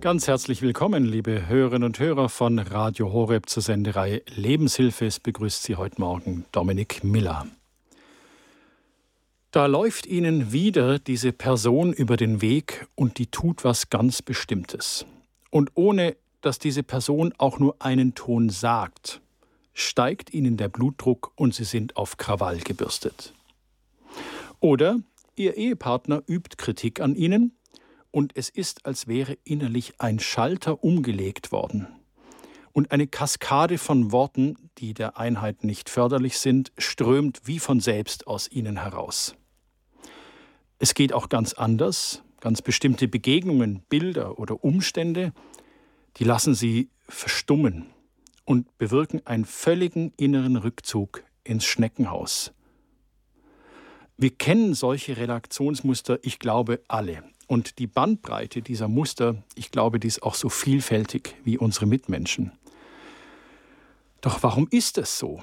Ganz 0.00 0.28
herzlich 0.28 0.62
willkommen, 0.62 1.04
liebe 1.04 1.48
Hörerinnen 1.48 1.82
und 1.82 1.98
Hörer 1.98 2.28
von 2.28 2.60
Radio 2.60 3.12
Horeb 3.12 3.48
zur 3.48 3.64
Senderei 3.64 4.22
Lebenshilfe. 4.32 5.06
Es 5.06 5.18
begrüßt 5.18 5.64
Sie 5.64 5.74
heute 5.74 6.00
Morgen 6.00 6.44
Dominik 6.52 7.02
Miller. 7.02 7.48
Da 9.50 9.66
läuft 9.66 10.06
Ihnen 10.06 10.52
wieder 10.52 11.00
diese 11.00 11.32
Person 11.32 11.92
über 11.92 12.16
den 12.16 12.40
Weg 12.40 12.86
und 12.94 13.18
die 13.18 13.26
tut 13.26 13.64
was 13.64 13.90
ganz 13.90 14.22
Bestimmtes. 14.22 15.04
Und 15.50 15.72
ohne 15.74 16.14
dass 16.42 16.60
diese 16.60 16.84
Person 16.84 17.34
auch 17.36 17.58
nur 17.58 17.74
einen 17.80 18.14
Ton 18.14 18.50
sagt, 18.50 19.20
steigt 19.74 20.32
Ihnen 20.32 20.56
der 20.56 20.68
Blutdruck 20.68 21.32
und 21.34 21.56
Sie 21.56 21.64
sind 21.64 21.96
auf 21.96 22.18
Krawall 22.18 22.58
gebürstet. 22.58 23.34
Oder 24.60 25.00
Ihr 25.34 25.56
Ehepartner 25.56 26.22
übt 26.28 26.56
Kritik 26.56 27.00
an 27.00 27.16
Ihnen 27.16 27.57
und 28.10 28.36
es 28.36 28.48
ist, 28.48 28.86
als 28.86 29.06
wäre 29.06 29.36
innerlich 29.44 29.94
ein 29.98 30.18
Schalter 30.18 30.82
umgelegt 30.82 31.52
worden. 31.52 31.88
Und 32.72 32.92
eine 32.92 33.06
Kaskade 33.06 33.78
von 33.78 34.12
Worten, 34.12 34.56
die 34.78 34.94
der 34.94 35.18
Einheit 35.18 35.64
nicht 35.64 35.90
förderlich 35.90 36.38
sind, 36.38 36.72
strömt 36.78 37.40
wie 37.44 37.58
von 37.58 37.80
selbst 37.80 38.26
aus 38.26 38.50
ihnen 38.50 38.82
heraus. 38.82 39.34
Es 40.78 40.94
geht 40.94 41.12
auch 41.12 41.28
ganz 41.28 41.54
anders, 41.54 42.22
ganz 42.40 42.62
bestimmte 42.62 43.08
Begegnungen, 43.08 43.82
Bilder 43.88 44.38
oder 44.38 44.62
Umstände, 44.62 45.32
die 46.16 46.24
lassen 46.24 46.54
sie 46.54 46.90
verstummen 47.08 47.86
und 48.44 48.78
bewirken 48.78 49.26
einen 49.26 49.44
völligen 49.44 50.12
inneren 50.16 50.56
Rückzug 50.56 51.24
ins 51.44 51.64
Schneckenhaus. 51.64 52.52
Wir 54.16 54.30
kennen 54.30 54.74
solche 54.74 55.16
Redaktionsmuster, 55.16 56.18
ich 56.22 56.38
glaube, 56.38 56.80
alle. 56.88 57.22
Und 57.48 57.78
die 57.78 57.86
Bandbreite 57.86 58.60
dieser 58.60 58.88
Muster, 58.88 59.42
ich 59.54 59.70
glaube, 59.70 59.98
die 59.98 60.06
ist 60.06 60.22
auch 60.22 60.34
so 60.34 60.50
vielfältig 60.50 61.34
wie 61.44 61.58
unsere 61.58 61.86
Mitmenschen. 61.86 62.52
Doch 64.20 64.42
warum 64.42 64.68
ist 64.70 64.98
es 64.98 65.18
so? 65.18 65.40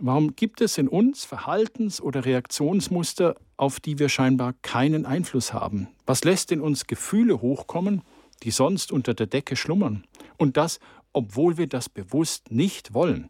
Warum 0.00 0.36
gibt 0.36 0.60
es 0.60 0.78
in 0.78 0.86
uns 0.86 1.24
Verhaltens- 1.24 2.00
oder 2.00 2.24
Reaktionsmuster, 2.24 3.34
auf 3.56 3.80
die 3.80 3.98
wir 3.98 4.08
scheinbar 4.08 4.54
keinen 4.62 5.04
Einfluss 5.04 5.52
haben? 5.52 5.88
Was 6.06 6.22
lässt 6.22 6.52
in 6.52 6.60
uns 6.60 6.86
Gefühle 6.86 7.42
hochkommen, 7.42 8.02
die 8.44 8.52
sonst 8.52 8.92
unter 8.92 9.12
der 9.12 9.26
Decke 9.26 9.56
schlummern? 9.56 10.04
Und 10.36 10.56
das, 10.56 10.78
obwohl 11.12 11.58
wir 11.58 11.66
das 11.66 11.88
bewusst 11.88 12.52
nicht 12.52 12.94
wollen. 12.94 13.28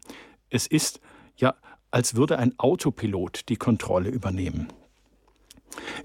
Es 0.51 0.67
ist 0.67 0.99
ja, 1.35 1.55
als 1.89 2.13
würde 2.13 2.37
ein 2.37 2.53
Autopilot 2.59 3.49
die 3.49 3.55
Kontrolle 3.55 4.09
übernehmen. 4.09 4.67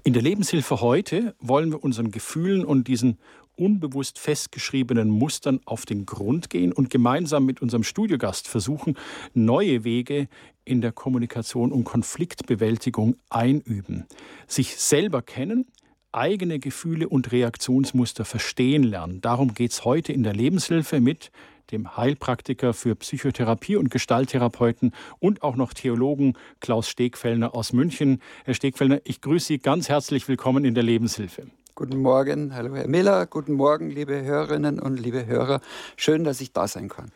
In 0.03 0.13
der 0.13 0.21
Lebenshilfe 0.21 0.81
heute 0.81 1.35
wollen 1.39 1.71
wir 1.71 1.83
unseren 1.83 2.11
Gefühlen 2.11 2.65
und 2.65 2.87
diesen 2.87 3.17
unbewusst 3.57 4.19
festgeschriebenen 4.19 5.09
Mustern 5.09 5.59
auf 5.65 5.85
den 5.85 6.05
Grund 6.05 6.49
gehen 6.49 6.73
und 6.73 6.89
gemeinsam 6.89 7.45
mit 7.45 7.61
unserem 7.61 7.83
Studiogast 7.83 8.47
versuchen, 8.47 8.97
neue 9.33 9.83
Wege 9.83 10.27
in 10.65 10.81
der 10.81 10.91
Kommunikation 10.91 11.71
und 11.71 11.83
Konfliktbewältigung 11.83 13.15
einüben. 13.29 14.05
Sich 14.47 14.75
selber 14.75 15.21
kennen, 15.21 15.65
eigene 16.11 16.59
Gefühle 16.59 17.09
und 17.09 17.31
Reaktionsmuster 17.31 18.25
verstehen 18.25 18.83
lernen. 18.83 19.21
Darum 19.21 19.53
geht 19.53 19.71
es 19.71 19.85
heute 19.85 20.13
in 20.13 20.23
der 20.23 20.33
Lebenshilfe 20.33 21.01
mit 21.01 21.31
dem 21.71 21.97
Heilpraktiker 21.97 22.73
für 22.73 22.95
Psychotherapie 22.95 23.75
und 23.75 23.89
Gestalttherapeuten 23.89 24.93
und 25.19 25.43
auch 25.43 25.55
noch 25.55 25.73
Theologen 25.73 26.37
Klaus 26.59 26.89
Stegfellner 26.89 27.55
aus 27.55 27.73
München. 27.73 28.21
Herr 28.43 28.53
Stegfellner, 28.53 29.01
ich 29.03 29.21
grüße 29.21 29.47
Sie 29.47 29.57
ganz 29.59 29.89
herzlich 29.89 30.27
willkommen 30.27 30.65
in 30.65 30.75
der 30.75 30.83
Lebenshilfe. 30.83 31.47
Guten 31.73 31.97
Morgen, 31.97 32.55
hallo 32.55 32.73
Herr 32.75 32.87
Miller, 32.87 33.25
guten 33.25 33.53
Morgen, 33.53 33.89
liebe 33.89 34.21
Hörerinnen 34.21 34.79
und 34.79 34.97
liebe 34.97 35.25
Hörer. 35.25 35.59
Schön, 35.97 36.23
dass 36.23 36.39
ich 36.39 36.53
da 36.53 36.67
sein 36.67 36.87
kann. 36.87 37.11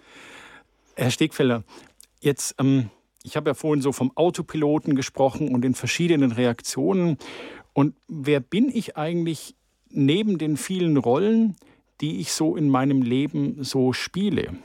Herr 0.95 1.11
Stegfeller, 1.11 1.63
jetzt, 2.19 2.55
ähm, 2.59 2.89
ich 3.23 3.37
habe 3.37 3.51
ja 3.51 3.53
vorhin 3.53 3.81
so 3.81 3.93
vom 3.93 4.11
Autopiloten 4.15 4.95
gesprochen 4.95 5.53
und 5.53 5.61
den 5.61 5.75
verschiedenen 5.75 6.33
Reaktionen. 6.33 7.17
Und 7.73 7.95
wer 8.09 8.41
bin 8.41 8.69
ich 8.69 8.97
eigentlich 8.97 9.55
neben 9.89 10.37
den 10.37 10.57
vielen 10.57 10.97
Rollen, 10.97 11.55
die 12.01 12.19
ich 12.19 12.31
so 12.31 12.55
in 12.55 12.69
meinem 12.69 13.01
Leben 13.01 13.63
so 13.63 13.93
spiele? 13.93 14.57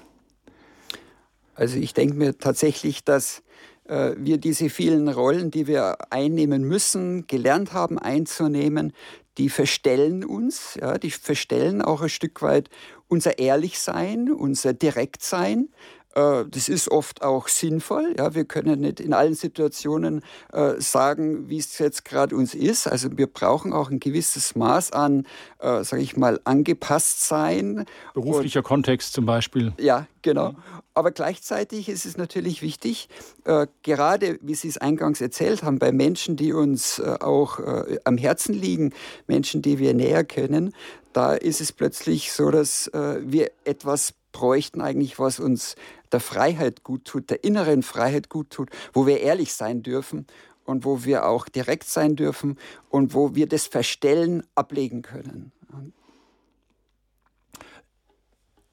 Also 1.55 1.79
ich 1.79 1.95
denke 1.95 2.17
mir 2.17 2.39
tatsächlich, 2.39 3.05
dass 3.05 3.43
äh, 3.85 4.13
wir 4.17 4.39
diese 4.39 4.71
vielen 4.71 5.09
Rollen, 5.09 5.51
die 5.51 5.67
wir 5.67 5.97
einnehmen 6.11 6.65
müssen, 6.65 7.27
gelernt 7.27 7.73
haben 7.73 7.99
einzunehmen, 7.99 8.93
die 9.39 9.49
verstellen 9.49 10.25
uns, 10.25 10.79
ja, 10.81 10.99
die 10.99 11.11
verstellen 11.11 11.83
auch 11.83 12.03
ein 12.03 12.09
Stück 12.09 12.43
weit 12.43 12.71
unser 13.09 13.39
Ehrlichsein, 13.39 14.31
unser 14.33 14.73
Direktsein, 14.73 15.69
das 16.15 16.69
ist 16.69 16.91
oft 16.91 17.23
auch 17.23 17.49
sinnvoll. 17.49 18.15
Ja, 18.17 18.35
wir 18.35 18.45
können 18.45 18.81
nicht 18.81 19.01
in 19.01 19.13
allen 19.13 19.35
Situationen 19.35 20.23
äh, 20.53 20.75
sagen, 20.79 21.49
wie 21.49 21.59
es 21.59 21.79
jetzt 21.79 22.05
gerade 22.05 22.37
uns 22.37 22.55
ist. 22.55 22.87
Also 22.87 23.17
wir 23.17 23.27
brauchen 23.27 23.73
auch 23.73 23.91
ein 23.91 24.01
gewisses 24.01 24.55
Maß 24.55 24.93
an, 24.93 25.27
äh, 25.59 25.83
sage 25.83 26.03
ich 26.03 26.17
mal, 26.17 26.41
angepasst 26.45 27.27
sein. 27.27 27.85
Beruflicher 28.15 28.61
Und, 28.61 28.65
Kontext 28.65 29.13
zum 29.13 29.27
Beispiel. 29.27 29.73
Ja, 29.79 30.07
genau. 30.23 30.55
Aber 30.95 31.11
gleichzeitig 31.11 31.89
ist 31.89 32.07
es 32.07 32.17
natürlich 32.17 32.63
wichtig, 32.63 33.09
äh, 33.45 33.67
gerade 33.83 34.39
wie 34.43 34.55
Sie 34.55 34.69
es 34.69 34.79
eingangs 34.79 35.21
erzählt 35.21 35.65
haben, 35.65 35.81
bei 35.81 35.91
Menschen, 35.91 36.37
die 36.37 36.53
uns 36.53 37.01
äh, 37.01 37.17
auch 37.21 37.59
äh, 37.59 37.99
am 38.05 38.17
Herzen 38.17 38.55
liegen, 38.55 38.93
Menschen, 39.27 39.61
die 39.61 39.81
wir 39.81 39.93
näher 39.95 40.23
kennen, 40.23 40.73
da 41.13 41.35
ist 41.35 41.61
es 41.61 41.73
plötzlich 41.73 42.33
so, 42.33 42.51
dass 42.51 42.91
wir 42.93 43.53
etwas 43.65 44.15
bräuchten 44.35 44.83
eigentlich, 44.83 45.19
was 45.19 45.41
uns 45.41 45.77
der 46.13 46.21
Freiheit 46.21 46.83
gut 46.83 47.07
tut, 47.07 47.31
der 47.31 47.45
inneren 47.45 47.83
Freiheit 47.83 48.29
gut 48.29 48.51
tut, 48.51 48.69
wo 48.93 49.07
wir 49.07 49.21
ehrlich 49.21 49.55
sein 49.55 49.83
dürfen 49.83 50.27
und 50.67 50.85
wo 50.85 51.05
wir 51.05 51.27
auch 51.27 51.49
direkt 51.49 51.85
sein 51.85 52.17
dürfen 52.17 52.59
und 52.91 53.15
wo 53.15 53.35
wir 53.35 53.47
das 53.47 53.67
Verstellen 53.67 54.43
ablegen 54.55 55.01
können. 55.01 55.53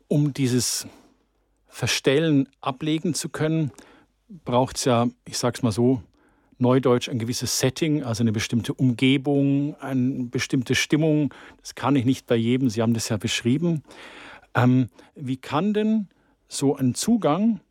Um 0.09 0.33
dieses 0.33 0.87
Verstellen 1.69 2.49
ablegen 2.59 3.13
zu 3.13 3.29
können, 3.29 3.71
braucht 4.43 4.77
es 4.77 4.85
ja, 4.85 5.07
ich 5.25 5.37
sage 5.37 5.57
es 5.57 5.63
mal 5.63 5.71
so, 5.71 6.01
Neudeutsch 6.57 7.09
ein 7.09 7.17
gewisses 7.17 7.57
Setting, 7.59 8.03
also 8.03 8.21
eine 8.21 8.31
bestimmte 8.31 8.73
Umgebung, 8.73 9.75
eine 9.79 10.25
bestimmte 10.25 10.75
Stimmung. 10.75 11.33
Das 11.59 11.73
kann 11.73 11.95
ich 11.95 12.05
nicht 12.05 12.27
bei 12.27 12.35
jedem, 12.35 12.69
Sie 12.69 12.83
haben 12.83 12.93
das 12.93 13.09
ja 13.09 13.17
beschrieben. 13.17 13.83
Ähm, 14.55 14.89
wie 15.15 15.37
kann 15.37 15.73
denn 15.73 16.07
so 16.47 16.75
ein 16.75 16.95
Zugang 16.95 17.61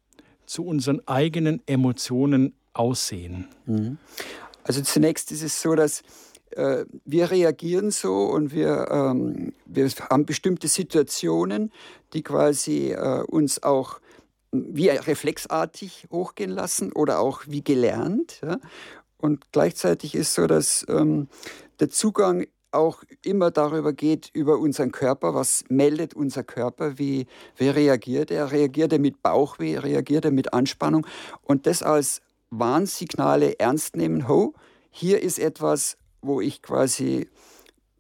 zu 0.47 0.65
unseren 0.65 1.07
eigenen 1.07 1.63
Emotionen 1.67 2.55
aussehen? 2.73 3.49
Mhm. 3.67 3.99
Also 4.65 4.83
zunächst 4.83 5.33
ist 5.33 5.43
es 5.43 5.61
so, 5.61 5.75
dass 5.75 6.03
äh, 6.51 6.85
wir 7.05 7.31
reagieren 7.31 7.91
so 7.91 8.25
und 8.25 8.53
wir, 8.53 8.89
ähm, 8.91 9.53
wir 9.67 9.89
haben 10.11 10.27
bestimmte 10.27 10.69
Situationen, 10.69 11.73
die 12.13 12.23
quasi 12.23 12.93
äh, 12.93 13.23
uns 13.23 13.63
auch 13.63 14.01
wie 14.53 14.89
reflexartig 14.89 16.09
hochgehen 16.11 16.51
lassen 16.51 16.93
oder 16.93 17.21
auch 17.21 17.43
wie 17.47 17.63
gelernt. 17.63 18.41
Ja? 18.43 18.59
Und 19.17 19.53
gleichzeitig 19.53 20.15
ist 20.15 20.35
so, 20.35 20.47
dass 20.47 20.85
ähm, 20.89 21.29
der 21.79 21.91
Zugang 21.91 22.47
auch 22.73 23.03
immer 23.25 23.51
darüber 23.51 23.93
geht, 23.93 24.31
über 24.33 24.59
unseren 24.59 24.93
Körper, 24.93 25.35
was 25.35 25.65
meldet 25.69 26.15
unser 26.15 26.45
Körper, 26.45 26.99
wie, 26.99 27.27
wie 27.57 27.69
reagiert 27.69 28.31
er, 28.31 28.53
reagiert 28.53 28.93
er 28.93 28.99
mit 28.99 29.23
Bauchweh, 29.23 29.79
reagiert 29.79 30.25
er 30.25 30.31
mit 30.31 30.53
Anspannung? 30.53 31.07
Und 31.43 31.67
das 31.67 31.83
als 31.83 32.21
Warnsignale 32.51 33.59
ernst 33.59 33.97
nehmen, 33.97 34.29
ho, 34.29 34.55
hier 34.91 35.23
ist 35.23 35.39
etwas, 35.39 35.97
wo 36.21 36.41
ich 36.41 36.63
quasi 36.63 37.29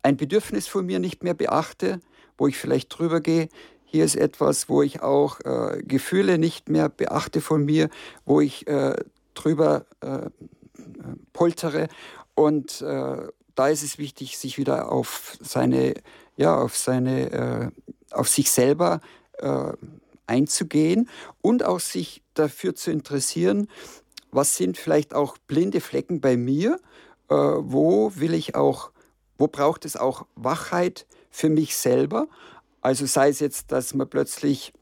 ein 0.02 0.16
Bedürfnis 0.16 0.66
von 0.66 0.86
mir 0.86 0.98
nicht 0.98 1.22
mehr 1.22 1.34
beachte, 1.34 2.00
wo 2.36 2.46
ich 2.46 2.56
vielleicht 2.56 2.96
drüber 2.96 3.20
gehe, 3.20 3.48
hier 3.84 4.04
ist 4.04 4.16
etwas, 4.16 4.68
wo 4.68 4.82
ich 4.82 5.02
auch 5.02 5.40
äh, 5.40 5.82
Gefühle 5.82 6.38
nicht 6.38 6.68
mehr 6.68 6.88
beachte 6.88 7.40
von 7.40 7.64
mir, 7.64 7.90
wo 8.24 8.40
ich 8.40 8.68
äh, 8.68 8.94
drüber 9.34 9.84
äh, 10.00 10.30
poltere. 11.32 11.88
Und 12.34 12.82
äh, 12.82 13.26
da 13.60 13.68
ist 13.68 13.82
es 13.82 13.98
wichtig, 13.98 14.38
sich 14.38 14.56
wieder 14.56 14.90
auf 14.90 15.36
seine, 15.38 15.92
ja, 16.38 16.56
auf 16.56 16.78
seine, 16.78 17.30
äh, 17.30 17.70
auf 18.10 18.26
sich 18.26 18.50
selber 18.50 19.02
äh, 19.34 19.72
einzugehen 20.26 21.10
und 21.42 21.62
auch 21.62 21.78
sich 21.78 22.22
dafür 22.32 22.74
zu 22.74 22.90
interessieren, 22.90 23.68
was 24.30 24.56
sind 24.56 24.78
vielleicht 24.78 25.12
auch 25.12 25.36
blinde 25.36 25.82
Flecken 25.82 26.22
bei 26.22 26.38
mir, 26.38 26.80
äh, 27.28 27.34
wo 27.34 28.12
will 28.16 28.32
ich 28.32 28.54
auch, 28.54 28.92
wo 29.36 29.46
braucht 29.46 29.84
es 29.84 29.94
auch 29.94 30.24
Wachheit 30.36 31.06
für 31.28 31.50
mich 31.50 31.76
selber. 31.76 32.28
Also 32.80 33.04
sei 33.04 33.28
es 33.28 33.40
jetzt, 33.40 33.72
dass 33.72 33.92
man 33.92 34.08
plötzlich, 34.08 34.72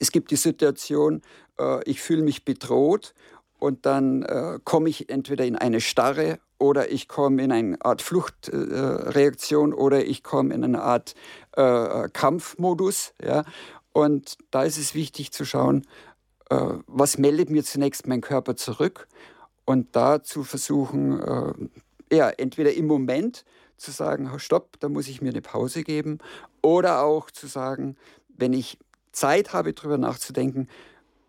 es 0.00 0.10
gibt 0.10 0.32
die 0.32 0.36
Situation, 0.36 1.22
äh, 1.60 1.88
ich 1.88 2.00
fühle 2.00 2.22
mich 2.22 2.44
bedroht 2.44 3.14
und 3.60 3.86
dann 3.86 4.24
äh, 4.24 4.58
komme 4.64 4.88
ich 4.88 5.10
entweder 5.10 5.44
in 5.44 5.54
eine 5.54 5.80
Starre 5.80 6.40
oder 6.60 6.92
ich 6.92 7.08
komme 7.08 7.42
in 7.42 7.50
eine 7.50 7.84
Art 7.84 8.02
Fluchtreaktion 8.02 9.72
oder 9.72 10.04
ich 10.04 10.22
komme 10.22 10.54
in 10.54 10.62
eine 10.62 10.82
Art 10.82 11.14
äh, 11.56 12.08
Kampfmodus. 12.12 13.14
Ja? 13.22 13.44
Und 13.92 14.36
da 14.50 14.62
ist 14.62 14.78
es 14.78 14.94
wichtig 14.94 15.32
zu 15.32 15.44
schauen, 15.44 15.86
äh, 16.50 16.60
was 16.86 17.18
meldet 17.18 17.50
mir 17.50 17.64
zunächst 17.64 18.06
mein 18.06 18.20
Körper 18.20 18.56
zurück 18.56 19.08
und 19.64 19.96
da 19.96 20.22
zu 20.22 20.44
versuchen, 20.44 21.20
äh, 21.20 22.16
ja, 22.16 22.28
entweder 22.28 22.72
im 22.74 22.86
Moment 22.86 23.44
zu 23.76 23.90
sagen, 23.90 24.30
stopp, 24.38 24.78
da 24.80 24.88
muss 24.88 25.08
ich 25.08 25.22
mir 25.22 25.30
eine 25.30 25.40
Pause 25.40 25.82
geben 25.82 26.18
oder 26.60 27.02
auch 27.02 27.30
zu 27.30 27.46
sagen, 27.46 27.96
wenn 28.28 28.52
ich 28.52 28.78
Zeit 29.12 29.52
habe, 29.52 29.72
darüber 29.72 29.96
nachzudenken, 29.96 30.68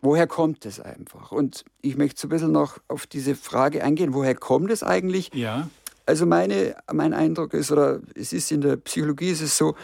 woher 0.02 0.26
kommt 0.26 0.66
es 0.66 0.80
einfach? 0.80 1.32
Und 1.32 1.64
ich 1.80 1.96
möchte 1.96 2.20
so 2.20 2.26
ein 2.26 2.30
bisschen 2.30 2.52
noch 2.52 2.78
auf 2.88 3.06
diese 3.06 3.34
Frage 3.34 3.82
eingehen, 3.82 4.12
woher 4.12 4.34
kommt 4.34 4.70
es 4.70 4.82
eigentlich? 4.82 5.30
Ja. 5.32 5.70
Also 6.04 6.26
meine, 6.26 6.76
mein 6.92 7.14
Eindruck 7.14 7.54
ist, 7.54 7.70
oder 7.70 8.00
es 8.14 8.32
ist 8.32 8.50
in 8.50 8.60
der 8.60 8.76
Psychologie 8.76 9.30
ist 9.30 9.40
es 9.40 9.56
so, 9.56 9.76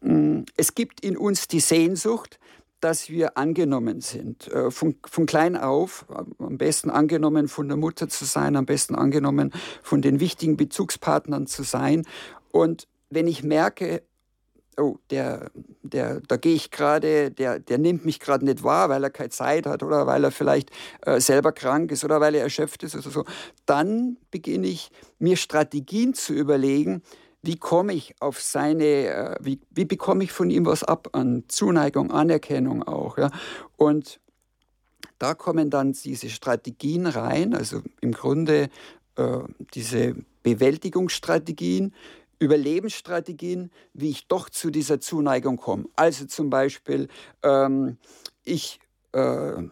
mm, 0.00 0.42
es 0.56 0.74
gibt 0.74 1.00
in 1.00 1.16
uns 1.16 1.48
die 1.48 1.60
Sehnsucht, 1.60 2.38
dass 2.80 3.08
wir 3.08 3.36
angenommen 3.36 4.00
sind. 4.00 4.46
Äh, 4.52 4.70
von, 4.70 4.94
von 5.04 5.26
klein 5.26 5.56
auf, 5.56 6.06
am 6.38 6.58
besten 6.58 6.90
angenommen 6.90 7.48
von 7.48 7.66
der 7.66 7.76
Mutter 7.76 8.08
zu 8.08 8.24
sein, 8.24 8.56
am 8.56 8.66
besten 8.66 8.94
angenommen 8.94 9.52
von 9.82 10.00
den 10.00 10.20
wichtigen 10.20 10.56
Bezugspartnern 10.56 11.46
zu 11.46 11.64
sein. 11.64 12.04
Und 12.52 12.86
wenn 13.10 13.26
ich 13.26 13.42
merke, 13.42 14.02
oh, 14.78 14.98
der, 15.10 15.50
der, 15.82 16.20
da 16.20 16.36
gehe 16.36 16.54
ich 16.54 16.70
gerade, 16.70 17.30
der, 17.30 17.58
der 17.58 17.78
nimmt 17.78 18.04
mich 18.04 18.20
gerade 18.20 18.44
nicht 18.44 18.62
wahr, 18.62 18.88
weil 18.88 19.02
er 19.02 19.10
keine 19.10 19.30
Zeit 19.30 19.66
hat 19.66 19.82
oder 19.82 20.06
weil 20.06 20.24
er 20.24 20.30
vielleicht 20.30 20.70
äh, 21.02 21.20
selber 21.20 21.52
krank 21.52 21.92
ist 21.92 22.04
oder 22.04 22.20
weil 22.20 22.34
er 22.34 22.42
erschöpft 22.42 22.82
ist 22.82 22.94
oder 22.94 23.10
so, 23.10 23.24
dann 23.66 24.16
beginne 24.30 24.66
ich 24.66 24.90
mir 25.18 25.36
Strategien 25.36 26.14
zu 26.14 26.32
überlegen, 26.32 27.02
wie 27.42 27.56
komme 27.56 27.92
ich 27.92 28.14
auf 28.20 28.40
seine, 28.40 28.84
äh, 28.84 29.36
wie, 29.40 29.60
wie 29.70 29.84
bekomme 29.84 30.24
ich 30.24 30.32
von 30.32 30.50
ihm 30.50 30.66
was 30.66 30.82
ab 30.82 31.10
an 31.12 31.44
Zuneigung, 31.48 32.10
Anerkennung 32.10 32.82
auch. 32.82 33.18
Ja? 33.18 33.30
Und 33.76 34.20
da 35.18 35.34
kommen 35.34 35.70
dann 35.70 35.92
diese 35.92 36.30
Strategien 36.30 37.06
rein, 37.06 37.54
also 37.54 37.82
im 38.00 38.12
Grunde 38.12 38.68
äh, 39.16 39.38
diese 39.74 40.14
Bewältigungsstrategien, 40.42 41.94
Überlebensstrategien, 42.44 43.70
wie 43.92 44.10
ich 44.10 44.28
doch 44.28 44.48
zu 44.50 44.70
dieser 44.70 45.00
Zuneigung 45.00 45.56
komme. 45.56 45.86
Also 45.96 46.26
zum 46.26 46.50
Beispiel, 46.50 47.08
ähm, 47.42 47.96
ich 48.44 48.80
äh, 49.12 49.62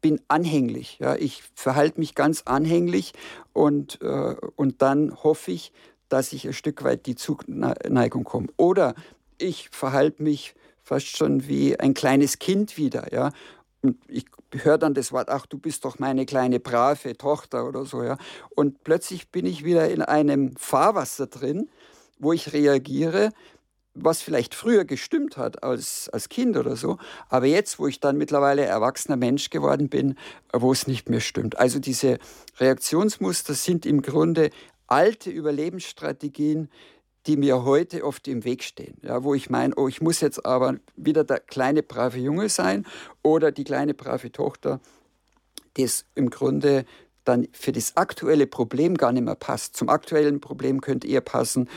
bin 0.00 0.20
anhänglich, 0.28 0.98
ja, 1.00 1.16
ich 1.16 1.42
verhalte 1.54 1.98
mich 1.98 2.14
ganz 2.14 2.42
anhänglich 2.44 3.12
und, 3.52 4.00
äh, 4.02 4.36
und 4.56 4.82
dann 4.82 5.22
hoffe 5.22 5.52
ich, 5.52 5.72
dass 6.08 6.32
ich 6.32 6.46
ein 6.46 6.52
Stück 6.52 6.84
weit 6.84 7.06
die 7.06 7.14
Zuneigung 7.14 8.24
komme. 8.24 8.48
Oder 8.56 8.94
ich 9.38 9.70
verhalte 9.70 10.22
mich 10.22 10.54
fast 10.82 11.16
schon 11.16 11.48
wie 11.48 11.78
ein 11.78 11.94
kleines 11.94 12.38
Kind 12.38 12.76
wieder, 12.76 13.12
ja. 13.12 13.32
Und 13.80 13.96
ich 14.08 14.26
höre 14.52 14.78
dann 14.78 14.94
das 14.94 15.10
Wort, 15.10 15.28
ach, 15.30 15.46
du 15.46 15.58
bist 15.58 15.84
doch 15.84 15.98
meine 15.98 16.26
kleine 16.26 16.60
brave 16.60 17.16
Tochter 17.16 17.66
oder 17.66 17.84
so, 17.84 18.02
ja. 18.02 18.18
Und 18.54 18.84
plötzlich 18.84 19.30
bin 19.30 19.46
ich 19.46 19.64
wieder 19.64 19.88
in 19.88 20.02
einem 20.02 20.54
Fahrwasser 20.56 21.28
drin, 21.28 21.70
wo 22.22 22.32
ich 22.32 22.52
reagiere, 22.52 23.30
was 23.94 24.22
vielleicht 24.22 24.54
früher 24.54 24.84
gestimmt 24.84 25.36
hat 25.36 25.62
als, 25.62 26.08
als 26.08 26.28
Kind 26.28 26.56
oder 26.56 26.76
so, 26.76 26.98
aber 27.28 27.46
jetzt, 27.46 27.78
wo 27.78 27.86
ich 27.86 28.00
dann 28.00 28.16
mittlerweile 28.16 28.64
erwachsener 28.64 29.16
Mensch 29.16 29.50
geworden 29.50 29.88
bin, 29.88 30.16
wo 30.52 30.72
es 30.72 30.86
nicht 30.86 31.10
mehr 31.10 31.20
stimmt. 31.20 31.58
Also 31.58 31.78
diese 31.78 32.18
Reaktionsmuster 32.58 33.54
sind 33.54 33.84
im 33.84 34.00
Grunde 34.00 34.50
alte 34.86 35.30
Überlebensstrategien, 35.30 36.70
die 37.26 37.36
mir 37.36 37.64
heute 37.64 38.04
oft 38.04 38.26
im 38.28 38.44
Weg 38.44 38.62
stehen. 38.62 38.96
Ja, 39.02 39.22
wo 39.24 39.34
ich 39.34 39.50
meine, 39.50 39.74
oh, 39.76 39.88
ich 39.88 40.00
muss 40.00 40.20
jetzt 40.20 40.44
aber 40.44 40.76
wieder 40.96 41.24
der 41.24 41.40
kleine 41.40 41.82
brave 41.82 42.18
Junge 42.18 42.48
sein 42.48 42.86
oder 43.22 43.52
die 43.52 43.64
kleine 43.64 43.94
brave 43.94 44.32
Tochter, 44.32 44.80
das 45.74 46.04
im 46.14 46.30
Grunde 46.30 46.84
dann 47.24 47.46
für 47.52 47.72
das 47.72 47.96
aktuelle 47.96 48.46
Problem 48.46 48.96
gar 48.96 49.12
nicht 49.12 49.22
mehr 49.22 49.36
passt. 49.36 49.76
Zum 49.76 49.88
aktuellen 49.88 50.40
Problem 50.40 50.80
könnte 50.80 51.06
eher 51.06 51.20
passen, 51.20 51.68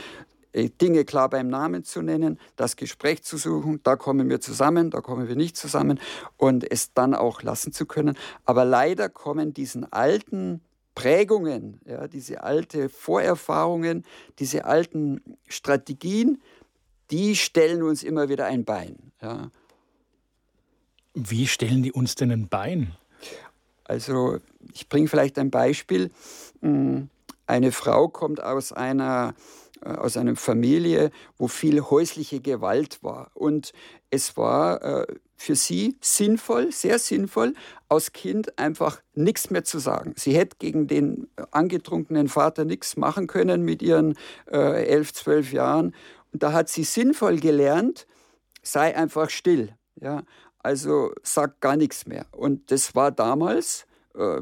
Dinge 0.56 1.04
klar 1.04 1.28
beim 1.28 1.48
Namen 1.48 1.84
zu 1.84 2.02
nennen, 2.02 2.38
das 2.56 2.76
Gespräch 2.76 3.22
zu 3.22 3.36
suchen, 3.36 3.80
da 3.82 3.96
kommen 3.96 4.28
wir 4.30 4.40
zusammen, 4.40 4.90
da 4.90 5.00
kommen 5.00 5.28
wir 5.28 5.36
nicht 5.36 5.56
zusammen 5.56 6.00
und 6.36 6.70
es 6.70 6.94
dann 6.94 7.14
auch 7.14 7.42
lassen 7.42 7.72
zu 7.72 7.84
können. 7.86 8.16
Aber 8.44 8.64
leider 8.64 9.08
kommen 9.08 9.52
diesen 9.52 9.90
alten 9.92 10.62
Prägungen, 10.94 11.80
ja, 11.84 12.08
diese 12.08 12.42
alte 12.42 12.88
Vorerfahrungen, 12.88 14.04
diese 14.38 14.64
alten 14.64 15.20
Strategien, 15.46 16.40
die 17.10 17.36
stellen 17.36 17.82
uns 17.82 18.02
immer 18.02 18.30
wieder 18.30 18.46
ein 18.46 18.64
Bein. 18.64 19.12
Ja. 19.20 19.50
Wie 21.12 21.46
stellen 21.46 21.82
die 21.82 21.92
uns 21.92 22.14
denn 22.14 22.32
ein 22.32 22.48
Bein? 22.48 22.96
Also 23.84 24.38
ich 24.72 24.88
bringe 24.88 25.08
vielleicht 25.08 25.38
ein 25.38 25.50
Beispiel. 25.50 26.10
Hm, 26.62 27.10
eine 27.46 27.72
Frau 27.72 28.08
kommt 28.08 28.42
aus 28.42 28.72
einer 28.72 29.34
äh, 29.36 29.65
aus 29.82 30.16
einer 30.16 30.36
Familie, 30.36 31.10
wo 31.38 31.48
viel 31.48 31.80
häusliche 31.80 32.40
Gewalt 32.40 33.02
war. 33.02 33.30
Und 33.34 33.72
es 34.10 34.36
war 34.36 34.82
äh, 34.82 35.06
für 35.36 35.54
sie 35.54 35.96
sinnvoll, 36.00 36.72
sehr 36.72 36.98
sinnvoll, 36.98 37.54
als 37.88 38.12
Kind 38.12 38.58
einfach 38.58 39.00
nichts 39.14 39.50
mehr 39.50 39.64
zu 39.64 39.78
sagen. 39.78 40.14
Sie 40.16 40.36
hätte 40.36 40.56
gegen 40.58 40.86
den 40.86 41.28
angetrunkenen 41.50 42.28
Vater 42.28 42.64
nichts 42.64 42.96
machen 42.96 43.26
können 43.26 43.62
mit 43.62 43.82
ihren 43.82 44.16
äh, 44.50 44.86
elf, 44.86 45.12
zwölf 45.12 45.52
Jahren. 45.52 45.94
Und 46.32 46.42
da 46.42 46.52
hat 46.52 46.68
sie 46.68 46.84
sinnvoll 46.84 47.38
gelernt, 47.38 48.06
sei 48.62 48.96
einfach 48.96 49.30
still. 49.30 49.74
Ja? 50.00 50.24
Also 50.58 51.12
sag 51.22 51.60
gar 51.60 51.76
nichts 51.76 52.06
mehr. 52.06 52.26
Und 52.32 52.70
das 52.70 52.94
war 52.94 53.12
damals 53.12 53.82
äh, 53.82 53.95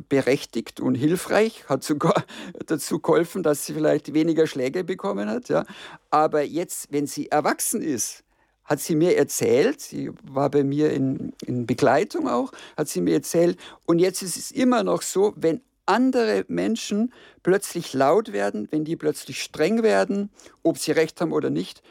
berechtigt 0.08 0.80
und 0.80 0.94
hilfreich, 0.94 1.68
hat 1.68 1.82
sogar 1.82 2.24
dazu 2.66 3.00
geholfen, 3.00 3.42
dass 3.42 3.66
sie 3.66 3.74
vielleicht 3.74 4.14
weniger 4.14 4.46
Schläge 4.46 4.84
bekommen 4.84 5.28
hat. 5.28 5.48
Ja. 5.48 5.64
Aber 6.10 6.42
jetzt, 6.42 6.88
wenn 6.92 7.06
sie 7.06 7.30
erwachsen 7.30 7.82
ist, 7.82 8.24
hat 8.64 8.80
sie 8.80 8.96
mir 8.96 9.16
erzählt, 9.16 9.80
sie 9.80 10.10
war 10.22 10.50
bei 10.50 10.64
mir 10.64 10.90
in, 10.92 11.32
in 11.44 11.66
Begleitung 11.66 12.28
auch, 12.28 12.52
hat 12.76 12.88
sie 12.88 13.00
mir 13.00 13.14
erzählt, 13.14 13.58
und 13.84 13.98
jetzt 13.98 14.22
ist 14.22 14.36
es 14.36 14.50
immer 14.50 14.82
noch 14.82 15.02
so, 15.02 15.34
wenn 15.36 15.60
andere 15.86 16.44
Menschen 16.48 17.12
plötzlich 17.42 17.92
laut 17.92 18.32
werden, 18.32 18.68
wenn 18.70 18.84
die 18.84 18.96
plötzlich 18.96 19.42
streng 19.42 19.82
werden, 19.82 20.30
ob 20.62 20.78
sie 20.78 20.92
recht 20.92 21.20
haben 21.20 21.32
oder 21.32 21.50
nicht, 21.50 21.82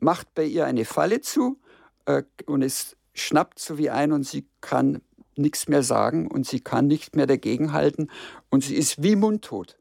macht 0.00 0.34
bei 0.34 0.44
ihr 0.44 0.66
eine 0.66 0.84
Falle 0.84 1.20
zu 1.20 1.58
äh, 2.06 2.22
und 2.46 2.62
es 2.62 2.96
schnappt 3.14 3.58
so 3.58 3.78
wie 3.78 3.90
ein 3.90 4.12
und 4.12 4.24
sie 4.24 4.46
kann 4.60 5.00
nichts 5.38 5.68
mehr 5.68 5.82
sagen 5.82 6.28
und 6.28 6.46
sie 6.46 6.60
kann 6.60 6.86
nicht 6.86 7.16
mehr 7.16 7.26
dagegenhalten 7.26 8.10
und 8.50 8.64
sie 8.64 8.76
ist 8.76 9.02
wie 9.02 9.16
mundtot. 9.16 9.78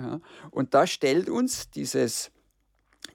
Ja? 0.00 0.20
Und 0.50 0.74
da 0.74 0.86
stellt 0.86 1.28
uns 1.28 1.70
dieses, 1.70 2.30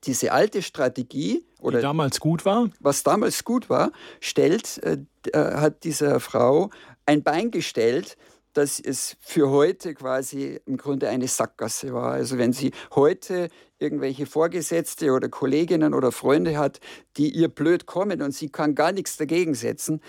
diese 0.03 0.31
alte 0.31 0.62
Strategie, 0.62 1.45
oder 1.60 1.77
Die 1.77 1.83
damals 1.83 2.19
gut 2.19 2.43
war, 2.43 2.69
was 2.79 3.03
damals 3.03 3.43
gut 3.43 3.69
war, 3.69 3.91
stellt, 4.19 4.81
äh, 4.83 4.98
äh 5.31 5.55
hat 5.57 5.83
dieser 5.83 6.19
Frau 6.19 6.71
ein 7.05 7.21
Bein 7.21 7.51
gestellt, 7.51 8.17
dass 8.53 8.79
es 8.79 9.15
für 9.21 9.50
heute 9.50 9.93
quasi 9.93 10.60
im 10.65 10.77
Grunde 10.77 11.07
eine 11.10 11.27
Sackgasse 11.27 11.93
war. 11.93 12.12
Also 12.12 12.38
wenn 12.38 12.51
sie 12.51 12.71
heute 12.93 13.50
irgendwelche 13.79 14.25
Vorgesetzte 14.25 15.12
oder 15.12 15.29
Kolleginnen 15.29 15.93
oder 15.93 16.12
Freunde 16.12 16.57
hat, 16.57 16.79
die 17.17 17.29
ihr 17.29 17.48
blöd 17.48 17.86
kommen 17.86 18.21
und 18.21 18.33
sie 18.33 18.50
kann 18.50 18.75
gar 18.75 18.91
nichts 18.91 19.17
dagegen 19.17 19.53
setzen, 19.53 20.01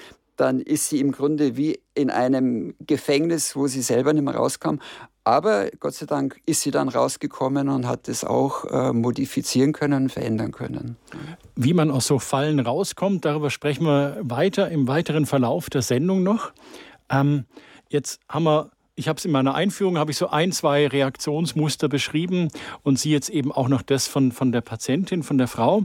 dann 0.43 0.61
ist 0.61 0.89
sie 0.89 0.99
im 0.99 1.13
Grunde 1.13 1.57
wie 1.57 1.79
in 1.95 2.11
einem 2.11 2.75
Gefängnis, 2.81 3.55
wo 3.55 3.69
sie 3.69 3.81
selber 3.81 4.13
nicht 4.13 4.25
mehr 4.25 4.35
rauskam. 4.35 4.81
Aber 5.23 5.71
Gott 5.79 5.95
sei 5.95 6.07
Dank 6.07 6.41
ist 6.47 6.63
sie 6.63 6.73
dann 6.73 6.89
rausgekommen 6.89 7.69
und 7.69 7.87
hat 7.87 8.09
es 8.09 8.25
auch 8.25 8.65
äh, 8.65 8.93
modifizieren 8.93 9.73
können, 9.73 10.09
verändern 10.09 10.51
können. 10.51 10.97
Wie 11.55 11.75
man 11.75 11.93
aus 11.93 12.09
so 12.09 12.19
Fallen 12.19 12.59
rauskommt, 12.59 13.25
darüber 13.25 13.51
sprechen 13.51 13.85
wir 13.85 14.19
weiter 14.21 14.69
im 14.69 14.89
weiteren 14.89 15.27
Verlauf 15.27 15.71
der 15.71 15.83
Sendung 15.83 16.25
noch. 16.25 16.53
Ähm, 17.09 17.45
jetzt 17.89 18.21
haben 18.29 18.45
wir 18.45 18.71
ich 18.95 19.09
habe 19.09 19.17
es 19.17 19.25
in 19.25 19.31
meiner 19.31 19.55
Einführung, 19.55 19.97
habe 19.97 20.11
ich 20.11 20.19
so 20.19 20.29
ein, 20.29 20.53
zwei 20.53 20.87
Reaktionsmuster 20.87 21.89
beschrieben 21.89 22.49
und 22.83 22.99
Sie 22.99 23.11
jetzt 23.11 23.31
eben 23.31 23.51
auch 23.51 23.69
noch 23.69 23.81
das 23.81 24.07
von, 24.07 24.33
von 24.33 24.53
der 24.53 24.61
Patientin, 24.61 25.23
von 25.23 25.39
der 25.39 25.49
Frau. 25.49 25.85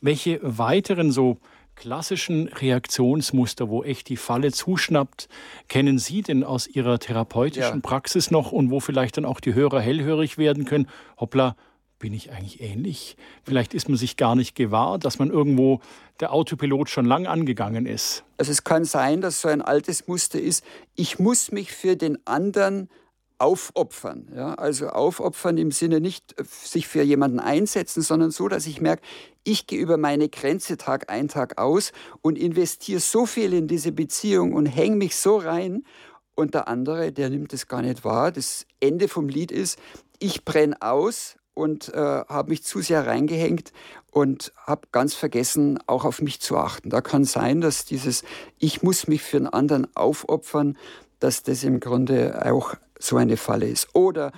Welche 0.00 0.40
weiteren 0.42 1.12
so 1.12 1.38
klassischen 1.78 2.48
Reaktionsmuster, 2.48 3.68
wo 3.68 3.84
echt 3.84 4.08
die 4.08 4.16
Falle 4.16 4.50
zuschnappt, 4.50 5.28
kennen 5.68 5.98
Sie 5.98 6.22
denn 6.22 6.42
aus 6.42 6.66
Ihrer 6.66 6.98
therapeutischen 6.98 7.76
ja. 7.76 7.80
Praxis 7.80 8.32
noch 8.32 8.50
und 8.50 8.72
wo 8.72 8.80
vielleicht 8.80 9.16
dann 9.16 9.24
auch 9.24 9.38
die 9.38 9.54
Hörer 9.54 9.80
hellhörig 9.80 10.38
werden 10.38 10.64
können? 10.64 10.88
Hoppla, 11.20 11.54
bin 12.00 12.12
ich 12.12 12.32
eigentlich 12.32 12.60
ähnlich? 12.60 13.16
Vielleicht 13.44 13.74
ist 13.74 13.88
man 13.88 13.96
sich 13.96 14.16
gar 14.16 14.34
nicht 14.34 14.56
gewahr, 14.56 14.98
dass 14.98 15.20
man 15.20 15.30
irgendwo 15.30 15.80
der 16.18 16.32
Autopilot 16.32 16.90
schon 16.90 17.06
lang 17.06 17.28
angegangen 17.28 17.86
ist. 17.86 18.24
Also 18.38 18.50
es 18.50 18.64
kann 18.64 18.84
sein, 18.84 19.20
dass 19.20 19.40
so 19.40 19.48
ein 19.48 19.62
altes 19.62 20.08
Muster 20.08 20.40
ist, 20.40 20.64
ich 20.96 21.20
muss 21.20 21.52
mich 21.52 21.70
für 21.70 21.94
den 21.94 22.18
anderen 22.26 22.88
aufopfern. 23.38 24.28
Ja? 24.34 24.54
Also 24.54 24.88
aufopfern 24.88 25.58
im 25.58 25.70
Sinne 25.70 26.00
nicht 26.00 26.38
äh, 26.38 26.44
sich 26.44 26.88
für 26.88 27.02
jemanden 27.02 27.40
einsetzen, 27.40 28.02
sondern 28.02 28.30
so, 28.30 28.48
dass 28.48 28.66
ich 28.66 28.80
merke, 28.80 29.02
ich 29.44 29.66
gehe 29.66 29.80
über 29.80 29.96
meine 29.96 30.28
Grenze 30.28 30.76
Tag 30.76 31.10
ein, 31.10 31.28
Tag 31.28 31.58
aus 31.58 31.92
und 32.20 32.36
investiere 32.36 33.00
so 33.00 33.26
viel 33.26 33.54
in 33.54 33.68
diese 33.68 33.92
Beziehung 33.92 34.52
und 34.52 34.66
hänge 34.66 34.96
mich 34.96 35.16
so 35.16 35.36
rein. 35.36 35.84
Und 36.34 36.54
der 36.54 36.68
andere, 36.68 37.12
der 37.12 37.30
nimmt 37.30 37.52
es 37.52 37.66
gar 37.66 37.82
nicht 37.82 38.04
wahr. 38.04 38.30
Das 38.30 38.66
Ende 38.80 39.08
vom 39.08 39.28
Lied 39.28 39.50
ist, 39.50 39.78
ich 40.18 40.44
brenne 40.44 40.76
aus 40.80 41.36
und 41.54 41.92
äh, 41.92 41.98
habe 41.98 42.50
mich 42.50 42.62
zu 42.62 42.80
sehr 42.80 43.06
reingehängt 43.06 43.72
und 44.12 44.52
habe 44.64 44.82
ganz 44.92 45.14
vergessen, 45.14 45.80
auch 45.86 46.04
auf 46.04 46.22
mich 46.22 46.40
zu 46.40 46.56
achten. 46.56 46.90
Da 46.90 47.00
kann 47.00 47.24
sein, 47.24 47.60
dass 47.60 47.84
dieses 47.84 48.22
Ich 48.58 48.82
muss 48.82 49.08
mich 49.08 49.22
für 49.22 49.38
einen 49.38 49.48
anderen 49.48 49.88
aufopfern, 49.96 50.78
dass 51.18 51.42
das 51.42 51.64
im 51.64 51.80
Grunde 51.80 52.46
auch 52.46 52.74
so 52.98 53.16
eine 53.16 53.36
Falle 53.36 53.68
ist. 53.68 53.94
Oder 53.94 54.32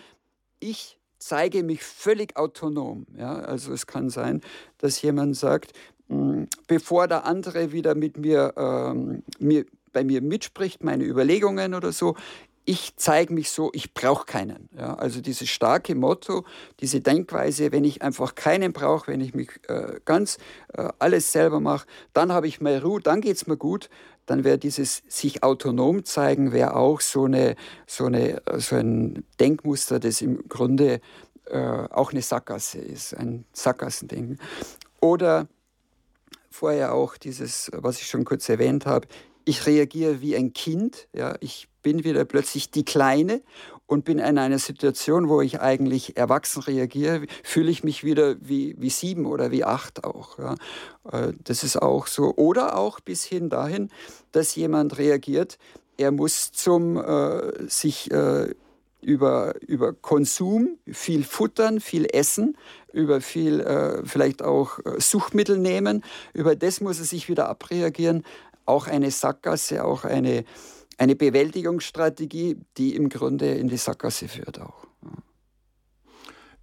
ich 0.59 0.99
zeige 1.19 1.63
mich 1.63 1.83
völlig 1.83 2.37
autonom. 2.37 3.07
Ja? 3.17 3.35
Also 3.35 3.73
es 3.73 3.87
kann 3.87 4.11
sein, 4.11 4.41
dass 4.79 5.01
jemand 5.03 5.37
sagt, 5.37 5.73
hm, 6.09 6.49
bevor 6.67 7.07
der 7.07 7.25
andere 7.25 7.73
wieder 7.73 7.95
mit 7.95 8.17
mir, 8.17 8.55
ähm, 8.57 9.23
mir 9.39 9.65
bei 9.93 10.05
mir 10.05 10.23
mitspricht, 10.23 10.85
meine 10.85 11.05
Überlegungen 11.05 11.75
oder 11.75 11.93
so, 11.93 12.17
ich 12.65 12.95
zeige 12.97 13.33
mich 13.33 13.51
so, 13.51 13.71
ich 13.73 13.95
brauche 13.95 14.27
keinen. 14.27 14.69
Ja, 14.77 14.95
also 14.95 15.21
dieses 15.21 15.49
starke 15.49 15.95
Motto, 15.95 16.45
diese 16.81 17.01
Denkweise, 17.01 17.73
wenn 17.73 17.85
ich 17.85 18.03
einfach 18.03 18.35
keinen 18.35 18.73
brauche, 18.73 19.09
wenn 19.09 19.21
ich 19.21 19.35
mich 19.35 19.51
äh, 19.69 20.01
ganz 20.05 20.39
äh, 20.75 20.89
alles 20.99 21.33
selber 21.33 21.61
mache, 21.61 21.87
dann 22.13 22.33
habe 22.33 22.47
ich 22.47 22.61
mehr 22.61 22.83
Ruhe, 22.83 23.01
dann 23.01 23.21
geht 23.21 23.37
es 23.37 23.47
mir 23.47 23.57
gut 23.57 23.89
dann 24.31 24.45
wäre 24.45 24.59
dieses 24.59 25.03
sich 25.09 25.43
autonom 25.43 26.05
zeigen, 26.05 26.53
wäre 26.53 26.77
auch 26.77 27.01
so, 27.01 27.25
eine, 27.25 27.57
so, 27.89 28.05
eine, 28.05 28.41
so 28.59 28.77
ein 28.77 29.25
Denkmuster, 29.41 29.99
das 29.99 30.23
im 30.23 30.49
Grunde 30.49 31.01
äh, 31.47 31.59
auch 31.59 32.13
eine 32.13 32.23
Sackgasse 32.23 32.79
ist, 32.79 33.13
ein 33.17 33.45
Sackgassendenken. 33.53 34.39
Oder 35.01 35.49
vorher 36.49 36.95
auch 36.95 37.17
dieses, 37.17 37.73
was 37.75 38.01
ich 38.01 38.07
schon 38.07 38.25
kurz 38.25 38.49
erwähnt 38.49 38.87
habe, 38.87 39.09
ich 39.45 39.67
reagiere 39.67 40.21
wie 40.21 40.37
ein 40.37 40.53
Kind, 40.53 41.09
ja, 41.13 41.35
ich 41.41 41.67
bin 41.83 42.05
wieder 42.05 42.25
plötzlich 42.25 42.71
die 42.71 42.85
Kleine 42.85 43.43
und 43.87 44.05
bin 44.05 44.21
in 44.21 44.39
einer 44.39 44.59
Situation, 44.61 45.29
wo 45.29 45.41
ich 45.41 45.61
eigentlich 45.61 46.17
erwachsen 46.17 46.63
reagiere, 46.63 47.27
fühle 47.43 47.73
ich 47.73 47.83
mich 47.83 48.05
wieder 48.05 48.37
wie, 48.41 48.77
wie 48.79 48.91
sieben 48.91 49.27
oder 49.27 49.51
wie 49.51 49.65
acht 49.65 50.05
auch. 50.05 50.39
Ja. 50.39 50.55
Äh, 51.11 51.33
das 51.43 51.65
ist 51.65 51.77
auch 51.77 52.07
so. 52.07 52.35
Oder 52.37 52.77
auch 52.77 53.01
bis 53.01 53.25
hin 53.25 53.51
dahin, 53.51 53.91
dass 54.31 54.55
jemand 54.55 54.97
reagiert, 54.97 55.59
er 55.97 56.13
muss 56.13 56.53
zum 56.53 56.97
äh, 56.97 57.69
sich 57.69 58.11
äh, 58.13 58.55
über, 59.03 59.55
über 59.61 59.93
Konsum, 59.93 60.79
viel 60.87 61.25
futtern, 61.25 61.81
viel 61.81 62.07
essen, 62.13 62.57
über 62.93 63.21
viel 63.21 63.61
äh, 63.61 64.05
vielleicht 64.05 64.43
auch 64.43 64.79
äh, 64.81 65.01
Suchtmittel 65.01 65.59
nehmen, 65.59 66.05
über 66.33 66.55
das 66.55 66.81
muss 66.81 66.99
er 66.99 67.07
sich 67.07 67.29
wieder 67.29 67.49
abreagieren. 67.49 68.25
Auch 68.67 68.87
eine 68.87 69.11
Sackgasse, 69.11 69.85
auch 69.85 70.05
eine 70.05 70.45
eine 71.01 71.17
Bewältigungsstrategie, 71.17 72.59
die 72.77 72.95
im 72.95 73.09
Grunde 73.09 73.55
in 73.55 73.69
die 73.69 73.79
Sackgasse 73.79 74.29
führt 74.29 74.61
auch. 74.61 74.87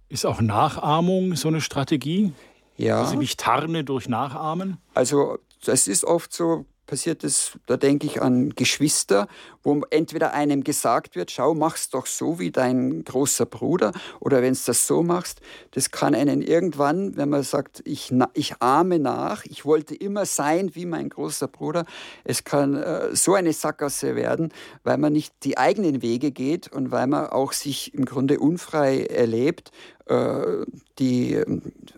Ist 0.08 0.24
auch 0.24 0.40
Nachahmung 0.40 1.34
so 1.34 1.48
eine 1.48 1.60
Strategie? 1.60 2.32
Ja. 2.76 3.02
Also 3.02 3.20
ich 3.20 3.36
tarne 3.36 3.82
durch 3.82 4.08
Nachahmen? 4.08 4.78
Also 4.94 5.38
das 5.64 5.88
ist 5.88 6.04
oft 6.04 6.32
so, 6.32 6.66
passiert 6.88 7.22
es, 7.22 7.52
da 7.66 7.76
denke 7.76 8.06
ich 8.06 8.20
an 8.20 8.50
Geschwister, 8.56 9.28
wo 9.62 9.82
entweder 9.90 10.32
einem 10.32 10.64
gesagt 10.64 11.14
wird, 11.14 11.30
schau, 11.30 11.54
mach's 11.54 11.90
doch 11.90 12.06
so 12.06 12.40
wie 12.40 12.50
dein 12.50 13.04
großer 13.04 13.46
Bruder, 13.46 13.92
oder 14.18 14.42
wenn 14.42 14.54
du 14.54 14.60
das 14.66 14.86
so 14.86 15.04
machst, 15.04 15.40
das 15.72 15.92
kann 15.92 16.16
einen 16.16 16.42
irgendwann, 16.42 17.16
wenn 17.16 17.28
man 17.28 17.44
sagt, 17.44 17.82
ich, 17.84 18.12
ich 18.34 18.60
ahme 18.60 18.98
nach, 18.98 19.44
ich 19.44 19.64
wollte 19.64 19.94
immer 19.94 20.26
sein 20.26 20.74
wie 20.74 20.86
mein 20.86 21.10
großer 21.10 21.46
Bruder, 21.46 21.84
es 22.24 22.42
kann 22.42 22.74
äh, 22.74 23.14
so 23.14 23.34
eine 23.34 23.52
Sackgasse 23.52 24.16
werden, 24.16 24.52
weil 24.82 24.96
man 24.96 25.12
nicht 25.12 25.34
die 25.44 25.58
eigenen 25.58 26.02
Wege 26.02 26.32
geht 26.32 26.72
und 26.72 26.90
weil 26.90 27.06
man 27.06 27.26
auch 27.26 27.52
sich 27.52 27.94
im 27.94 28.06
Grunde 28.06 28.40
unfrei 28.40 29.04
erlebt, 29.04 29.70
äh, 30.06 30.64
die 30.98 31.38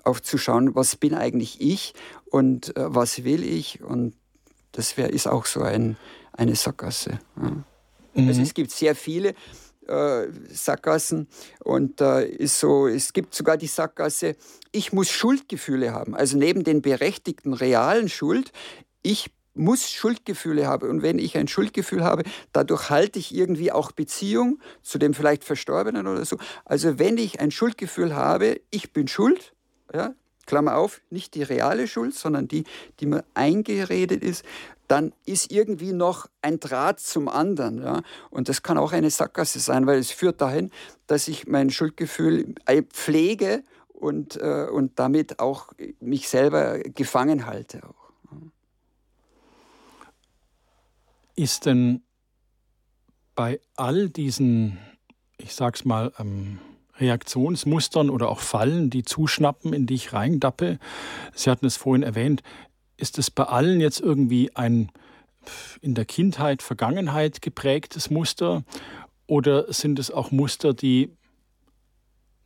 aufzuschauen, 0.03 0.75
was 0.75 0.97
bin 0.97 1.15
eigentlich 1.15 1.61
ich 1.61 1.95
und 2.27 2.77
äh, 2.77 2.93
was 2.93 3.23
will 3.23 3.45
ich 3.45 3.83
und 3.83 4.15
das 4.73 4.97
wär, 4.97 5.11
ist 5.11 5.27
auch 5.27 5.47
so 5.47 5.63
ein, 5.63 5.97
eine 6.33 6.55
Sackgasse. 6.55 7.19
Ja. 7.37 7.65
Mhm. 8.15 8.29
Also 8.29 8.43
es 8.43 8.55
gibt 8.55 8.71
sehr 8.71 8.95
viele 8.95 9.35
äh, 9.87 10.27
Sackgassen 10.49 11.29
und 11.61 12.01
äh, 12.01 12.27
ist 12.27 12.59
so, 12.59 12.87
es 12.87 13.13
gibt 13.13 13.35
sogar 13.35 13.57
die 13.57 13.67
Sackgasse, 13.67 14.37
ich 14.73 14.93
muss 14.93 15.09
Schuldgefühle 15.09 15.93
haben. 15.93 16.15
Also 16.15 16.37
neben 16.37 16.65
den 16.65 16.83
berechtigten 16.83 17.53
realen 17.53 18.09
Schuld, 18.09 18.53
ich 19.03 19.31
muss 19.55 19.91
Schuldgefühle 19.91 20.67
haben. 20.67 20.89
Und 20.89 21.03
wenn 21.03 21.19
ich 21.19 21.37
ein 21.37 21.49
Schuldgefühl 21.49 22.05
habe, 22.05 22.23
dadurch 22.53 22.91
halte 22.91 23.19
ich 23.19 23.35
irgendwie 23.35 23.73
auch 23.73 23.93
Beziehung 23.93 24.61
zu 24.83 24.99
dem 24.99 25.15
vielleicht 25.15 25.45
Verstorbenen 25.45 26.07
oder 26.07 26.25
so. 26.25 26.39
Also 26.65 26.99
wenn 26.99 27.19
ich 27.19 27.41
ein 27.41 27.51
Schuldgefühl 27.51 28.15
habe, 28.15 28.61
ich 28.71 28.93
bin 28.93 29.09
schuld, 29.09 29.53
ja, 29.93 30.15
Klammer 30.47 30.77
auf, 30.77 31.01
nicht 31.11 31.35
die 31.35 31.43
reale 31.43 31.87
Schuld, 31.87 32.15
sondern 32.15 32.49
die, 32.49 32.65
die 32.99 33.07
mir 33.07 33.25
eingeredet 33.35 34.23
ist, 34.23 34.45
dann 34.89 35.13
ist 35.25 35.53
irgendwie 35.53 35.93
noch 35.93 36.27
ein 36.43 36.59
Draht 36.59 36.99
zum 36.99 37.29
anderen. 37.29 37.83
Ja? 37.83 38.03
Und 38.31 38.49
das 38.49 38.63
kann 38.63 38.77
auch 38.77 38.93
eine 38.93 39.11
Sackgasse 39.11 39.61
sein, 39.61 39.87
weil 39.87 39.99
es 39.99 40.11
führt 40.11 40.41
dahin, 40.41 40.71
dass 41.07 41.29
ich 41.29 41.47
mein 41.47 41.71
Schuldgefühl 41.71 42.55
äh, 42.67 42.83
pflege 42.83 43.63
und, 43.89 44.37
äh, 44.37 44.67
und 44.71 44.99
damit 44.99 45.39
auch 45.39 45.73
mich 46.01 46.29
selber 46.29 46.81
gefangen 46.81 47.47
halte. 47.47 47.83
Auch. 47.85 48.13
Ist 51.37 51.67
denn 51.67 52.03
bei 53.37 53.61
all 53.77 54.11
diesen, 54.11 54.79
ich 55.39 55.55
sag's 55.55 55.85
mal, 55.85 56.13
ähm 56.19 56.59
Reaktionsmustern 57.01 58.11
oder 58.11 58.29
auch 58.29 58.41
Fallen, 58.41 58.91
die 58.91 59.03
zuschnappen, 59.03 59.73
in 59.73 59.87
die 59.87 59.95
ich 59.95 60.13
reindappe. 60.13 60.79
Sie 61.35 61.51
hatten 61.51 61.67
es 61.67 61.77
vorhin 61.77 62.03
erwähnt. 62.03 62.43
Ist 62.97 63.19
es 63.19 63.31
bei 63.31 63.45
allen 63.45 63.81
jetzt 63.81 64.01
irgendwie 64.01 64.55
ein 64.55 64.91
in 65.81 65.95
der 65.95 66.05
Kindheit, 66.05 66.63
Vergangenheit 66.63 67.41
geprägtes 67.41 68.11
Muster 68.11 68.63
oder 69.27 69.73
sind 69.73 69.99
es 69.99 70.11
auch 70.11 70.31
Muster, 70.31 70.75
die 70.75 71.11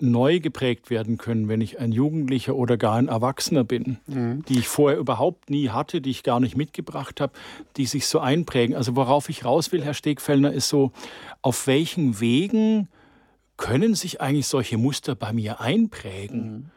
neu 0.01 0.41
geprägt 0.41 0.91
werden 0.91 1.19
können, 1.19 1.49
wenn 1.49 1.61
ich 1.61 1.79
ein 1.79 1.93
Jugendlicher 1.93 2.57
oder 2.57 2.77
gar 2.77 2.97
ein 2.97 3.09
Erwachsener 3.09 3.65
bin, 3.65 3.99
mhm. 4.07 4.45
die 4.45 4.59
ich 4.59 4.69
vorher 4.69 4.99
überhaupt 4.99 5.51
nie 5.51 5.71
hatte, 5.71 6.01
die 6.01 6.11
ich 6.11 6.23
gar 6.23 6.41
nicht 6.41 6.57
mitgebracht 6.57 7.21
habe, 7.21 7.33
die 7.77 7.87
sich 7.87 8.07
so 8.07 8.19
einprägen. 8.19 8.77
Also 8.77 8.97
worauf 8.97 9.29
ich 9.29 9.45
raus 9.45 9.73
will, 9.73 9.83
Herr 9.83 9.95
Stegfellner, 9.95 10.53
ist 10.53 10.69
so, 10.69 10.93
auf 11.43 11.67
welchen 11.67 12.21
Wegen 12.21 12.89
können 13.57 13.95
sich 13.95 14.21
eigentlich 14.21 14.47
solche 14.47 14.79
Muster 14.79 15.15
bei 15.15 15.33
mir 15.33 15.61
einprägen? 15.61 16.53
Mhm. 16.53 16.71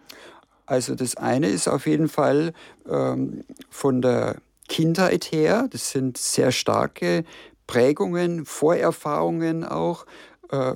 Also 0.65 0.95
das 0.95 1.15
eine 1.15 1.47
ist 1.47 1.67
auf 1.67 1.87
jeden 1.87 2.09
Fall 2.09 2.53
ähm, 2.89 3.43
von 3.69 4.01
der 4.01 4.37
Kindheit 4.67 5.31
her, 5.31 5.67
das 5.71 5.91
sind 5.91 6.17
sehr 6.17 6.51
starke 6.51 7.23
Prägungen, 7.67 8.45
Vorerfahrungen 8.45 9.63
auch 9.63 10.05
äh, 10.51 10.73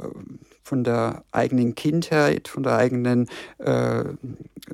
von 0.63 0.85
der 0.85 1.25
eigenen 1.33 1.75
Kindheit, 1.75 2.47
von 2.47 2.63
der 2.63 2.77
eigenen, 2.77 3.27
äh, 3.57 4.05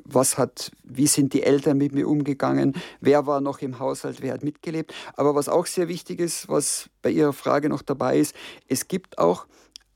was 0.04 0.38
hat, 0.38 0.70
wie 0.84 1.08
sind 1.08 1.32
die 1.32 1.42
Eltern 1.42 1.78
mit 1.78 1.92
mir 1.92 2.08
umgegangen, 2.08 2.74
wer 3.00 3.26
war 3.26 3.40
noch 3.40 3.60
im 3.60 3.80
Haushalt, 3.80 4.22
wer 4.22 4.34
hat 4.34 4.44
mitgelebt. 4.44 4.94
Aber 5.14 5.34
was 5.34 5.48
auch 5.48 5.66
sehr 5.66 5.88
wichtig 5.88 6.20
ist, 6.20 6.48
was 6.48 6.88
bei 7.02 7.10
Ihrer 7.10 7.32
Frage 7.32 7.68
noch 7.68 7.82
dabei 7.82 8.18
ist, 8.18 8.36
es 8.68 8.86
gibt 8.86 9.18
auch 9.18 9.46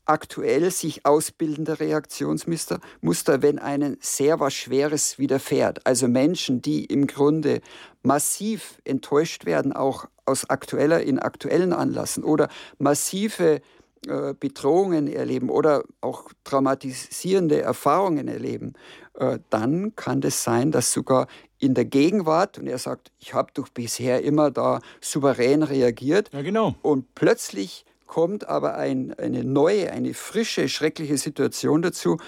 aktuell 0.05 0.71
sich 0.71 1.07
ausbildende 1.07 1.79
Reaktionsmuster, 1.81 2.81
Muster, 3.01 3.43
wenn 3.43 3.59
einen 3.59 3.97
sehr 4.01 4.41
was 4.41 4.55
Schweres 4.55 5.19
widerfährt. 5.19 5.87
Also 5.87 6.09
Menschen, 6.09 6.63
die 6.63 6.85
im 6.85 7.07
Grunde 7.07 7.61
massiv 8.03 8.81
enttäuscht 8.85 9.45
werden, 9.47 9.73
auch 9.73 10.07
aus 10.25 10.49
aktueller, 10.51 11.03
in 11.03 11.19
aktuellen 11.19 11.73
Anlassen 11.73 12.25
oder 12.25 12.49
massive 12.79 13.61
äh, 14.09 14.35
Bedrohungen 14.39 15.07
erleben 15.07 15.49
oder 15.49 15.85
auch 16.01 16.31
traumatisierende 16.43 17.61
Erfahrungen 17.61 18.27
erleben, 18.27 18.73
äh, 19.15 19.39
dann 19.51 19.95
kann 19.95 20.19
es 20.19 20.23
das 20.23 20.45
sein, 20.45 20.73
dass 20.73 20.93
sogar 20.93 21.29
in 21.59 21.75
der 21.75 21.85
Gegenwart, 21.85 22.59
und 22.59 22.67
er 22.67 22.79
sagt, 22.79 23.13
ich 23.21 23.35
habe 23.35 23.53
doch 23.55 23.69
bisher 23.69 24.23
immer 24.23 24.51
da 24.51 24.81
souverän 25.01 25.63
reagiert, 25.63 26.31
ja, 26.33 26.43
genau. 26.43 26.75
und 26.83 27.15
plötzlich 27.15 27.85
kommt 28.13 28.47
aber 28.47 28.75
ein, 28.75 29.15
eine 29.15 29.43
neue, 29.43 29.91
eine 29.91 30.13
frische, 30.13 30.69
schreckliche 30.69 31.17
Situation 31.17 31.81
dazu 31.81 32.19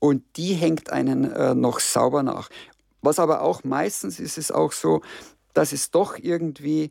und 0.00 0.24
die 0.36 0.54
hängt 0.54 0.90
einen 0.90 1.30
äh, 1.30 1.54
noch 1.54 1.78
sauber 1.78 2.24
nach. 2.24 2.48
Was 3.00 3.20
aber 3.20 3.42
auch 3.42 3.62
meistens 3.62 4.18
ist 4.18 4.38
es 4.38 4.50
auch 4.50 4.72
so, 4.72 5.02
dass 5.54 5.70
es 5.70 5.92
doch 5.92 6.18
irgendwie 6.18 6.90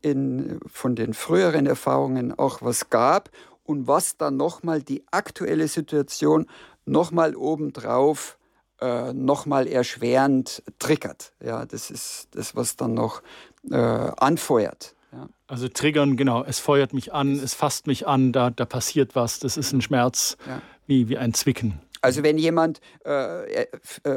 in, 0.00 0.60
von 0.72 0.94
den 0.94 1.12
früheren 1.12 1.66
Erfahrungen 1.66 2.38
auch 2.38 2.62
was 2.62 2.88
gab 2.88 3.30
und 3.64 3.88
was 3.88 4.16
dann 4.16 4.36
nochmal 4.36 4.80
die 4.80 5.02
aktuelle 5.10 5.66
Situation 5.66 6.46
nochmal 6.86 7.34
obendrauf 7.34 8.38
äh, 8.80 9.12
nochmal 9.12 9.66
erschwerend 9.66 10.62
triggert. 10.78 11.32
Ja, 11.44 11.66
das 11.66 11.90
ist 11.90 12.28
das, 12.30 12.54
was 12.54 12.76
dann 12.76 12.94
noch 12.94 13.22
äh, 13.68 13.74
anfeuert. 13.74 14.94
Ja. 15.12 15.28
Also 15.46 15.68
triggern, 15.68 16.16
genau, 16.16 16.42
es 16.42 16.58
feuert 16.58 16.94
mich 16.94 17.12
an, 17.12 17.32
es 17.32 17.54
fasst 17.54 17.86
mich 17.86 18.06
an, 18.06 18.32
da, 18.32 18.50
da 18.50 18.64
passiert 18.64 19.14
was, 19.14 19.38
das 19.38 19.56
ist 19.56 19.72
ein 19.72 19.82
Schmerz 19.82 20.36
ja. 20.46 20.62
wie, 20.86 21.08
wie 21.08 21.18
ein 21.18 21.34
Zwicken. 21.34 21.80
Also 22.00 22.24
wenn 22.24 22.36
jemand 22.36 22.80
äh, 23.04 23.62
äh, 23.62 23.66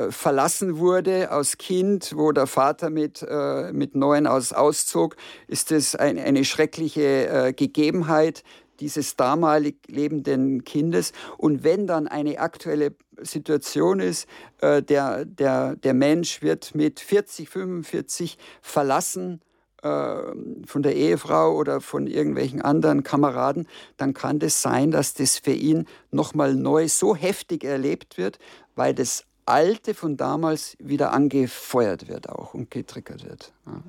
verlassen 0.09 0.79
wurde 0.79 1.29
als 1.29 1.59
Kind, 1.59 2.13
wo 2.15 2.31
der 2.31 2.47
Vater 2.47 2.89
mit, 2.89 3.21
äh, 3.21 3.71
mit 3.73 3.93
neun 3.93 4.25
aus, 4.25 4.53
auszog, 4.53 5.15
ist 5.47 5.69
das 5.69 5.95
ein, 5.95 6.17
eine 6.17 6.45
schreckliche 6.45 7.27
äh, 7.27 7.53
Gegebenheit 7.53 8.43
dieses 8.79 9.15
damalig 9.15 9.77
lebenden 9.87 10.63
Kindes. 10.63 11.13
Und 11.37 11.63
wenn 11.63 11.85
dann 11.85 12.07
eine 12.07 12.39
aktuelle 12.39 12.95
Situation 13.21 13.99
ist, 13.99 14.27
äh, 14.61 14.81
der, 14.81 15.25
der, 15.25 15.75
der 15.75 15.93
Mensch 15.93 16.41
wird 16.41 16.73
mit 16.73 16.99
40, 16.99 17.49
45 17.49 18.37
verlassen 18.61 19.41
von 20.65 20.83
der 20.83 20.95
Ehefrau 20.95 21.55
oder 21.55 21.79
von 21.79 22.07
irgendwelchen 22.07 22.61
anderen 22.61 23.03
Kameraden, 23.03 23.67
dann 23.97 24.13
kann 24.13 24.39
das 24.39 24.61
sein, 24.61 24.91
dass 24.91 25.13
das 25.13 25.37
für 25.37 25.53
ihn 25.53 25.85
nochmal 26.11 26.55
neu 26.55 26.87
so 26.87 27.15
heftig 27.15 27.63
erlebt 27.63 28.17
wird, 28.17 28.39
weil 28.75 28.93
das 28.93 29.25
Alte 29.45 29.93
von 29.93 30.17
damals 30.17 30.75
wieder 30.79 31.13
angefeuert 31.13 32.07
wird 32.07 32.29
auch 32.29 32.55
und 32.55 32.71
getriggert 32.71 33.23
wird. 33.23 33.53
Ja 33.67 33.83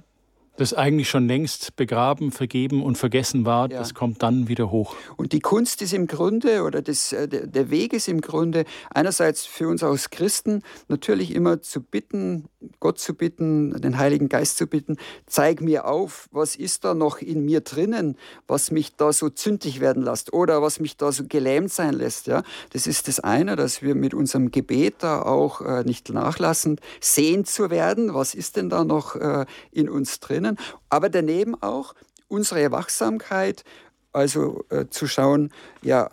das 0.57 0.75
eigentlich 0.75 1.09
schon 1.09 1.27
längst 1.27 1.77
begraben, 1.77 2.33
vergeben 2.33 2.83
und 2.83 2.97
vergessen 2.97 3.45
war, 3.45 3.71
ja. 3.71 3.79
das 3.79 3.95
kommt 3.95 4.23
dann 4.23 4.49
wieder 4.49 4.71
hoch. 4.71 4.97
Und 5.17 5.33
die 5.33 5.41
Kunst 5.41 5.83
ist 5.83 5.93
im 5.93 6.07
Grunde, 6.07 6.63
oder 6.63 6.83
das, 6.83 7.13
äh, 7.13 7.29
der 7.29 7.71
Weg 7.71 7.93
ist 7.93 8.09
im 8.09 8.21
Grunde, 8.21 8.65
einerseits 8.91 9.45
für 9.47 9.69
uns 9.69 9.83
als 9.83 10.11
Christen 10.11 10.63
natürlich 10.89 11.35
immer 11.35 11.61
zu 11.63 11.83
bitten, 11.83 12.49
Gott 12.81 12.99
zu 12.99 13.15
bitten, 13.15 13.81
den 13.81 13.99
Heiligen 13.99 14.29
Geist 14.29 14.57
zu 14.57 14.67
bitten, 14.67 14.97
zeig 15.27 15.61
mir 15.61 15.87
auf, 15.87 16.29
was 16.33 16.57
ist 16.57 16.85
da 16.85 16.95
noch 16.95 17.19
in 17.19 17.45
mir 17.45 17.61
drinnen, 17.61 18.17
was 18.47 18.71
mich 18.71 18.97
da 18.97 19.13
so 19.13 19.29
zündig 19.29 19.81
werden 19.81 20.03
lässt 20.03 20.33
oder 20.33 20.63
was 20.63 20.81
mich 20.81 20.97
da 20.97 21.13
so 21.13 21.25
gelähmt 21.29 21.73
sein 21.73 21.95
lässt. 21.95 22.27
Ja? 22.27 22.43
Das 22.71 22.87
ist 22.87 23.09
das 23.09 23.21
eine, 23.21 23.57
dass 23.57 23.83
wir 23.83 23.95
mit 23.95 24.15
unserem 24.15 24.51
Gebet 24.51 24.97
da 25.01 25.23
auch 25.23 25.61
äh, 25.61 25.85
nicht 25.85 26.13
nachlassen, 26.13 26.81
sehen 27.01 27.45
zu 27.45 27.71
werden, 27.71 28.15
was 28.15 28.35
ist 28.35 28.57
denn 28.57 28.69
da 28.69 28.85
noch 28.85 29.17
äh, 29.17 29.47
in 29.71 29.89
uns 29.89 30.21
drinnen 30.21 30.46
können, 30.47 30.59
aber 30.89 31.09
daneben 31.09 31.61
auch 31.63 31.95
unsere 32.29 32.71
Wachsamkeit, 32.71 33.65
also 34.13 34.65
äh, 34.71 34.87
zu 34.89 35.07
schauen, 35.07 35.53
ja, 35.83 36.11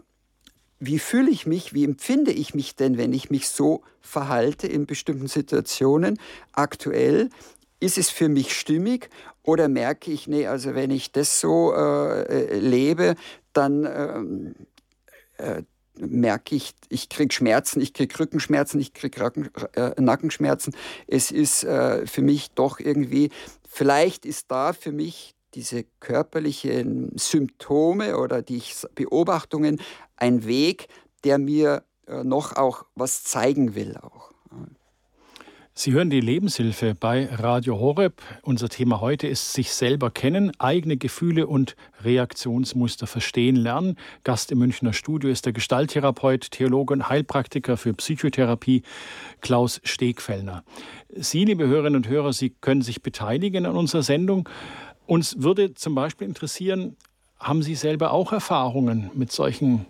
wie 0.80 1.00
fühle 1.00 1.32
ich 1.32 1.46
mich, 1.46 1.74
wie 1.74 1.86
empfinde 1.86 2.32
ich 2.32 2.54
mich 2.54 2.76
denn, 2.76 2.98
wenn 2.98 3.14
ich 3.14 3.30
mich 3.30 3.48
so 3.48 3.84
verhalte 4.02 4.68
in 4.68 4.86
bestimmten 4.86 5.28
Situationen 5.28 6.20
aktuell? 6.52 7.30
Ist 7.80 7.98
es 7.98 8.10
für 8.10 8.28
mich 8.28 8.58
stimmig 8.58 9.10
oder 9.44 9.70
merke 9.70 10.12
ich, 10.12 10.28
nee, 10.28 10.48
also 10.48 10.76
wenn 10.76 10.92
ich 10.92 11.12
das 11.12 11.40
so 11.40 11.74
äh, 11.74 12.24
äh 12.24 12.60
lebe, 12.60 13.16
dann 13.54 13.86
ähm, 13.86 14.56
äh, 15.38 15.64
merke 15.98 16.56
ich, 16.56 16.74
ich 16.90 17.10
kriege 17.10 17.34
Schmerzen, 17.34 17.80
ich 17.80 17.94
kriege 17.94 18.20
Rückenschmerzen, 18.20 18.80
ich 18.80 18.94
kriege 18.94 19.32
äh, 19.76 20.02
Nackenschmerzen. 20.02 20.76
Es 21.08 21.32
ist 21.32 21.64
äh, 21.64 22.06
für 22.08 22.22
mich 22.22 22.52
doch 22.52 22.80
irgendwie 22.80 23.30
Vielleicht 23.76 24.28
ist 24.28 24.52
da 24.52 24.72
für 24.72 24.92
mich 24.92 25.34
diese 25.56 25.84
körperlichen 26.00 27.12
Symptome 27.18 28.20
oder 28.20 28.44
die 28.44 28.62
Beobachtungen 28.94 29.82
ein 30.16 30.46
Weg, 30.46 30.90
der 31.24 31.40
mir 31.40 31.84
äh, 32.06 32.24
noch 32.24 32.56
auch 32.56 32.86
was 32.94 33.24
zeigen 33.24 33.74
will 33.74 33.98
auch. 33.98 34.32
Sie 35.76 35.92
hören 35.92 36.12
die 36.12 36.22
Lebenshilfe 36.22 36.94
bei 36.94 37.28
Radio 37.34 37.80
Horeb. 37.80 38.22
Unser 38.44 38.70
Thema 38.70 39.02
heute 39.02 39.26
ist 39.26 39.54
sich 39.54 39.74
selber 39.74 40.12
kennen, 40.12 40.52
eigene 40.60 40.98
Gefühle 40.98 41.48
und 41.48 41.76
Reaktionsmuster 42.04 43.08
verstehen 43.08 43.56
lernen. 43.56 43.98
Gast 44.24 44.52
im 44.52 44.60
Münchner 44.60 44.94
Studio 44.94 45.32
ist 45.32 45.48
der 45.48 45.54
Gestalttherapeut, 45.54 46.52
Theologe 46.52 46.94
und 46.94 47.10
Heilpraktiker 47.10 47.76
für 47.76 47.96
Psychotherapie 47.96 48.84
Klaus 49.42 49.82
Stegfellner. 49.84 50.64
Sie, 51.10 51.44
liebe 51.44 51.66
Hörerinnen 51.66 51.96
und 51.96 52.08
Hörer, 52.08 52.34
Sie 52.34 52.52
können 52.52 52.84
sich 52.84 53.02
beteiligen 53.02 53.66
an 53.66 53.76
unserer 53.76 54.04
Sendung. 54.04 54.48
Uns 55.08 55.42
würde 55.42 55.74
zum 55.74 55.96
Beispiel 55.96 56.28
interessieren, 56.28 56.98
haben 57.40 57.64
Sie 57.64 57.74
selber 57.74 58.12
auch 58.12 58.32
Erfahrungen 58.32 59.10
mit 59.16 59.32
solchen 59.32 59.88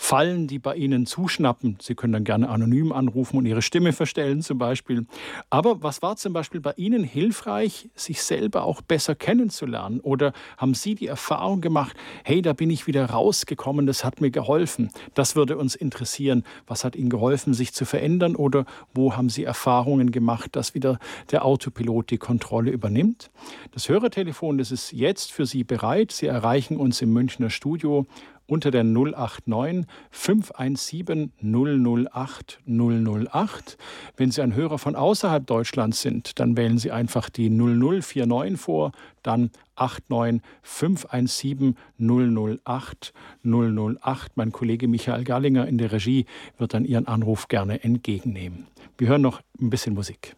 Fallen, 0.00 0.46
die 0.46 0.60
bei 0.60 0.76
Ihnen 0.76 1.06
zuschnappen. 1.06 1.76
Sie 1.82 1.96
können 1.96 2.12
dann 2.12 2.22
gerne 2.22 2.48
anonym 2.48 2.92
anrufen 2.92 3.36
und 3.36 3.46
Ihre 3.46 3.62
Stimme 3.62 3.92
verstellen 3.92 4.42
zum 4.42 4.56
Beispiel. 4.56 5.06
Aber 5.50 5.82
was 5.82 6.02
war 6.02 6.14
zum 6.16 6.32
Beispiel 6.32 6.60
bei 6.60 6.72
Ihnen 6.76 7.02
hilfreich, 7.02 7.90
sich 7.96 8.22
selber 8.22 8.62
auch 8.62 8.80
besser 8.80 9.16
kennenzulernen? 9.16 9.98
Oder 9.98 10.32
haben 10.56 10.74
Sie 10.74 10.94
die 10.94 11.08
Erfahrung 11.08 11.60
gemacht, 11.60 11.96
hey, 12.22 12.42
da 12.42 12.52
bin 12.52 12.70
ich 12.70 12.86
wieder 12.86 13.06
rausgekommen, 13.06 13.86
das 13.86 14.04
hat 14.04 14.20
mir 14.20 14.30
geholfen? 14.30 14.90
Das 15.14 15.34
würde 15.34 15.58
uns 15.58 15.74
interessieren. 15.74 16.44
Was 16.68 16.84
hat 16.84 16.94
Ihnen 16.94 17.10
geholfen, 17.10 17.52
sich 17.52 17.74
zu 17.74 17.84
verändern? 17.84 18.36
Oder 18.36 18.66
wo 18.94 19.16
haben 19.16 19.28
Sie 19.28 19.42
Erfahrungen 19.42 20.12
gemacht, 20.12 20.54
dass 20.54 20.74
wieder 20.74 21.00
der 21.32 21.44
Autopilot 21.44 22.12
die 22.12 22.18
Kontrolle 22.18 22.70
übernimmt? 22.70 23.32
Das 23.72 23.88
Hörertelefon, 23.88 24.58
das 24.58 24.70
ist 24.70 24.92
jetzt 24.92 25.32
für 25.32 25.44
Sie 25.44 25.64
bereit. 25.64 26.12
Sie 26.12 26.26
erreichen 26.26 26.76
uns 26.76 27.02
im 27.02 27.12
Münchner 27.12 27.50
Studio 27.50 28.06
unter 28.48 28.70
der 28.70 28.82
089 28.82 29.86
517 30.10 31.32
008 31.40 32.60
008. 32.66 33.78
Wenn 34.16 34.30
Sie 34.32 34.42
ein 34.42 34.54
Hörer 34.54 34.78
von 34.78 34.96
außerhalb 34.96 35.46
Deutschlands 35.46 36.02
sind, 36.02 36.40
dann 36.40 36.56
wählen 36.56 36.78
Sie 36.78 36.90
einfach 36.90 37.30
die 37.30 37.50
0049 37.50 38.58
vor, 38.58 38.92
dann 39.22 39.50
89 39.76 40.42
517 40.62 41.76
008 41.98 43.12
008. 43.44 44.32
Mein 44.34 44.50
Kollege 44.50 44.88
Michael 44.88 45.24
Gallinger 45.24 45.68
in 45.68 45.78
der 45.78 45.92
Regie 45.92 46.24
wird 46.56 46.74
dann 46.74 46.84
Ihren 46.84 47.06
Anruf 47.06 47.48
gerne 47.48 47.84
entgegennehmen. 47.84 48.66
Wir 48.96 49.08
hören 49.08 49.22
noch 49.22 49.42
ein 49.60 49.70
bisschen 49.70 49.94
Musik. 49.94 50.34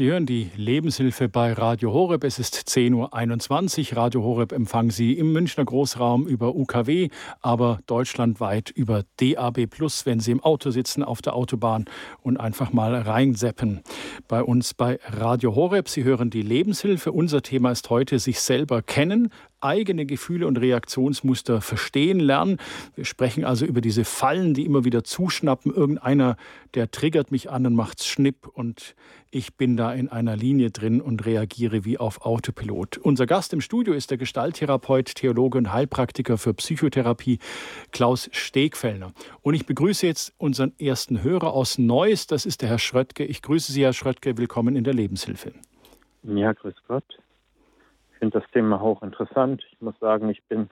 Sie 0.00 0.10
hören 0.10 0.24
die 0.24 0.50
Lebenshilfe 0.56 1.28
bei 1.28 1.52
Radio 1.52 1.92
Horeb. 1.92 2.24
Es 2.24 2.38
ist 2.38 2.54
10.21 2.56 3.90
Uhr. 3.90 3.98
Radio 3.98 4.22
Horeb 4.22 4.52
empfangen 4.52 4.88
Sie 4.88 5.12
im 5.12 5.30
Münchner 5.30 5.66
Großraum 5.66 6.26
über 6.26 6.54
UKW, 6.54 7.10
aber 7.42 7.80
deutschlandweit 7.84 8.70
über 8.70 9.04
DAB 9.18 9.68
wenn 10.06 10.20
Sie 10.20 10.32
im 10.32 10.42
Auto 10.42 10.70
sitzen 10.70 11.02
auf 11.02 11.20
der 11.20 11.36
Autobahn 11.36 11.84
und 12.22 12.38
einfach 12.38 12.72
mal 12.72 12.94
reinseppen. 12.94 13.82
Bei 14.26 14.42
uns 14.42 14.72
bei 14.72 14.98
Radio 15.06 15.54
Horeb. 15.54 15.86
Sie 15.90 16.02
hören 16.02 16.30
die 16.30 16.40
Lebenshilfe. 16.40 17.12
Unser 17.12 17.42
Thema 17.42 17.70
ist 17.70 17.90
heute 17.90 18.18
sich 18.20 18.40
selber 18.40 18.80
kennen, 18.80 19.30
eigene 19.60 20.06
Gefühle 20.06 20.46
und 20.46 20.58
Reaktionsmuster 20.58 21.60
verstehen 21.60 22.20
lernen. 22.20 22.58
Wir 22.94 23.04
sprechen 23.04 23.44
also 23.44 23.64
über 23.64 23.80
diese 23.80 24.04
Fallen, 24.04 24.54
die 24.54 24.64
immer 24.64 24.84
wieder 24.84 25.04
zuschnappen. 25.04 25.72
Irgendeiner, 25.74 26.36
der 26.74 26.90
triggert 26.90 27.30
mich 27.30 27.50
an 27.50 27.66
und 27.66 27.74
macht's 27.74 28.06
schnipp 28.06 28.48
und 28.52 28.94
ich 29.32 29.54
bin 29.54 29.76
da 29.76 29.92
in 29.92 30.08
einer 30.08 30.36
Linie 30.36 30.70
drin 30.70 31.00
und 31.00 31.24
reagiere 31.24 31.84
wie 31.84 31.98
auf 31.98 32.22
Autopilot. 32.22 32.98
Unser 32.98 33.26
Gast 33.26 33.52
im 33.52 33.60
Studio 33.60 33.94
ist 33.94 34.10
der 34.10 34.18
Gestalttherapeut, 34.18 35.14
Theologe 35.14 35.56
und 35.58 35.72
Heilpraktiker 35.72 36.36
für 36.36 36.52
Psychotherapie 36.52 37.38
Klaus 37.92 38.28
Stegfellner. 38.32 39.12
Und 39.42 39.54
ich 39.54 39.66
begrüße 39.66 40.04
jetzt 40.06 40.34
unseren 40.38 40.72
ersten 40.80 41.22
Hörer 41.22 41.52
aus 41.52 41.78
Neuss. 41.78 42.26
Das 42.26 42.44
ist 42.44 42.62
der 42.62 42.70
Herr 42.70 42.80
Schröttke. 42.80 43.24
Ich 43.24 43.40
grüße 43.42 43.70
Sie, 43.70 43.84
Herr 43.84 43.92
Schröttke. 43.92 44.36
Willkommen 44.36 44.74
in 44.74 44.82
der 44.82 44.94
Lebenshilfe. 44.94 45.52
Ja, 46.24 46.52
grüß 46.52 46.74
Gott 46.88 47.04
finde 48.20 48.38
das 48.38 48.48
Thema 48.52 48.80
hochinteressant. 48.80 49.64
Ich 49.72 49.80
muss 49.80 49.98
sagen, 49.98 50.28
ich 50.28 50.44
bin 50.44 50.70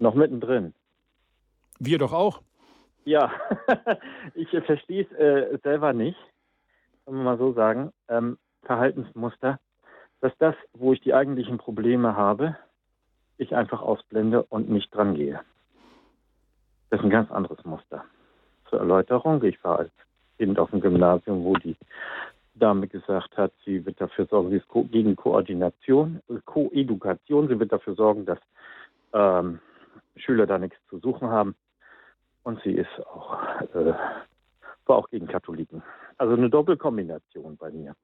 noch 0.00 0.14
mittendrin. 0.14 0.74
Wir 1.78 1.98
doch 1.98 2.12
auch. 2.12 2.40
Ja, 3.04 3.30
ich 4.34 4.50
verstehe 4.50 5.04
es 5.04 5.12
äh, 5.12 5.58
selber 5.62 5.92
nicht, 5.92 6.18
kann 7.04 7.14
man 7.14 7.24
mal 7.24 7.38
so 7.38 7.52
sagen. 7.52 7.92
Ähm, 8.08 8.38
Verhaltensmuster, 8.64 9.60
dass 10.20 10.32
das, 10.38 10.54
wo 10.72 10.92
ich 10.92 11.00
die 11.00 11.14
eigentlichen 11.14 11.58
Probleme 11.58 12.16
habe, 12.16 12.56
ich 13.36 13.54
einfach 13.54 13.80
ausblende 13.80 14.42
und 14.42 14.68
nicht 14.68 14.92
dran 14.94 15.14
gehe. 15.14 15.40
Das 16.90 17.00
ist 17.00 17.04
ein 17.04 17.10
ganz 17.10 17.30
anderes 17.30 17.64
Muster. 17.64 18.04
Zur 18.68 18.80
Erläuterung, 18.80 19.42
ich 19.44 19.62
war 19.62 19.78
als 19.78 19.92
Kind 20.38 20.58
auf 20.58 20.70
dem 20.70 20.80
Gymnasium, 20.80 21.44
wo 21.44 21.54
die 21.54 21.76
Dame 22.58 22.88
gesagt 22.88 23.36
hat, 23.36 23.52
sie 23.64 23.84
wird 23.86 24.00
dafür 24.00 24.26
sorgen, 24.26 24.50
sie 24.50 24.56
ist 24.56 24.90
gegen 24.90 25.16
Koordination, 25.16 26.20
Koedukation, 26.44 27.48
sie 27.48 27.58
wird 27.58 27.72
dafür 27.72 27.94
sorgen, 27.94 28.26
dass 28.26 28.38
ähm, 29.12 29.60
Schüler 30.16 30.46
da 30.46 30.58
nichts 30.58 30.76
zu 30.88 30.98
suchen 30.98 31.28
haben. 31.28 31.54
Und 32.42 32.60
sie 32.62 32.72
ist 32.72 33.06
auch, 33.06 33.38
äh, 33.74 33.92
war 34.86 34.96
auch 34.96 35.10
gegen 35.10 35.26
Katholiken. 35.26 35.82
Also 36.16 36.34
eine 36.34 36.50
Doppelkombination 36.50 37.56
bei 37.56 37.70
mir. 37.70 37.94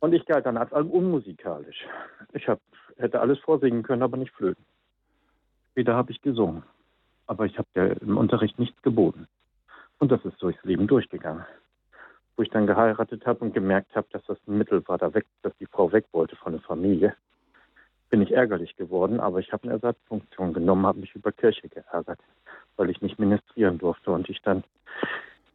Und 0.00 0.12
ich 0.12 0.24
galt 0.26 0.46
dann 0.46 0.56
als 0.56 0.72
unmusikalisch. 0.72 1.86
Ich 2.32 2.48
hab, 2.48 2.60
hätte 2.96 3.20
alles 3.20 3.38
vorsingen 3.40 3.82
können, 3.82 4.02
aber 4.02 4.16
nicht 4.16 4.32
flöten. 4.32 4.64
Weder 5.74 5.94
habe 5.94 6.12
ich 6.12 6.20
gesungen. 6.22 6.62
Aber 7.26 7.46
ich 7.46 7.58
habe 7.58 7.96
im 8.00 8.16
Unterricht 8.16 8.58
nichts 8.58 8.80
geboten. 8.82 9.26
Und 9.98 10.12
das 10.12 10.24
ist 10.24 10.40
durchs 10.40 10.62
Leben 10.64 10.86
durchgegangen. 10.86 11.44
Wo 12.36 12.42
ich 12.42 12.50
dann 12.50 12.66
geheiratet 12.66 13.26
habe 13.26 13.40
und 13.40 13.54
gemerkt 13.54 13.94
habe, 13.96 14.06
dass 14.12 14.24
das 14.26 14.38
ein 14.46 14.58
Mittel 14.58 14.86
war, 14.88 14.98
da 14.98 15.14
weg, 15.14 15.24
dass 15.42 15.56
die 15.58 15.66
Frau 15.66 15.92
weg 15.92 16.04
wollte 16.12 16.36
von 16.36 16.52
der 16.52 16.60
Familie, 16.60 17.14
bin 18.10 18.20
ich 18.20 18.32
ärgerlich 18.32 18.76
geworden. 18.76 19.20
Aber 19.20 19.40
ich 19.40 19.52
habe 19.52 19.64
eine 19.64 19.72
Ersatzfunktion 19.72 20.52
genommen, 20.52 20.86
habe 20.86 21.00
mich 21.00 21.14
über 21.14 21.32
Kirche 21.32 21.68
geärgert, 21.68 22.20
weil 22.76 22.90
ich 22.90 23.00
nicht 23.00 23.18
ministrieren 23.18 23.78
durfte. 23.78 24.10
Und 24.10 24.28
ich 24.28 24.42
dann 24.42 24.64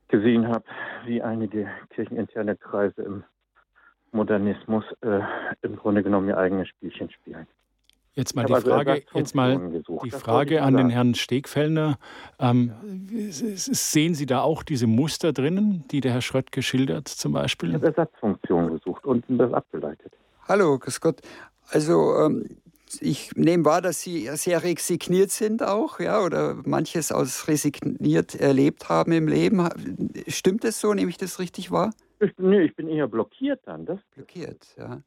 gesehen 0.07 0.47
habe, 0.47 0.65
wie 1.05 1.21
einige 1.21 1.69
kircheninterne 1.91 2.55
Kreise 2.55 3.01
im 3.01 3.23
Modernismus 4.11 4.83
äh, 5.01 5.21
im 5.61 5.77
Grunde 5.77 6.03
genommen 6.03 6.27
ihr 6.27 6.37
eigenes 6.37 6.67
Spielchen 6.67 7.09
spielen. 7.11 7.47
Jetzt 8.13 8.35
mal 8.35 8.45
die 8.45 8.53
also 8.53 8.69
Frage, 8.69 9.03
jetzt 9.13 9.35
mal 9.35 9.71
die 10.03 10.11
Frage 10.11 10.61
an 10.63 10.75
den 10.75 10.89
Herrn 10.89 11.15
Stegfellner. 11.15 11.97
Ähm, 12.39 12.73
sehen 13.29 14.15
Sie 14.15 14.25
da 14.25 14.41
auch 14.41 14.63
diese 14.63 14.85
Muster 14.85 15.31
drinnen, 15.31 15.85
die 15.91 16.01
der 16.01 16.11
Herr 16.11 16.21
Schrött 16.21 16.51
geschildert 16.51 17.07
zum 17.07 17.31
Beispiel? 17.31 17.69
Ich 17.69 17.75
habe 17.75 17.87
Ersatzfunktionen 17.87 18.71
gesucht 18.71 19.05
und 19.05 19.23
das 19.29 19.53
abgeleitet. 19.53 20.11
Hallo, 20.47 20.77
grüß 20.77 20.99
Gott. 20.99 21.21
Also 21.69 22.17
ähm, 22.17 22.49
ich 22.99 23.31
nehme 23.35 23.63
wahr, 23.63 23.81
dass 23.81 24.01
Sie 24.01 24.27
sehr 24.33 24.61
resigniert 24.61 25.31
sind 25.31 25.63
auch, 25.63 26.01
ja, 26.01 26.21
oder 26.21 26.57
manches 26.65 27.13
aus 27.13 27.47
resigniert 27.47 28.35
erlebt 28.35 28.89
haben 28.89 29.13
im 29.13 29.29
Leben. 29.29 29.69
Stimmt 30.27 30.65
das 30.65 30.81
so? 30.81 30.93
Nehme 30.93 31.09
ich 31.09 31.17
das 31.17 31.39
richtig 31.39 31.71
wahr? 31.71 31.91
Ich, 32.21 32.33
nee, 32.37 32.61
ich 32.61 32.75
bin 32.75 32.87
eher 32.87 33.07
blockiert 33.07 33.61
dann. 33.65 33.85
Das 33.85 33.97
blockiert, 34.13 34.67
ja. 34.77 35.01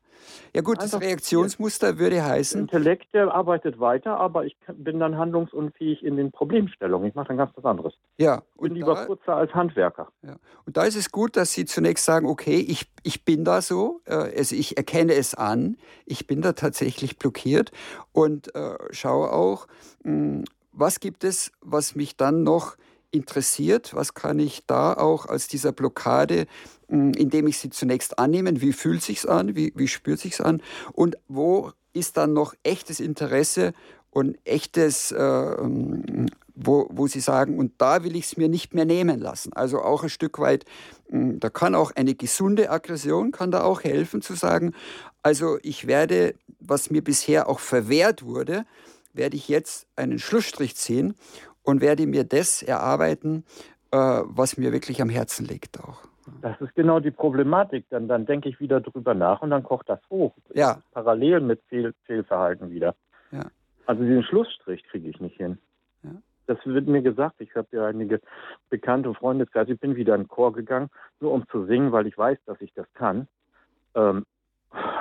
Ja 0.53 0.63
gut, 0.63 0.83
das 0.83 1.01
Reaktionsmuster 1.01 1.97
würde 1.97 2.25
heißen. 2.25 2.67
Der 2.67 2.79
Intellekt, 2.79 3.15
der 3.15 3.33
arbeitet 3.33 3.79
weiter, 3.79 4.19
aber 4.19 4.45
ich 4.47 4.57
bin 4.67 4.99
dann 4.99 5.17
handlungsunfähig 5.17 6.03
in 6.05 6.17
den 6.17 6.33
Problemstellungen. 6.33 7.09
Ich 7.09 7.15
mache 7.15 7.29
dann 7.29 7.37
ganz 7.37 7.53
was 7.55 7.65
anderes. 7.65 7.95
Ja. 8.19 8.43
Ich 8.57 8.63
bin 8.63 8.75
lieber 8.75 8.95
da, 8.95 9.05
Putzer 9.07 9.37
als 9.37 9.55
Handwerker. 9.55 10.09
Ja. 10.23 10.37
Und 10.67 10.77
da 10.77 10.85
ist 10.85 10.97
es 10.97 11.13
gut, 11.13 11.37
dass 11.37 11.53
Sie 11.53 11.67
zunächst 11.67 12.05
sagen, 12.05 12.27
okay, 12.27 12.57
ich, 12.57 12.91
ich 13.05 13.25
bin 13.25 13.45
da 13.45 13.63
so, 13.63 14.01
äh, 14.07 14.15
also 14.15 14.57
ich 14.57 14.77
erkenne 14.77 15.15
es 15.15 15.35
an, 15.35 15.77
ich 16.07 16.27
bin 16.27 16.43
da 16.43 16.55
tatsächlich 16.55 17.17
blockiert 17.17 17.71
und 18.13 18.53
äh, 18.57 18.77
schaue 18.91 19.33
auch, 19.33 19.69
mh, 20.03 20.13
hm, 20.13 20.45
was 20.73 20.99
gibt 20.99 21.23
es, 21.23 21.53
was 21.61 21.95
mich 21.95 22.17
dann 22.17 22.43
noch 22.43 22.77
interessiert, 23.15 23.95
was 23.95 24.15
kann 24.15 24.39
ich 24.39 24.67
da 24.67 24.93
auch 24.95 25.27
aus 25.27 25.49
dieser 25.49 25.73
Blockade, 25.73 26.47
hm, 26.89 27.13
indem 27.13 27.47
ich 27.47 27.59
sie 27.59 27.71
zunächst 27.71 28.19
annehme, 28.19 28.61
wie 28.61 28.73
fühlt 28.73 29.03
sich's 29.03 29.25
an, 29.25 29.55
wie, 29.55 29.73
wie 29.77 29.89
spürt 29.89 30.21
sich's 30.21 30.41
an? 30.41 30.61
Und 30.93 31.17
wo 31.29 31.73
ist 31.93 32.17
dann 32.17 32.33
noch 32.33 32.55
echtes 32.65 33.01
Interesse 33.01 33.73
und 34.11 34.37
echtes, 34.45 35.13
äh, 35.13 35.57
hm, 35.57 36.27
wo, 36.57 36.89
wo 36.91 37.07
sie 37.07 37.21
sagen, 37.21 37.59
und 37.59 37.73
da 37.79 38.05
will 38.05 38.15
ich 38.17 38.27
es 38.27 38.37
mir 38.37 38.49
nicht 38.49 38.75
mehr 38.75 38.85
nehmen 38.85 39.19
lassen. 39.19 39.53
Also 39.55 39.81
auch 39.81 40.03
ein 40.05 40.09
Stück 40.09 40.39
weit, 40.39 40.65
hm, 41.09 41.41
da 41.41 41.51
kann 41.51 41.75
auch 41.75 41.93
eine 41.93 42.15
gesunde 42.15 42.71
Aggression, 42.71 43.33
kann 43.33 43.51
da 43.51 43.63
auch 43.63 43.83
helfen 43.83 44.23
zu 44.23 44.35
sagen, 44.35 44.73
also 45.23 45.59
ich 45.63 45.87
werde, 45.87 46.35
was 46.61 46.91
mir 46.91 47.03
bisher 47.03 47.49
auch 47.49 47.61
verwehrt 47.61 48.25
wurde, 48.25 48.67
werde 49.15 49.37
ich 49.37 49.49
jetzt 49.49 49.87
einen 49.97 50.19
Schlussstrich 50.19 50.77
ziehen 50.77 51.15
und 51.65 51.81
werde 51.81 52.07
mir 52.07 52.25
das 52.25 52.63
erarbeiten, 52.63 53.45
äh, 53.91 53.97
was 53.97 54.57
mir 54.57 54.73
wirklich 54.73 55.03
am 55.03 55.09
Herzen 55.09 55.47
liegt 55.47 55.81
auch. 55.81 56.03
Das 56.41 56.59
ist 56.61 56.75
genau 56.75 57.01
die 57.01 57.11
Problematik. 57.11 57.87
Dann, 57.91 58.09
dann 58.09 58.27
denke 58.27 58.49
ich 58.49 58.61
wieder 58.61 58.81
drüber 58.81 59.15
nach 59.15 59.43
und 59.43 59.51
dann 59.51 59.63
kocht 59.63 59.89
das 59.89 60.01
hoch. 60.11 60.35
Ja. 60.55 60.79
Parallel 60.93 61.41
mit 61.41 61.63
Fehl, 61.69 61.95
Fehlverhalten 62.05 62.71
wieder. 62.71 62.95
Ja. 63.31 63.47
Also 63.87 64.03
diesen 64.03 64.23
Schlussstrich 64.23 64.85
kriege 64.85 65.09
ich 65.09 65.21
nicht 65.21 65.37
hin. 65.37 65.59
Ja. 66.03 66.11
Das 66.47 66.59
wird 66.65 66.87
mir 66.87 67.03
gesagt. 67.03 67.41
Ich 67.41 67.55
habe 67.55 67.69
ja 67.73 67.87
einige 67.87 68.21
bekannte 68.71 69.13
Freundeskreise. 69.15 69.73
Ich 69.73 69.81
bin 69.81 69.97
wieder 69.97 70.15
in 70.15 70.23
den 70.23 70.29
Chor 70.29 70.53
gegangen, 70.53 70.91
nur 71.21 71.33
um 71.33 71.47
zu 71.49 71.67
singen, 71.67 71.93
weil 71.93 72.07
ich 72.07 72.17
weiß, 72.17 72.39
dass 72.47 72.61
ich 72.61 72.73
das 72.75 72.87
kann. 72.95 73.29
Ähm, 73.95 74.25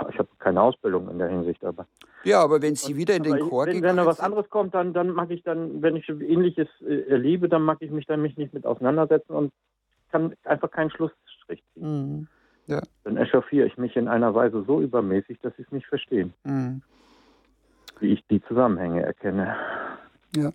ich 0.10 0.20
habe 0.20 0.30
keine 0.40 0.62
Ausbildung 0.62 1.10
in 1.10 1.20
der 1.20 1.30
Hinsicht, 1.30 1.64
aber. 1.64 1.88
Ja, 2.24 2.42
aber 2.42 2.62
wenn 2.62 2.76
Sie 2.76 2.96
wieder 2.96 3.16
in 3.16 3.24
den 3.24 3.40
Chor 3.40 3.66
gehen. 3.66 3.82
Wenn 3.82 3.98
da 3.98 4.06
was 4.06 4.20
anderes 4.20 4.50
kommt, 4.50 4.74
dann, 4.74 4.94
dann 4.94 5.10
mag 5.10 5.30
ich 5.32 5.44
dann, 5.44 5.82
wenn 5.82 5.96
ich 5.96 6.08
Ähnliches 6.08 6.68
äh, 6.82 7.10
erlebe, 7.10 7.50
dann 7.50 7.64
mag 7.64 7.78
ich 7.82 7.92
mich 7.92 8.06
dann 8.06 8.22
mich 8.22 8.38
nicht 8.38 8.54
mit 8.54 8.66
auseinandersetzen 8.66 9.34
und 9.34 9.52
kann 10.12 10.34
einfach 10.44 10.72
keinen 10.72 10.92
Schlussstrich 10.92 11.64
ziehen. 11.74 12.18
Mhm. 12.18 12.28
Ja. 12.68 12.82
Dann 13.04 13.18
echauffiere 13.18 13.68
ich 13.68 13.78
mich 13.78 13.96
in 13.98 14.08
einer 14.08 14.34
Weise 14.34 14.64
so 14.66 14.80
übermäßig, 14.80 15.40
dass 15.42 15.54
sie 15.58 15.64
es 15.64 15.72
nicht 15.72 15.88
verstehen. 15.88 16.34
Mhm. 16.44 16.82
Wie 18.00 18.14
ich 18.14 18.26
die 18.28 18.42
Zusammenhänge 18.44 19.04
erkenne. 19.04 19.56
Ja. 20.36 20.52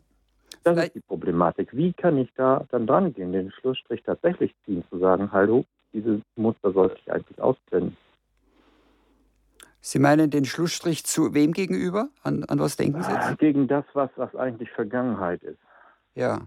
Das 0.64 0.74
Vielleicht. 0.74 0.96
ist 0.96 1.02
die 1.02 1.07
Problematik. 1.07 1.68
Wie 1.72 1.92
kann 1.92 2.16
ich 2.16 2.33
da 2.35 2.64
dann 2.70 2.87
dran 2.87 3.12
gehen, 3.12 3.33
den 3.33 3.50
Schlussstrich 3.50 4.02
tatsächlich 4.02 4.54
ziehen, 4.64 4.85
zu 4.90 4.98
sagen, 4.98 5.31
hallo, 5.33 5.64
dieses 5.92 6.20
Muster 6.37 6.72
sollte 6.72 6.96
ich 7.00 7.12
eigentlich 7.12 7.40
ausblenden. 7.40 7.96
Sie 9.88 9.98
meinen 9.98 10.29
den 10.29 10.44
Schlussstrich 10.44 11.07
zu 11.07 11.33
wem 11.33 11.53
gegenüber? 11.53 12.11
An, 12.22 12.44
an 12.44 12.59
was 12.59 12.77
denken 12.77 13.03
Sie 13.03 13.11
jetzt? 13.11 13.38
Gegen 13.38 13.68
das, 13.68 13.87
was, 13.94 14.11
was 14.16 14.35
eigentlich 14.37 14.70
Vergangenheit 14.72 15.42
ist. 15.42 15.57
Ja. 16.14 16.42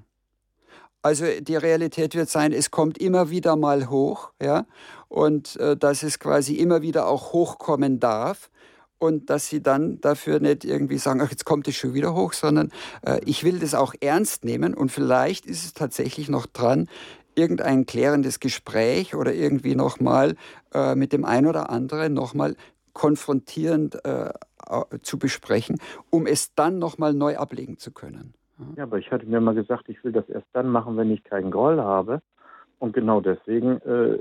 Also 1.02 1.26
die 1.40 1.56
Realität 1.56 2.14
wird 2.14 2.30
sein, 2.30 2.54
es 2.54 2.70
kommt 2.70 3.00
immer 3.00 3.32
wieder 3.32 3.56
mal 3.56 3.90
hoch, 3.90 4.30
ja, 4.40 4.68
und 5.08 5.56
äh, 5.56 5.76
dass 5.76 6.04
es 6.04 6.20
quasi 6.20 6.58
immer 6.58 6.84
wieder 6.84 7.08
auch 7.08 7.34
hochkommen 7.34 8.00
darf 8.00 8.52
und 9.00 9.32
dass 9.32 9.48
sie 9.48 9.64
dann 9.64 10.00
dafür 10.02 10.40
nicht 10.40 10.64
irgendwie 10.64 11.00
sagen, 11.00 11.20
ach, 11.20 11.32
jetzt 11.32 11.46
kommt 11.46 11.68
es 11.68 11.76
schon 11.76 11.96
wieder 11.96 12.14
hoch, 12.14 12.34
sondern 12.34 12.70
äh, 13.04 13.22
ich 13.26 13.44
will 13.44 13.58
das 13.58 13.74
auch 13.74 13.96
ernst 14.02 14.46
nehmen 14.46 14.76
und 14.76 14.92
vielleicht 14.92 15.48
ist 15.48 15.66
es 15.66 15.74
tatsächlich 15.74 16.30
noch 16.30 16.46
dran, 16.46 16.88
irgendein 17.34 17.88
klärendes 17.88 18.40
Gespräch 18.40 19.16
oder 19.16 19.34
irgendwie 19.34 19.74
nochmal 19.74 20.36
äh, 20.76 20.94
mit 20.94 21.12
dem 21.12 21.26
einen 21.26 21.48
oder 21.48 21.72
anderen 21.72 22.14
nochmal 22.14 22.56
konfrontierend 22.94 24.04
äh, 24.06 24.32
zu 25.02 25.18
besprechen, 25.18 25.78
um 26.10 26.28
es 26.28 26.54
dann 26.56 26.80
nochmal 26.80 27.14
neu 27.14 27.38
ablegen 27.38 27.78
zu 27.78 27.92
können. 27.92 28.34
Ja, 28.76 28.84
aber 28.84 29.00
ich 29.00 29.12
hatte 29.12 29.26
mir 29.26 29.42
mal 29.42 29.56
gesagt, 29.56 29.90
ich 29.90 30.04
will 30.04 30.12
das 30.12 30.28
erst 30.30 30.48
dann 30.54 30.70
machen, 30.70 30.98
wenn 30.98 31.12
ich 31.12 31.24
keinen 31.24 31.52
Groll 31.52 31.82
habe. 31.82 32.22
Und 32.80 32.94
genau 32.94 33.22
deswegen 33.22 33.80
äh, 33.82 34.20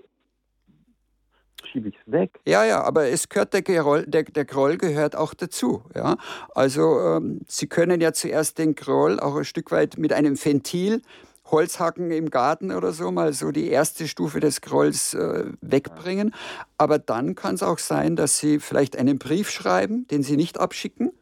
schiebe 1.65 1.89
ich 1.89 1.97
es 2.05 2.13
weg. 2.13 2.41
Ja, 2.47 2.65
ja, 2.65 2.83
aber 2.83 3.09
es 3.09 3.29
gehört 3.29 3.53
der 3.55 3.63
Groll, 3.63 4.07
der, 4.07 4.25
der 4.25 4.45
Groll 4.45 4.77
gehört 4.77 5.17
auch 5.17 5.35
dazu. 5.35 5.83
Ja? 5.95 6.17
Also 6.55 7.01
ähm, 7.01 7.41
Sie 7.47 7.67
können 7.67 8.01
ja 8.01 8.13
zuerst 8.13 8.59
den 8.59 8.75
Groll 8.75 9.21
auch 9.21 9.37
ein 9.37 9.45
Stück 9.45 9.71
weit 9.71 9.99
mit 9.99 10.13
einem 10.13 10.43
Ventil 10.43 11.03
Holzhacken 11.51 12.11
im 12.11 12.31
Garten 12.31 12.73
oder 12.73 12.93
so 12.93 13.11
mal 13.11 13.33
so 13.33 13.51
die 13.51 13.69
erste 13.69 14.09
Stufe 14.09 14.41
des 14.41 14.61
Grolls 14.61 15.15
äh, 15.15 15.47
wegbringen. 15.61 16.35
Aber 16.79 16.99
dann 16.99 17.35
kann 17.35 17.55
es 17.55 17.63
auch 17.63 17.79
sein, 17.79 18.17
dass 18.17 18.39
Sie 18.39 18.61
vielleicht 18.61 18.97
einen 18.97 19.19
Brief 19.19 19.51
schreiben, 19.51 20.07
den 20.09 20.23
Sie 20.23 20.37
nicht 20.37 20.59
abschicken 20.59 21.13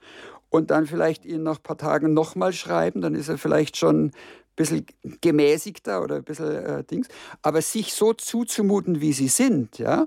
und 0.50 0.70
dann 0.70 0.86
vielleicht 0.86 1.24
ihn 1.24 1.42
nach 1.42 1.56
ein 1.56 1.62
paar 1.62 1.78
Tagen 1.78 2.14
nochmal 2.14 2.52
schreiben. 2.52 3.00
Dann 3.00 3.14
ist 3.14 3.28
er 3.28 3.38
vielleicht 3.38 3.76
schon 3.76 4.06
ein 4.06 4.12
bisschen 4.56 4.86
gemäßigter 5.20 6.02
oder 6.02 6.16
ein 6.16 6.24
bisschen 6.24 6.64
äh, 6.64 6.84
Dings. 6.84 7.08
Aber 7.42 7.62
sich 7.62 7.94
so 7.94 8.12
zuzumuten, 8.12 9.00
wie 9.00 9.12
Sie 9.12 9.28
sind, 9.28 9.78
ja, 9.78 10.06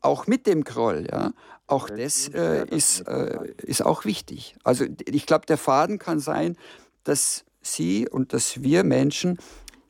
auch 0.00 0.26
mit 0.26 0.46
dem 0.46 0.64
Groll, 0.64 1.06
ja, 1.10 1.32
auch 1.66 1.88
das 1.88 2.28
äh, 2.28 2.66
ist, 2.68 3.08
äh, 3.08 3.54
ist 3.62 3.84
auch 3.84 4.04
wichtig. 4.04 4.56
Also 4.64 4.84
ich 5.06 5.26
glaube, 5.26 5.46
der 5.46 5.56
Faden 5.56 5.98
kann 5.98 6.20
sein, 6.20 6.56
dass 7.04 7.44
Sie 7.64 8.08
und 8.08 8.32
dass 8.32 8.62
wir 8.62 8.84
Menschen 8.84 9.38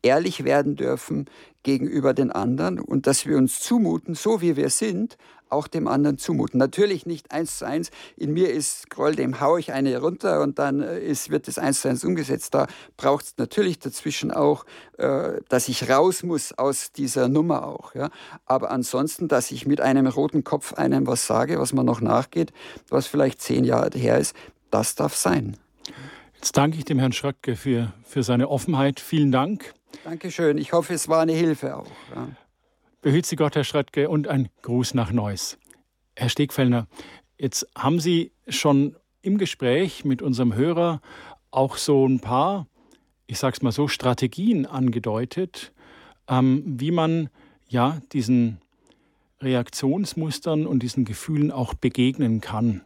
ehrlich 0.03 0.45
werden 0.45 0.77
dürfen 0.77 1.27
gegenüber 1.63 2.15
den 2.15 2.31
anderen 2.31 2.79
und 2.79 3.07
dass 3.07 3.27
wir 3.27 3.37
uns 3.39 3.61
zumuten, 3.61 4.15
so 4.15 4.41
wie 4.41 4.57
wir 4.57 4.69
sind, 4.69 5.17
auch 5.49 5.67
dem 5.67 5.89
anderen 5.89 6.19
zumuten. 6.19 6.59
Natürlich 6.59 7.07
nicht 7.07 7.31
eins 7.31 7.59
zu 7.59 7.67
eins. 7.67 7.91
In 8.17 8.33
mir 8.33 8.51
ist 8.51 8.91
Groll, 8.91 9.15
dem 9.15 9.41
haue 9.41 9.61
ich 9.61 9.73
eine 9.73 9.97
runter 9.99 10.43
und 10.43 10.59
dann 10.59 10.81
äh, 10.81 11.01
ist, 11.01 11.31
wird 11.31 11.49
das 11.49 11.59
eins 11.59 11.81
zu 11.81 11.89
eins 11.89 12.05
umgesetzt. 12.05 12.55
Da 12.55 12.67
braucht 12.97 13.25
es 13.25 13.35
natürlich 13.39 13.79
dazwischen 13.79 14.31
auch, 14.31 14.65
äh, 14.99 15.41
dass 15.49 15.69
ich 15.69 15.89
raus 15.89 16.23
muss 16.23 16.53
aus 16.53 16.93
dieser 16.93 17.29
Nummer 17.29 17.67
auch. 17.67 17.95
Ja? 17.95 18.11
Aber 18.47 18.71
ansonsten, 18.71 19.29
dass 19.29 19.51
ich 19.51 19.67
mit 19.67 19.81
einem 19.81 20.07
roten 20.07 20.45
Kopf 20.45 20.75
einem 20.75 21.07
was 21.07 21.27
sage, 21.27 21.59
was 21.59 21.73
man 21.73 21.87
noch 21.87 22.01
nachgeht, 22.01 22.53
was 22.89 23.07
vielleicht 23.07 23.41
zehn 23.41 23.65
Jahre 23.65 23.97
her 23.97 24.19
ist, 24.19 24.35
das 24.71 24.97
darf 24.97 25.15
sein. 25.15 25.57
Jetzt 26.45 26.59
danke 26.59 26.77
ich 26.77 26.85
dem 26.85 26.99
Herrn 26.99 27.13
Schröcke 27.13 27.57
für, 27.57 27.95
für 28.05 28.23
seine 28.23 28.51
Offenheit. 28.51 29.01
Vielen 29.01 29.33
Dank. 29.33 29.73
Dankeschön. 30.05 30.59
Ich 30.59 30.75
hoffe, 30.75 30.93
es 30.93 31.09
war 31.09 31.23
eine 31.23 31.33
Hilfe 31.33 31.75
auch. 31.75 31.91
Ja. 32.15 32.29
Behüt 33.01 33.25
Sie 33.25 33.37
Gott, 33.37 33.57
Herr 33.57 33.65
Schröttke, 33.65 34.11
und 34.11 34.29
ein 34.29 34.51
Gruß 34.61 34.93
nach 34.93 35.11
Neuss. 35.11 35.57
Herr 36.15 36.29
Stegfellner, 36.29 36.87
jetzt 37.39 37.67
haben 37.75 37.99
Sie 37.99 38.31
schon 38.47 38.95
im 39.23 39.39
Gespräch 39.39 40.05
mit 40.05 40.21
unserem 40.21 40.55
Hörer 40.55 41.01
auch 41.51 41.79
so 41.79 42.07
ein 42.07 42.21
paar, 42.21 42.67
ich 43.27 43.39
sag's 43.39 43.63
mal 43.63 43.73
so, 43.73 43.89
Strategien 43.89 44.67
angedeutet, 44.67 45.73
ähm, 46.29 46.63
wie 46.67 46.91
man 46.91 47.31
ja 47.69 48.03
diesen 48.13 48.61
Reaktionsmustern 49.41 50.67
und 50.67 50.83
diesen 50.83 51.07
Gefühlen 51.07 51.51
auch 51.51 51.73
begegnen 51.73 52.43
kann. 52.43 52.83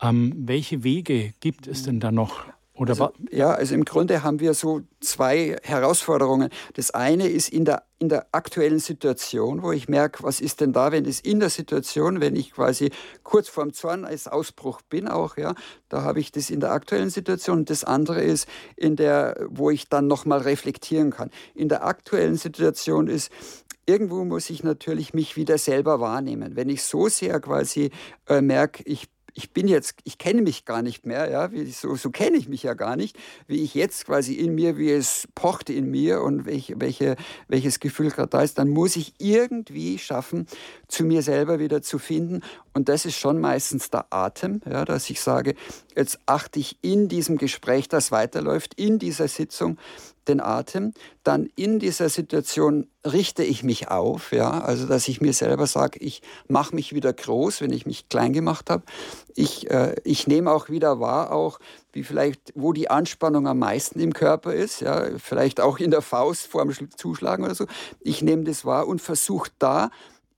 Ähm, 0.00 0.32
welche 0.46 0.84
Wege 0.84 1.34
gibt 1.40 1.66
es 1.66 1.82
denn 1.82 2.00
da 2.00 2.10
noch? 2.10 2.46
Oder 2.78 2.92
also, 2.92 3.10
ja, 3.32 3.50
also 3.50 3.74
im 3.74 3.84
Grunde 3.84 4.22
haben 4.22 4.38
wir 4.38 4.54
so 4.54 4.82
zwei 5.00 5.56
Herausforderungen. 5.64 6.48
Das 6.74 6.92
eine 6.92 7.26
ist 7.26 7.48
in 7.48 7.64
der, 7.64 7.82
in 7.98 8.08
der 8.08 8.28
aktuellen 8.30 8.78
Situation, 8.78 9.62
wo 9.62 9.72
ich 9.72 9.88
merke, 9.88 10.22
was 10.22 10.40
ist 10.40 10.60
denn 10.60 10.72
da, 10.72 10.92
wenn 10.92 11.04
es 11.04 11.18
in 11.18 11.40
der 11.40 11.50
Situation, 11.50 12.20
wenn 12.20 12.36
ich 12.36 12.52
quasi 12.52 12.90
kurz 13.24 13.48
vorm 13.48 13.72
Zorn 13.72 14.04
als 14.04 14.28
Ausbruch 14.28 14.80
bin 14.82 15.08
auch, 15.08 15.36
ja, 15.36 15.54
da 15.88 16.02
habe 16.02 16.20
ich 16.20 16.30
das 16.30 16.50
in 16.50 16.60
der 16.60 16.70
aktuellen 16.70 17.10
Situation. 17.10 17.58
Und 17.58 17.70
das 17.70 17.82
andere 17.82 18.22
ist 18.22 18.48
in 18.76 18.94
der, 18.94 19.48
wo 19.48 19.70
ich 19.70 19.88
dann 19.88 20.06
nochmal 20.06 20.38
reflektieren 20.38 21.10
kann. 21.10 21.30
In 21.56 21.68
der 21.68 21.84
aktuellen 21.84 22.36
Situation 22.36 23.08
ist, 23.08 23.32
irgendwo 23.86 24.24
muss 24.24 24.50
ich 24.50 24.62
natürlich 24.62 25.14
mich 25.14 25.34
wieder 25.34 25.58
selber 25.58 25.98
wahrnehmen. 25.98 26.54
Wenn 26.54 26.68
ich 26.68 26.84
so 26.84 27.08
sehr 27.08 27.40
quasi 27.40 27.90
äh, 28.28 28.40
merke, 28.40 28.84
ich 28.84 29.08
ich 29.38 29.52
bin 29.52 29.68
jetzt, 29.68 29.94
ich 30.02 30.18
kenne 30.18 30.42
mich 30.42 30.64
gar 30.64 30.82
nicht 30.82 31.06
mehr, 31.06 31.30
ja, 31.30 31.52
wie, 31.52 31.70
so, 31.70 31.94
so 31.94 32.10
kenne 32.10 32.36
ich 32.36 32.48
mich 32.48 32.64
ja 32.64 32.74
gar 32.74 32.96
nicht, 32.96 33.16
wie 33.46 33.62
ich 33.62 33.72
jetzt 33.72 34.04
quasi 34.04 34.34
in 34.34 34.52
mir, 34.52 34.76
wie 34.76 34.90
es 34.90 35.28
pocht 35.36 35.70
in 35.70 35.92
mir 35.92 36.22
und 36.22 36.44
welch, 36.44 36.74
welche, 36.76 37.14
welches 37.46 37.78
Gefühl 37.78 38.10
gerade 38.10 38.30
da 38.30 38.42
ist, 38.42 38.58
dann 38.58 38.68
muss 38.68 38.96
ich 38.96 39.14
irgendwie 39.18 39.96
schaffen, 39.98 40.48
zu 40.88 41.04
mir 41.04 41.22
selber 41.22 41.60
wieder 41.60 41.82
zu 41.82 42.00
finden. 42.00 42.40
Und 42.74 42.88
das 42.88 43.04
ist 43.04 43.16
schon 43.16 43.40
meistens 43.40 43.90
der 43.90 44.06
Atem, 44.10 44.60
ja, 44.68 44.84
dass 44.84 45.08
ich 45.08 45.20
sage, 45.20 45.54
jetzt 45.98 46.18
achte 46.26 46.60
ich 46.60 46.78
in 46.80 47.08
diesem 47.08 47.38
Gespräch, 47.38 47.88
das 47.88 48.12
weiterläuft, 48.12 48.74
in 48.74 48.98
dieser 48.98 49.28
Sitzung, 49.28 49.78
den 50.28 50.40
Atem, 50.40 50.92
dann 51.24 51.48
in 51.56 51.78
dieser 51.78 52.08
Situation 52.08 52.86
richte 53.04 53.42
ich 53.42 53.62
mich 53.62 53.88
auf, 53.88 54.32
ja, 54.32 54.60
also 54.60 54.86
dass 54.86 55.08
ich 55.08 55.20
mir 55.20 55.32
selber 55.32 55.66
sage, 55.66 55.98
ich 56.00 56.22
mache 56.48 56.74
mich 56.74 56.94
wieder 56.94 57.12
groß, 57.12 57.62
wenn 57.62 57.72
ich 57.72 57.86
mich 57.86 58.08
klein 58.08 58.32
gemacht 58.32 58.68
habe. 58.68 58.84
Ich, 59.34 59.70
äh, 59.70 59.96
ich 60.04 60.26
nehme 60.26 60.52
auch 60.52 60.68
wieder 60.68 61.00
wahr, 61.00 61.32
auch 61.32 61.58
wie 61.92 62.04
vielleicht, 62.04 62.52
wo 62.54 62.72
die 62.72 62.90
Anspannung 62.90 63.48
am 63.48 63.58
meisten 63.58 64.00
im 64.00 64.12
Körper 64.12 64.52
ist, 64.52 64.80
ja, 64.80 65.08
vielleicht 65.18 65.60
auch 65.60 65.78
in 65.78 65.90
der 65.90 66.02
Faust 66.02 66.46
vor 66.46 66.64
dem 66.64 66.90
Zuschlagen 66.96 67.44
oder 67.44 67.54
so. 67.54 67.66
Ich 68.00 68.22
nehme 68.22 68.44
das 68.44 68.64
wahr 68.64 68.86
und 68.86 69.00
versuche 69.00 69.50
da 69.58 69.90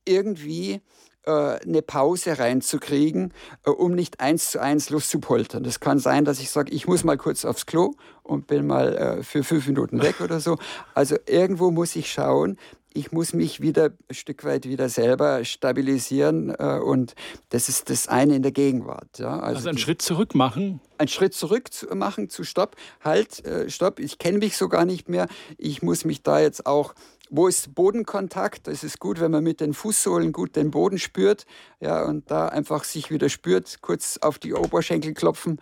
irgendwie 0.05 0.81
eine 1.29 1.83
Pause 1.83 2.39
reinzukriegen, 2.39 3.33
äh, 3.65 3.71
um 3.71 3.95
nicht 3.95 4.21
eins 4.21 4.51
zu 4.51 4.61
eins 4.61 4.91
loszupoltern. 4.91 5.63
Das 5.63 5.81
kann 5.81 5.99
sein, 5.99 6.25
dass 6.25 6.41
ich 6.41 6.51
sage, 6.51 6.73
ich 6.73 6.87
muss 6.87 7.05
mal 7.05 7.17
kurz 7.17 7.45
aufs 7.45 7.67
Klo 7.67 7.93
und 8.23 8.47
bin 8.47 8.67
mal 8.67 8.97
äh, 8.97 9.23
für 9.23 9.45
fünf 9.45 9.67
Minuten 9.67 10.03
weg 10.03 10.21
oder 10.21 10.41
so. 10.41 10.59
Also 10.95 11.17
irgendwo 11.27 11.71
muss 11.71 11.95
ich 11.97 12.11
schauen, 12.11 12.57
ich 12.93 13.13
muss 13.13 13.33
mich 13.33 13.61
wieder 13.61 13.91
ein 14.09 14.15
Stück 14.15 14.45
weit 14.45 14.67
wieder 14.67 14.89
selber 14.89 15.45
stabilisieren 15.45 16.53
und 16.53 17.15
das 17.51 17.69
ist 17.69 17.89
das 17.89 18.09
eine 18.09 18.35
in 18.35 18.43
der 18.43 18.51
Gegenwart. 18.51 19.21
Ja. 19.21 19.39
Also, 19.39 19.59
also 19.59 19.69
einen 19.69 19.79
Schritt 19.79 20.03
zurück 20.03 20.35
machen? 20.35 20.81
Einen 20.99 21.07
Schritt 21.07 21.33
zurück 21.33 21.73
zu 21.73 21.87
machen, 21.95 22.31
zu 22.31 22.43
Stopp, 22.43 22.75
halt, 23.01 23.45
Stopp, 23.69 24.01
ich 24.01 24.19
kenne 24.19 24.39
mich 24.39 24.57
so 24.57 24.69
gar 24.69 24.85
nicht 24.85 25.09
mehr, 25.09 25.29
ich 25.57 25.83
muss 25.83 26.05
mich 26.05 26.25
da 26.25 26.41
jetzt 26.41 26.67
auch 26.67 26.95
wo 27.31 27.47
ist 27.47 27.75
Bodenkontakt? 27.75 28.69
Es 28.69 28.85
ist 28.85 28.99
gut, 28.99 29.21
wenn 29.21 29.31
man 29.31 29.45
mit 29.45 29.61
den 29.61 29.73
Fußsohlen 29.73 30.33
gut 30.33 30.57
den 30.57 30.71
Boden 30.71 30.99
spürt 30.99 31.47
ja, 31.79 32.05
und 32.05 32.31
da 32.31 32.49
einfach 32.49 32.85
sich 32.85 33.11
wieder 33.11 33.29
spürt, 33.29 33.81
kurz 33.81 34.19
auf 34.21 34.39
die 34.39 34.53
Oberschenkel 34.53 35.15
klopfen. 35.15 35.61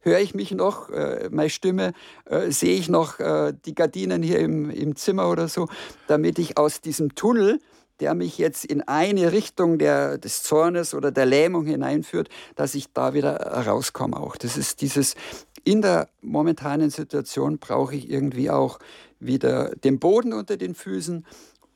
Höre 0.00 0.20
ich 0.20 0.34
mich 0.34 0.52
noch, 0.52 0.90
äh, 0.90 1.28
meine 1.30 1.50
Stimme, 1.50 1.92
äh, 2.24 2.52
sehe 2.52 2.78
ich 2.78 2.88
noch 2.88 3.18
äh, 3.18 3.52
die 3.66 3.74
Gardinen 3.74 4.22
hier 4.22 4.38
im, 4.38 4.70
im 4.70 4.94
Zimmer 4.94 5.28
oder 5.28 5.48
so, 5.48 5.68
damit 6.06 6.38
ich 6.38 6.56
aus 6.56 6.80
diesem 6.80 7.16
Tunnel, 7.16 7.58
der 7.98 8.14
mich 8.14 8.38
jetzt 8.38 8.64
in 8.64 8.82
eine 8.82 9.32
Richtung 9.32 9.76
der, 9.76 10.18
des 10.18 10.44
Zornes 10.44 10.94
oder 10.94 11.10
der 11.10 11.26
Lähmung 11.26 11.66
hineinführt, 11.66 12.28
dass 12.54 12.76
ich 12.76 12.92
da 12.92 13.12
wieder 13.12 13.38
rauskomme 13.66 14.16
auch. 14.16 14.36
Das 14.36 14.56
ist 14.56 14.82
dieses, 14.82 15.16
in 15.64 15.82
der 15.82 16.08
momentanen 16.22 16.90
Situation 16.90 17.58
brauche 17.58 17.96
ich 17.96 18.08
irgendwie 18.08 18.50
auch 18.50 18.78
wieder 19.20 19.74
den 19.76 19.98
Boden 19.98 20.32
unter 20.32 20.56
den 20.56 20.74
Füßen, 20.74 21.26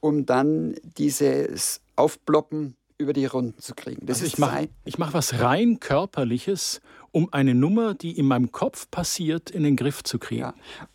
um 0.01 0.27
dann 0.27 0.75
dieses 0.97 1.81
Aufploppen 1.97 2.77
über 2.99 3.13
die 3.13 3.27
Runden 3.27 3.59
zu 3.59 3.75
kriegen. 3.75 4.07
Das 4.07 4.19
also 4.19 4.27
ich 4.27 4.39
mache 4.39 4.69
mach 4.97 5.13
was 5.15 5.41
rein 5.41 5.81
körperliches, 5.81 6.81
um 7.11 7.33
eine 7.33 7.55
Nummer, 7.55 7.95
die 7.95 8.19
in 8.19 8.27
meinem 8.27 8.53
Kopf 8.53 8.91
passiert, 8.91 9.51
in 9.51 9.65
den 9.65 9.77
Griff 9.77 10.03
zu 10.03 10.19
kriegen. 10.19 10.41
Ja. 10.41 10.55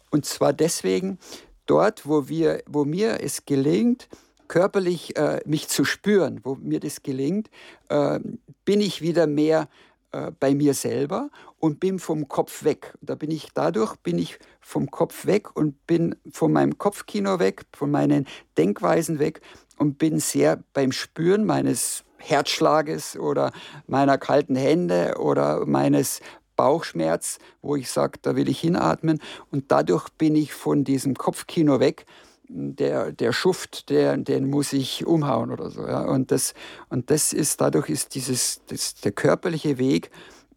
Und 0.09 0.25
zwar 0.25 0.53
deswegen, 0.53 1.19
dort, 1.65 2.07
wo, 2.07 2.27
wir, 2.27 2.63
wo 2.65 2.85
mir 2.85 3.21
es 3.21 3.45
gelingt, 3.45 4.07
körperlich 4.47 5.17
äh, 5.17 5.41
mich 5.45 5.67
zu 5.67 5.83
spüren, 5.83 6.39
wo 6.43 6.55
mir 6.55 6.79
das 6.79 7.03
gelingt, 7.03 7.49
äh, 7.89 8.19
bin 8.65 8.81
ich 8.81 9.01
wieder 9.01 9.27
mehr 9.27 9.67
äh, 10.11 10.31
bei 10.39 10.55
mir 10.55 10.73
selber 10.73 11.29
und 11.59 11.79
bin 11.79 11.99
vom 11.99 12.27
Kopf 12.27 12.63
weg. 12.63 12.93
Da 13.01 13.15
bin 13.15 13.31
ich 13.31 13.49
dadurch 13.53 13.95
bin 13.97 14.17
ich 14.17 14.39
vom 14.61 14.89
Kopf 14.89 15.25
weg 15.25 15.55
und 15.55 15.85
bin 15.87 16.15
von 16.31 16.53
meinem 16.53 16.77
Kopfkino 16.77 17.39
weg, 17.39 17.65
von 17.73 17.91
meinen 17.91 18.25
Denkweisen 18.57 19.19
weg 19.19 19.41
und 19.77 19.97
bin 19.97 20.19
sehr 20.19 20.63
beim 20.73 20.91
Spüren 20.91 21.45
meines 21.45 22.03
Herzschlages 22.17 23.17
oder 23.17 23.51
meiner 23.85 24.17
kalten 24.17 24.55
Hände 24.55 25.15
oder 25.19 25.65
meines 25.65 26.21
Bauchschmerz, 26.55 27.37
wo 27.61 27.75
ich 27.75 27.89
sage, 27.89 28.19
da 28.21 28.35
will 28.35 28.49
ich 28.49 28.59
hinatmen. 28.59 29.21
Und 29.51 29.71
dadurch 29.71 30.09
bin 30.17 30.35
ich 30.35 30.53
von 30.53 30.83
diesem 30.83 31.15
Kopfkino 31.15 31.79
weg. 31.79 32.05
Der, 32.49 33.11
der 33.11 33.33
Schuft, 33.33 33.89
der, 33.89 34.15
den 34.17 34.49
muss 34.49 34.71
ich 34.71 35.05
umhauen 35.05 35.51
oder 35.51 35.69
so. 35.69 35.85
Ja. 35.85 36.05
Und, 36.05 36.31
das, 36.31 36.53
und 36.89 37.11
das 37.11 37.33
ist, 37.33 37.59
dadurch 37.59 37.89
ist 37.89 38.15
dieses, 38.15 38.61
das, 38.67 38.95
der 38.95 39.11
körperliche 39.11 39.77
Weg 39.77 40.11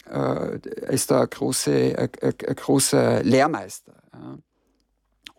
äh, 0.08 0.58
ist 0.92 1.10
da 1.10 1.22
ein, 1.22 1.30
große, 1.30 1.96
ein, 1.98 2.10
ein 2.22 2.56
großer 2.56 3.22
Lehrmeister. 3.22 3.94
Ja. 4.12 4.38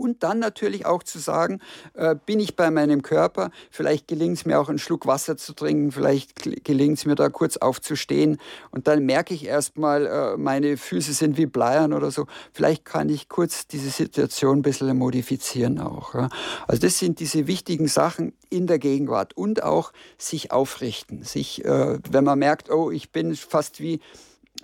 Und 0.01 0.23
dann 0.23 0.39
natürlich 0.39 0.85
auch 0.87 1.03
zu 1.03 1.19
sagen, 1.19 1.59
äh, 1.93 2.15
bin 2.25 2.39
ich 2.39 2.55
bei 2.55 2.71
meinem 2.71 3.03
Körper, 3.03 3.51
vielleicht 3.69 4.07
gelingt 4.07 4.37
es 4.37 4.45
mir 4.45 4.59
auch 4.59 4.67
einen 4.67 4.79
Schluck 4.79 5.05
Wasser 5.05 5.37
zu 5.37 5.53
trinken, 5.53 5.91
vielleicht 5.91 6.63
gelingt 6.63 6.97
es 6.97 7.05
mir 7.05 7.13
da 7.13 7.29
kurz 7.29 7.57
aufzustehen 7.57 8.37
und 8.71 8.87
dann 8.87 9.05
merke 9.05 9.35
ich 9.35 9.45
erstmal, 9.45 10.07
äh, 10.07 10.37
meine 10.37 10.77
Füße 10.77 11.13
sind 11.13 11.37
wie 11.37 11.45
Bleiern 11.45 11.93
oder 11.93 12.09
so. 12.09 12.25
Vielleicht 12.51 12.83
kann 12.83 13.09
ich 13.09 13.29
kurz 13.29 13.67
diese 13.67 13.91
Situation 13.91 14.59
ein 14.59 14.61
bisschen 14.63 14.97
modifizieren 14.97 15.79
auch. 15.79 16.15
Ja. 16.15 16.29
Also 16.67 16.81
das 16.81 16.97
sind 16.97 17.19
diese 17.19 17.45
wichtigen 17.45 17.87
Sachen 17.87 18.33
in 18.49 18.65
der 18.65 18.79
Gegenwart 18.79 19.37
und 19.37 19.61
auch 19.61 19.93
sich 20.17 20.51
aufrichten. 20.51 21.23
Sich, 21.23 21.63
äh, 21.63 21.99
wenn 22.09 22.23
man 22.23 22.39
merkt, 22.39 22.71
oh, 22.71 22.89
ich 22.89 23.11
bin 23.11 23.35
fast 23.35 23.79
wie 23.79 23.99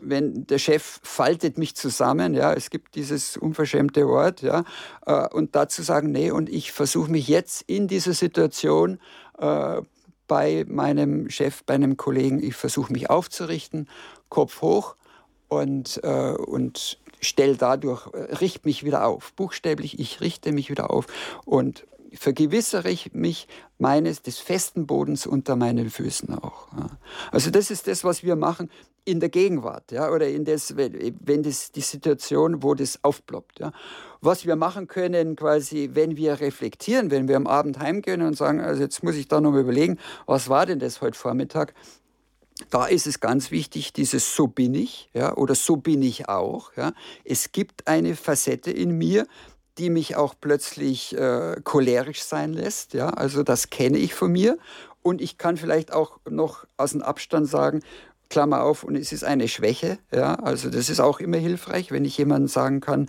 wenn 0.01 0.45
der 0.47 0.57
Chef 0.57 0.99
faltet 1.03 1.57
mich 1.57 1.75
zusammen, 1.75 2.33
ja, 2.33 2.53
es 2.53 2.69
gibt 2.69 2.95
dieses 2.95 3.37
unverschämte 3.37 4.07
Wort, 4.07 4.41
ja, 4.41 4.63
äh, 5.05 5.27
und 5.29 5.55
dazu 5.55 5.81
sagen, 5.81 6.11
nee, 6.11 6.31
und 6.31 6.49
ich 6.49 6.71
versuche 6.71 7.11
mich 7.11 7.27
jetzt 7.27 7.63
in 7.63 7.87
dieser 7.87 8.13
Situation 8.13 8.99
äh, 9.37 9.81
bei 10.27 10.65
meinem 10.67 11.29
Chef, 11.29 11.63
bei 11.63 11.75
einem 11.75 11.97
Kollegen, 11.97 12.41
ich 12.41 12.55
versuche 12.55 12.91
mich 12.91 13.09
aufzurichten, 13.09 13.87
Kopf 14.29 14.61
hoch 14.61 14.95
und, 15.47 16.01
äh, 16.03 16.31
und 16.31 16.99
stell 17.21 17.55
dadurch, 17.55 18.07
äh, 18.13 18.35
richte 18.35 18.61
mich 18.67 18.83
wieder 18.83 19.05
auf. 19.05 19.33
Buchstäblich, 19.33 19.99
ich 19.99 20.21
richte 20.21 20.51
mich 20.51 20.69
wieder 20.69 20.91
auf 20.91 21.07
und 21.45 21.85
vergewissere 22.17 22.89
ich 22.89 23.13
mich 23.13 23.47
meines 23.77 24.21
des 24.21 24.39
festen 24.39 24.87
Bodens 24.87 25.25
unter 25.27 25.55
meinen 25.55 25.89
Füßen 25.89 26.33
auch. 26.37 26.67
Also 27.31 27.51
das 27.51 27.71
ist 27.71 27.87
das, 27.87 28.03
was 28.03 28.23
wir 28.23 28.35
machen 28.35 28.69
in 29.05 29.21
der 29.21 29.29
Gegenwart, 29.29 29.93
ja, 29.93 30.11
oder 30.11 30.27
in 30.27 30.43
das, 30.43 30.75
wenn 30.75 31.41
das 31.41 31.71
die 31.71 31.81
Situation, 31.81 32.61
wo 32.61 32.73
das 32.73 33.03
aufploppt, 33.03 33.59
ja. 33.59 33.71
Was 34.19 34.45
wir 34.45 34.57
machen 34.57 34.87
können, 34.87 35.35
quasi, 35.35 35.91
wenn 35.93 36.17
wir 36.17 36.41
reflektieren, 36.41 37.09
wenn 37.09 37.27
wir 37.27 37.37
am 37.37 37.47
Abend 37.47 37.79
heimgehen 37.79 38.21
und 38.21 38.35
sagen, 38.35 38.59
also 38.59 38.81
jetzt 38.81 39.03
muss 39.03 39.15
ich 39.15 39.27
da 39.27 39.39
nochmal 39.39 39.61
überlegen, 39.61 39.97
was 40.25 40.49
war 40.49 40.65
denn 40.65 40.79
das 40.79 40.99
heute 40.99 41.17
Vormittag? 41.17 41.73
Da 42.69 42.87
ist 42.87 43.07
es 43.07 43.19
ganz 43.19 43.51
wichtig, 43.51 43.93
dieses 43.93 44.35
so 44.35 44.47
bin 44.47 44.73
ich, 44.73 45.09
ja, 45.13 45.37
oder 45.37 45.55
so 45.55 45.77
bin 45.77 46.01
ich 46.01 46.27
auch, 46.27 46.75
ja. 46.75 46.91
Es 47.23 47.53
gibt 47.53 47.87
eine 47.87 48.15
Facette 48.15 48.71
in 48.71 48.97
mir, 48.97 49.25
die 49.77 49.89
mich 49.89 50.15
auch 50.15 50.35
plötzlich 50.39 51.15
äh, 51.17 51.55
cholerisch 51.63 52.23
sein 52.23 52.53
lässt. 52.53 52.93
Ja? 52.93 53.09
Also 53.09 53.43
das 53.43 53.69
kenne 53.69 53.97
ich 53.97 54.13
von 54.13 54.31
mir. 54.31 54.57
Und 55.01 55.21
ich 55.21 55.37
kann 55.37 55.57
vielleicht 55.57 55.93
auch 55.93 56.19
noch 56.29 56.65
aus 56.75 56.91
dem 56.91 57.01
Abstand 57.01 57.47
sagen, 57.47 57.81
Klammer 58.29 58.63
auf, 58.63 58.83
und 58.83 58.95
es 58.95 59.13
ist 59.13 59.23
eine 59.23 59.47
Schwäche. 59.47 59.99
Ja? 60.11 60.35
Also 60.35 60.69
das 60.69 60.89
ist 60.89 60.99
auch 60.99 61.19
immer 61.19 61.37
hilfreich, 61.37 61.91
wenn 61.91 62.05
ich 62.05 62.17
jemandem 62.17 62.47
sagen 62.47 62.81
kann, 62.81 63.07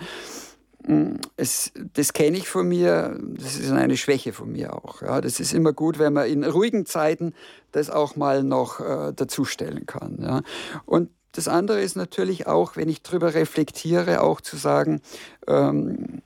es, 1.36 1.72
das 1.94 2.12
kenne 2.12 2.38
ich 2.38 2.48
von 2.48 2.66
mir, 2.66 3.18
das 3.20 3.56
ist 3.56 3.72
eine 3.72 3.96
Schwäche 3.96 4.32
von 4.32 4.52
mir 4.52 4.74
auch. 4.74 5.02
Ja, 5.02 5.20
das 5.20 5.40
ist 5.40 5.52
immer 5.52 5.72
gut, 5.72 5.98
wenn 5.98 6.12
man 6.12 6.28
in 6.28 6.44
ruhigen 6.44 6.86
Zeiten 6.86 7.34
das 7.72 7.90
auch 7.90 8.16
mal 8.16 8.42
noch 8.42 8.80
äh, 8.80 9.12
dazustellen 9.12 9.86
kann. 9.86 10.18
Ja. 10.22 10.42
Und 10.86 11.10
das 11.32 11.46
andere 11.46 11.82
ist 11.82 11.96
natürlich 11.96 12.46
auch, 12.46 12.76
wenn 12.76 12.88
ich 12.88 13.02
darüber 13.02 13.34
reflektiere, 13.34 14.22
auch 14.22 14.40
zu 14.40 14.56
sagen, 14.56 15.02
ähm, 15.46 16.22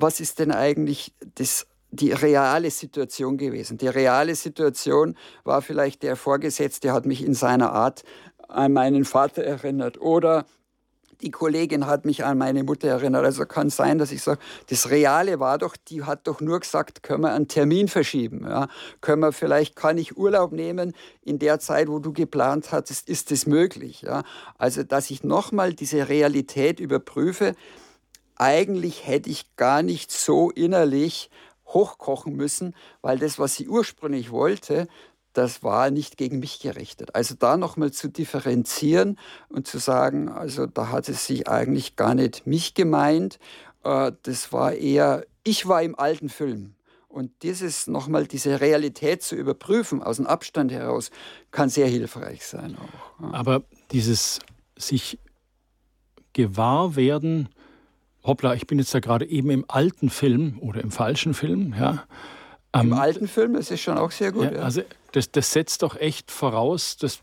was 0.00 0.20
ist 0.20 0.38
denn 0.38 0.52
eigentlich 0.52 1.12
das 1.34 1.66
die 1.92 2.12
reale 2.12 2.70
Situation 2.70 3.36
gewesen. 3.36 3.76
Die 3.76 3.88
reale 3.88 4.34
Situation 4.36 5.16
war 5.42 5.60
vielleicht 5.60 6.02
der 6.02 6.16
Vorgesetzte 6.16 6.92
hat 6.92 7.04
mich 7.04 7.24
in 7.24 7.34
seiner 7.34 7.72
Art 7.72 8.04
an 8.48 8.72
meinen 8.72 9.04
Vater 9.04 9.42
erinnert 9.42 10.00
oder 10.00 10.46
die 11.22 11.30
Kollegin 11.30 11.86
hat 11.86 12.06
mich 12.06 12.24
an 12.24 12.38
meine 12.38 12.64
Mutter 12.64 12.88
erinnert. 12.88 13.24
Also 13.24 13.44
kann 13.44 13.68
sein, 13.70 13.98
dass 13.98 14.12
ich 14.12 14.22
sage, 14.22 14.40
das 14.68 14.88
Reale 14.90 15.38
war 15.38 15.58
doch, 15.58 15.76
die 15.76 16.04
hat 16.04 16.26
doch 16.26 16.40
nur 16.40 16.60
gesagt, 16.60 17.02
können 17.02 17.22
wir 17.22 17.32
einen 17.32 17.48
Termin 17.48 17.88
verschieben. 17.88 18.44
Ja? 18.44 18.68
Können 19.00 19.20
wir 19.20 19.32
vielleicht, 19.32 19.76
kann 19.76 19.98
ich 19.98 20.16
Urlaub 20.16 20.52
nehmen 20.52 20.94
in 21.22 21.38
der 21.38 21.58
Zeit, 21.58 21.88
wo 21.88 21.98
du 21.98 22.12
geplant 22.12 22.72
hattest, 22.72 23.08
ist 23.08 23.30
das 23.30 23.46
möglich. 23.46 24.02
Ja? 24.02 24.22
Also, 24.56 24.82
dass 24.82 25.10
ich 25.10 25.22
nochmal 25.22 25.74
diese 25.74 26.08
Realität 26.08 26.80
überprüfe, 26.80 27.54
eigentlich 28.40 29.06
hätte 29.06 29.28
ich 29.28 29.54
gar 29.56 29.82
nicht 29.82 30.10
so 30.10 30.50
innerlich 30.50 31.28
hochkochen 31.66 32.34
müssen, 32.34 32.74
weil 33.02 33.18
das, 33.18 33.38
was 33.38 33.54
sie 33.54 33.68
ursprünglich 33.68 34.30
wollte, 34.30 34.88
das 35.34 35.62
war 35.62 35.90
nicht 35.90 36.16
gegen 36.16 36.40
mich 36.40 36.58
gerichtet. 36.58 37.14
Also 37.14 37.34
da 37.38 37.58
nochmal 37.58 37.92
zu 37.92 38.08
differenzieren 38.08 39.18
und 39.50 39.66
zu 39.66 39.78
sagen, 39.78 40.30
also 40.30 40.66
da 40.66 40.88
hat 40.88 41.08
es 41.08 41.26
sich 41.26 41.48
eigentlich 41.48 41.96
gar 41.96 42.14
nicht 42.14 42.46
mich 42.46 42.74
gemeint, 42.74 43.38
äh, 43.84 44.10
das 44.22 44.52
war 44.52 44.72
eher, 44.72 45.26
ich 45.44 45.68
war 45.68 45.82
im 45.82 45.96
alten 45.96 46.30
Film. 46.30 46.74
Und 47.08 47.42
dieses 47.42 47.88
nochmal, 47.88 48.26
diese 48.26 48.60
Realität 48.60 49.22
zu 49.22 49.36
überprüfen 49.36 50.02
aus 50.02 50.16
dem 50.16 50.26
Abstand 50.26 50.72
heraus, 50.72 51.10
kann 51.50 51.68
sehr 51.68 51.88
hilfreich 51.88 52.46
sein 52.46 52.76
auch. 52.76 53.34
Aber 53.34 53.64
dieses 53.90 54.38
sich 54.76 55.18
gewahr 56.32 56.96
werden, 56.96 57.48
hoppla, 58.22 58.54
ich 58.54 58.66
bin 58.66 58.78
jetzt 58.78 58.94
da 58.94 59.00
gerade 59.00 59.26
eben 59.26 59.50
im 59.50 59.64
alten 59.68 60.10
Film 60.10 60.58
oder 60.60 60.80
im 60.80 60.90
falschen 60.90 61.34
Film, 61.34 61.74
ja, 61.78 62.04
im 62.72 62.80
ähm, 62.80 62.92
alten 62.92 63.26
Film, 63.26 63.54
das 63.54 63.70
ist 63.70 63.80
schon 63.80 63.98
auch 63.98 64.12
sehr 64.12 64.30
gut. 64.30 64.44
Ja, 64.44 64.52
ja. 64.52 64.60
Also 64.60 64.82
das, 65.12 65.32
das, 65.32 65.52
setzt 65.52 65.82
doch 65.82 65.96
echt 65.96 66.30
voraus, 66.30 66.96
das, 66.96 67.20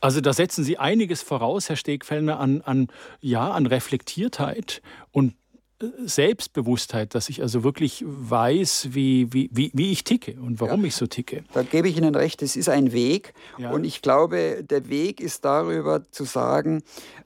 also 0.00 0.20
da 0.20 0.34
setzen 0.34 0.64
Sie 0.64 0.76
einiges 0.76 1.22
voraus, 1.22 1.70
Herr 1.70 1.76
Stegfellner, 1.76 2.38
an, 2.38 2.60
an, 2.60 2.88
ja, 3.20 3.50
an 3.50 3.64
Reflektiertheit 3.64 4.82
und 5.12 5.34
äh, 5.80 5.86
Selbstbewusstheit, 6.04 7.14
dass 7.14 7.30
ich 7.30 7.40
also 7.40 7.64
wirklich 7.64 8.04
weiß, 8.06 8.88
wie, 8.90 9.32
wie, 9.32 9.48
wie, 9.50 9.70
wie 9.72 9.92
ich 9.92 10.04
ticke 10.04 10.36
und 10.38 10.60
warum 10.60 10.82
ja, 10.82 10.88
ich 10.88 10.94
so 10.94 11.06
ticke. 11.06 11.42
Da 11.54 11.62
gebe 11.62 11.88
ich 11.88 11.96
Ihnen 11.96 12.14
recht, 12.14 12.42
es 12.42 12.54
ist 12.54 12.68
ein 12.68 12.92
Weg 12.92 13.32
ja. 13.56 13.70
und 13.70 13.84
ich 13.84 14.02
glaube, 14.02 14.62
der 14.62 14.90
Weg 14.90 15.22
ist 15.22 15.46
darüber 15.46 16.02
zu 16.10 16.24
sagen, 16.24 16.82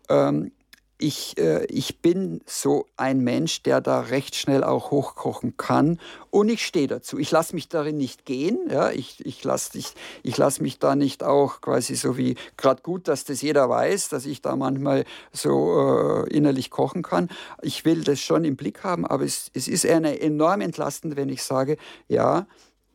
ähm, 0.09 0.53
ich, 0.99 1.37
äh, 1.39 1.65
ich 1.67 2.01
bin 2.01 2.41
so 2.47 2.87
ein 2.97 3.21
Mensch, 3.21 3.63
der 3.63 3.81
da 3.81 4.01
recht 4.01 4.37
schnell 4.37 4.63
auch 4.63 4.91
hochkochen 4.91 5.57
kann 5.57 5.99
und 6.31 6.49
ich 6.49 6.65
stehe 6.65 6.87
dazu. 6.87 7.19
Ich 7.19 7.31
lasse 7.31 7.55
mich 7.55 7.69
darin 7.69 7.97
nicht 7.97 8.25
gehen. 8.25 8.69
Ja? 8.71 8.91
Ich, 8.91 9.25
ich 9.27 9.43
lasse 9.43 9.77
ich, 9.77 9.95
ich 10.23 10.37
lass 10.37 10.61
mich 10.61 10.79
da 10.79 10.95
nicht 10.95 11.25
auch 11.25 11.61
quasi 11.61 11.97
so 11.97 12.17
wie, 12.17 12.37
gerade 12.57 12.83
gut, 12.83 13.09
dass 13.09 13.25
das 13.25 13.43
jeder 13.43 13.69
weiß, 13.69 14.09
dass 14.09 14.25
ich 14.25 14.41
da 14.41 14.55
manchmal 14.57 15.05
so 15.33 16.25
äh, 16.27 16.31
innerlich 16.31 16.71
kochen 16.71 17.03
kann. 17.03 17.29
Ich 17.63 17.85
will 17.85 18.05
das 18.05 18.21
schon 18.21 18.45
im 18.45 18.57
Blick 18.57 18.85
haben, 18.85 19.05
aber 19.05 19.25
es, 19.25 19.51
es 19.53 19.67
ist 19.67 19.87
eine 19.87 20.21
enorm 20.21 20.61
entlastend, 20.61 21.17
wenn 21.17 21.29
ich 21.29 21.43
sage, 21.43 21.77
ja, 22.09 22.47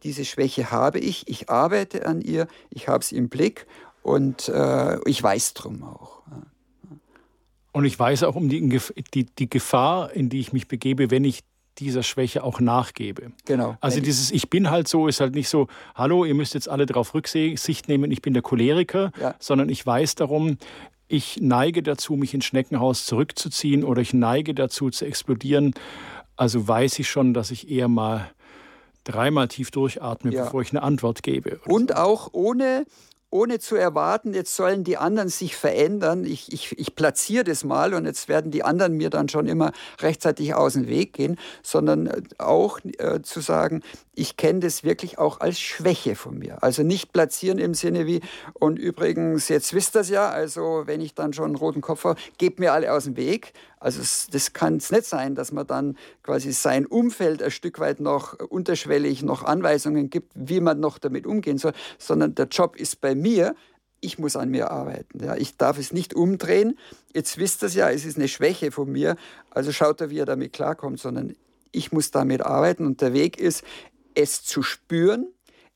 diese 0.04 0.24
Schwäche 0.24 0.72
habe 0.72 1.00
ich, 1.00 1.28
ich 1.28 1.50
arbeite 1.50 2.06
an 2.06 2.22
ihr, 2.22 2.48
ich 2.70 2.88
habe 2.88 3.04
es 3.04 3.12
im 3.12 3.28
Blick 3.28 3.68
und 4.02 4.48
äh, 4.48 4.98
ich 5.08 5.22
weiß 5.22 5.54
drum 5.54 5.84
auch. 5.84 6.22
Ja. 6.32 6.49
Und 7.72 7.86
ich 7.86 7.98
weiß 7.98 8.24
auch 8.24 8.36
um 8.36 8.50
die, 8.50 8.80
die, 9.14 9.26
die 9.26 9.50
Gefahr, 9.50 10.12
in 10.12 10.30
die 10.30 10.40
ich 10.40 10.54
mich 10.54 10.68
begebe, 10.68 11.12
wenn 11.12 11.24
ich 11.24 11.42
dieser 11.80 12.04
Schwäche 12.04 12.44
auch 12.44 12.60
nachgebe. 12.60 13.32
Genau. 13.46 13.78
Also 13.80 14.02
dieses 14.02 14.32
Ich 14.32 14.50
bin 14.50 14.70
halt 14.70 14.88
so 14.88 15.08
ist 15.08 15.22
halt 15.22 15.34
nicht 15.34 15.50
so, 15.50 15.68
hallo, 15.96 16.26
ihr 16.26 16.36
müsst 16.36 16.54
jetzt 16.54 16.68
alle 16.68 16.86
darauf 16.86 17.14
Rücksicht 17.14 17.88
nehmen, 17.88 18.12
ich 18.12 18.22
bin 18.22 18.34
der 18.34 18.44
Choleriker, 18.44 19.12
ja. 19.20 19.36
sondern 19.40 19.70
ich 19.70 19.86
weiß 19.86 20.16
darum, 20.16 20.58
ich 21.08 21.40
neige 21.42 21.82
dazu, 21.82 22.14
mich 22.14 22.34
ins 22.34 22.46
Schneckenhaus 22.46 23.06
zurückzuziehen 23.06 23.84
oder 23.84 24.02
ich 24.02 24.14
neige 24.14 24.54
dazu 24.54 24.90
zu 24.90 25.06
explodieren. 25.06 25.74
Also 26.36 26.68
weiß 26.68 27.00
ich 27.00 27.10
schon, 27.10 27.34
dass 27.34 27.50
ich 27.52 27.70
eher 27.70 27.88
mal 27.88 28.30
dreimal 29.04 29.48
tief 29.48 29.72
durchatme, 29.72 30.32
ja. 30.32 30.44
bevor 30.44 30.62
ich 30.62 30.72
eine 30.72 30.84
Antwort 30.84 31.24
gebe. 31.24 31.60
Und 31.66 31.90
so. 31.90 31.96
auch 31.96 32.30
ohne 32.32 32.86
ohne 33.32 33.60
zu 33.60 33.76
erwarten, 33.76 34.34
jetzt 34.34 34.56
sollen 34.56 34.84
die 34.84 34.98
anderen 34.98 35.30
sich 35.30 35.56
verändern. 35.56 36.26
Ich, 36.26 36.52
ich, 36.52 36.78
ich 36.80 36.96
platziere 36.96 37.44
das 37.44 37.64
mal 37.64 37.94
und 37.94 38.06
jetzt 38.06 38.28
werden 38.28 38.52
die 38.52 38.64
anderen 38.64 38.94
mir 38.94 39.10
dann 39.10 39.30
schon 39.30 39.48
immer 39.48 39.72
rechtzeitig 40.02 40.56
aus 40.56 40.74
dem 40.74 40.88
Weg 40.88 41.14
gehen, 41.14 41.38
sondern 41.62 42.08
äh, 42.08 42.22
auch 42.40 42.80
äh, 42.98 43.22
zu 43.22 43.42
sagen, 43.42 43.82
ich 44.16 44.36
kenne 44.36 44.60
das 44.60 44.84
wirklich 44.84 45.18
auch 45.18 45.40
als 45.40 45.60
Schwäche 45.60 46.16
von 46.16 46.38
mir. 46.38 46.62
Also 46.64 46.84
nicht 46.84 47.14
platzieren 47.14 47.60
im 47.60 47.74
Sinne 47.74 48.06
wie, 48.06 48.22
und 48.54 48.78
übrigens, 48.78 49.48
jetzt 49.48 49.74
wisst 49.74 49.96
ihr 49.96 50.02
es 50.02 50.10
ja, 50.10 50.30
also 50.30 50.84
wenn 50.86 51.00
ich 51.00 51.14
dann 51.14 51.34
schon 51.34 51.46
einen 51.46 51.56
roten 51.56 51.82
Kopf 51.82 52.04
habe, 52.04 52.20
gebt 52.38 52.60
mir 52.60 52.74
alle 52.74 52.92
aus 52.92 53.06
dem 53.06 53.16
Weg, 53.16 53.54
also 53.80 54.02
das 54.32 54.54
kann 54.54 54.78
es 54.78 54.92
nicht 54.92 55.06
sein, 55.06 55.36
dass 55.36 55.52
man 55.52 55.66
dann 55.66 55.98
quasi 56.24 56.52
sein 56.52 56.86
Umfeld 56.86 57.42
ein 57.42 57.52
Stück 57.52 57.80
weit 57.80 58.00
noch 58.00 58.38
unterschwellig 58.40 59.24
noch 59.24 59.44
Anweisungen 59.44 60.10
gibt, 60.10 60.34
wie 60.36 60.60
man 60.60 60.80
noch 60.80 60.98
damit 60.98 61.26
umgehen 61.26 61.58
soll, 61.58 61.74
sondern 61.98 62.36
der 62.36 62.48
Job 62.48 62.76
ist 62.76 63.00
bei 63.00 63.16
mir. 63.16 63.56
Ich 64.02 64.20
muss 64.20 64.36
an 64.36 64.50
mir 64.50 64.72
arbeiten. 64.72 65.24
Ja. 65.24 65.36
Ich 65.36 65.58
darf 65.58 65.78
es 65.78 65.92
nicht 65.92 66.14
umdrehen. 66.14 66.78
Jetzt 67.14 67.38
wisst 67.38 67.64
ihr 67.64 67.68
es 67.68 67.76
ja, 67.76 67.90
es 67.90 68.06
ist 68.06 68.18
eine 68.18 68.28
Schwäche 68.28 68.72
von 68.72 68.92
mir. 68.92 69.16
Also 69.50 69.72
schaut 69.72 70.02
er, 70.02 70.10
wie 70.10 70.20
er 70.20 70.26
damit 70.26 70.54
klarkommt, 70.54 71.00
sondern 71.00 71.36
ich 71.72 71.92
muss 71.92 72.12
damit 72.12 72.42
arbeiten. 72.42 72.86
Und 72.86 73.02
der 73.02 73.14
Weg 73.14 73.38
ist, 73.38 73.64
es 74.16 74.44
zu 74.44 74.62
spüren, 74.62 75.28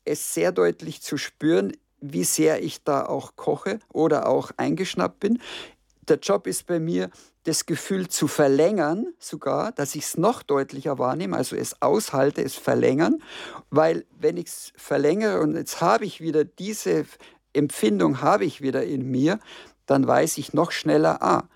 es 0.05 0.33
sehr 0.33 0.51
deutlich 0.51 1.01
zu 1.01 1.17
spüren, 1.17 1.73
wie 2.01 2.23
sehr 2.25 2.61
ich 2.61 2.83
da 2.83 3.05
auch 3.05 3.35
koche 3.35 3.79
oder 3.91 4.27
auch 4.27 4.51
eingeschnappt 4.57 5.19
bin. 5.19 5.39
Der 6.07 6.17
Job 6.17 6.47
ist 6.47 6.67
bei 6.67 6.79
mir, 6.79 7.09
das 7.43 7.65
Gefühl 7.65 8.07
zu 8.07 8.27
verlängern, 8.27 9.07
sogar, 9.19 9.71
dass 9.71 9.95
ich 9.95 10.03
es 10.03 10.17
noch 10.17 10.43
deutlicher 10.43 10.97
wahrnehme, 10.97 11.35
also 11.35 11.55
es 11.55 11.81
aushalte, 11.81 12.41
es 12.41 12.55
verlängern, 12.55 13.21
weil 13.69 14.05
wenn 14.17 14.37
ich 14.37 14.47
es 14.47 14.73
verlängere 14.75 15.41
und 15.41 15.55
jetzt 15.55 15.81
habe 15.81 16.05
ich 16.05 16.21
wieder 16.21 16.45
diese 16.45 17.05
Empfindung, 17.51 18.21
habe 18.21 18.45
ich 18.45 18.61
wieder 18.61 18.83
in 18.83 19.09
mir, 19.09 19.39
dann 19.85 20.07
weiß 20.07 20.37
ich 20.37 20.53
noch 20.53 20.71
schneller, 20.71 21.21
ah, 21.21 21.49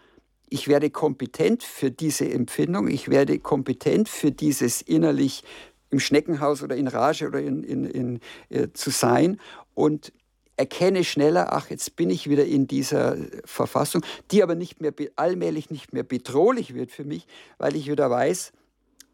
ich 0.50 0.68
werde 0.68 0.90
kompetent 0.90 1.64
für 1.64 1.92
diese 1.92 2.30
Empfindung, 2.30 2.88
ich 2.88 3.10
werde 3.10 3.40
kompetent 3.40 4.08
für 4.08 4.32
dieses 4.32 4.82
innerlich 4.82 5.44
im 5.90 6.00
Schneckenhaus 6.00 6.64
oder 6.64 6.76
in 6.76 6.88
Rage 6.88 7.28
oder 7.28 7.40
in, 7.40 7.64
in, 7.64 7.86
in, 7.86 8.20
äh, 8.50 8.68
zu 8.74 8.90
sein. 8.90 9.40
Und 9.74 10.12
erkenne 10.58 11.04
schneller, 11.04 11.54
ach, 11.54 11.70
jetzt 11.70 11.96
bin 11.96 12.10
ich 12.10 12.30
wieder 12.30 12.46
in 12.46 12.68
dieser 12.68 13.16
Verfassung, 13.46 14.04
die 14.32 14.44
aber 14.44 14.56
nicht 14.56 14.82
mehr 14.82 14.92
allmählich 15.16 15.70
nicht 15.70 15.94
mehr 15.94 16.04
bedrohlich 16.04 16.74
wird 16.74 16.92
für 16.92 17.04
mich, 17.04 17.28
weil 17.58 17.76
ich 17.76 17.90
wieder 17.90 18.10
weiß, 18.10 18.52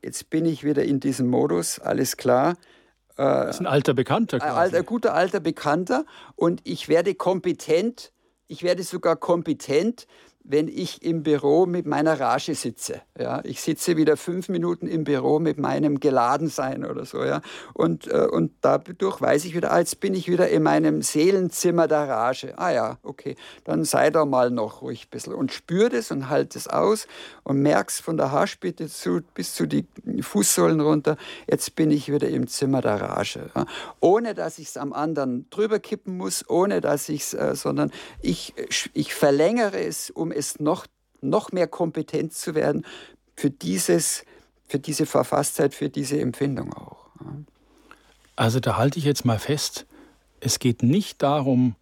jetzt 0.02 0.30
bin 0.30 0.46
ich 0.46 0.64
wieder 0.64 0.84
in 0.84 1.00
diesem 1.00 1.28
Modus, 1.28 1.80
alles 1.80 2.18
klar. 2.18 2.52
Äh, 3.18 3.24
das 3.24 3.58
ist 3.58 3.60
ein 3.60 3.68
alter 3.68 3.94
Bekannter. 3.94 4.40
Quasi. 4.40 4.52
Ein 4.52 4.58
alter, 4.58 4.84
guter 4.84 5.14
alter 5.14 5.40
Bekannter 5.42 6.06
und 6.36 6.62
ich 6.64 6.88
werde 6.88 7.14
kompetent, 7.14 8.12
ich 8.48 8.64
werde 8.64 8.84
sogar 8.84 9.18
kompetent, 9.18 10.08
wenn 10.44 10.68
ich 10.68 11.04
im 11.04 11.24
Büro 11.24 11.66
mit 11.66 11.86
meiner 11.86 12.20
Rage 12.20 12.54
sitze. 12.54 13.02
Ja, 13.18 13.42
ich 13.46 13.62
sitze 13.62 13.96
wieder 13.96 14.18
fünf 14.18 14.50
Minuten 14.50 14.88
im 14.88 15.06
Büro 15.06 15.40
mit 15.40 15.58
meinem 15.58 16.00
Geladensein 16.00 16.86
oder 16.86 17.06
so. 17.06 17.24
Ja, 17.24 17.42
und, 17.74 18.08
äh, 18.08 18.28
und 18.30 18.52
dadurch 18.62 19.22
weiß 19.22 19.46
ich 19.46 19.56
wieder, 19.56 19.72
ah, 19.72 19.80
jetzt 19.80 20.02
bin 20.02 20.14
ich 20.14 20.28
wieder 20.28 20.50
in 20.50 20.64
meinem 20.64 21.02
Seelenzimmer 21.02 21.88
der 21.88 22.10
Rage. 22.10 22.54
Ah 22.58 22.72
ja, 22.72 22.98
okay, 23.04 23.36
dann 23.64 23.86
sei 23.86 24.10
da 24.10 24.26
mal 24.26 24.52
noch 24.52 24.82
ruhig 24.82 25.06
ein 25.06 25.10
bisschen 25.12 25.34
und 25.34 25.54
spür 25.54 25.90
das 25.90 26.12
und 26.12 26.30
halt 26.30 26.56
es 26.56 26.68
aus 26.68 27.08
und 27.44 27.62
merkst 27.62 28.02
von 28.02 28.18
der 28.18 28.32
Haarspitze 28.32 28.90
zu, 28.90 29.22
bis 29.34 29.56
zu 29.56 29.66
die 29.66 29.86
Fußsohlen 30.22 30.82
runter, 30.82 31.16
jetzt 31.50 31.76
bin 31.76 31.90
ich 31.90 32.12
wieder 32.12 32.28
im 32.28 32.48
Zimmer 32.48 32.82
der 32.82 33.00
Rage. 33.00 33.50
Ja, 33.56 33.66
ohne 34.02 34.34
dass 34.34 34.60
ich 34.60 34.68
es 34.68 34.78
am 34.78 34.92
anderen 34.92 35.50
drüber 35.50 35.80
kippen 35.80 36.18
muss, 36.18 36.50
ohne 36.50 36.82
dass 36.82 37.08
ich 37.08 37.22
es, 37.22 37.34
äh, 37.34 37.56
sondern 37.56 37.92
ich, 38.22 38.54
ich 38.94 39.14
verlängere 39.14 39.80
es, 39.80 40.10
um 40.10 40.33
es 40.36 40.60
noch, 40.60 40.88
noch 41.22 41.52
mehr 41.52 41.68
kompetent 41.68 42.34
zu 42.34 42.56
werden 42.56 42.86
für, 43.36 43.50
dieses, 43.50 44.26
für 44.68 44.80
diese 44.80 45.06
Verfasstheit, 45.06 45.74
für 45.74 45.90
diese 45.90 46.20
Empfindung 46.20 46.74
auch. 46.74 47.08
Also 48.36 48.60
da 48.60 48.78
halte 48.78 49.00
ich 49.00 49.06
jetzt 49.06 49.26
mal 49.26 49.40
fest, 49.40 49.86
es 50.40 50.60
geht 50.60 50.84
nicht 50.84 51.22
darum, 51.22 51.76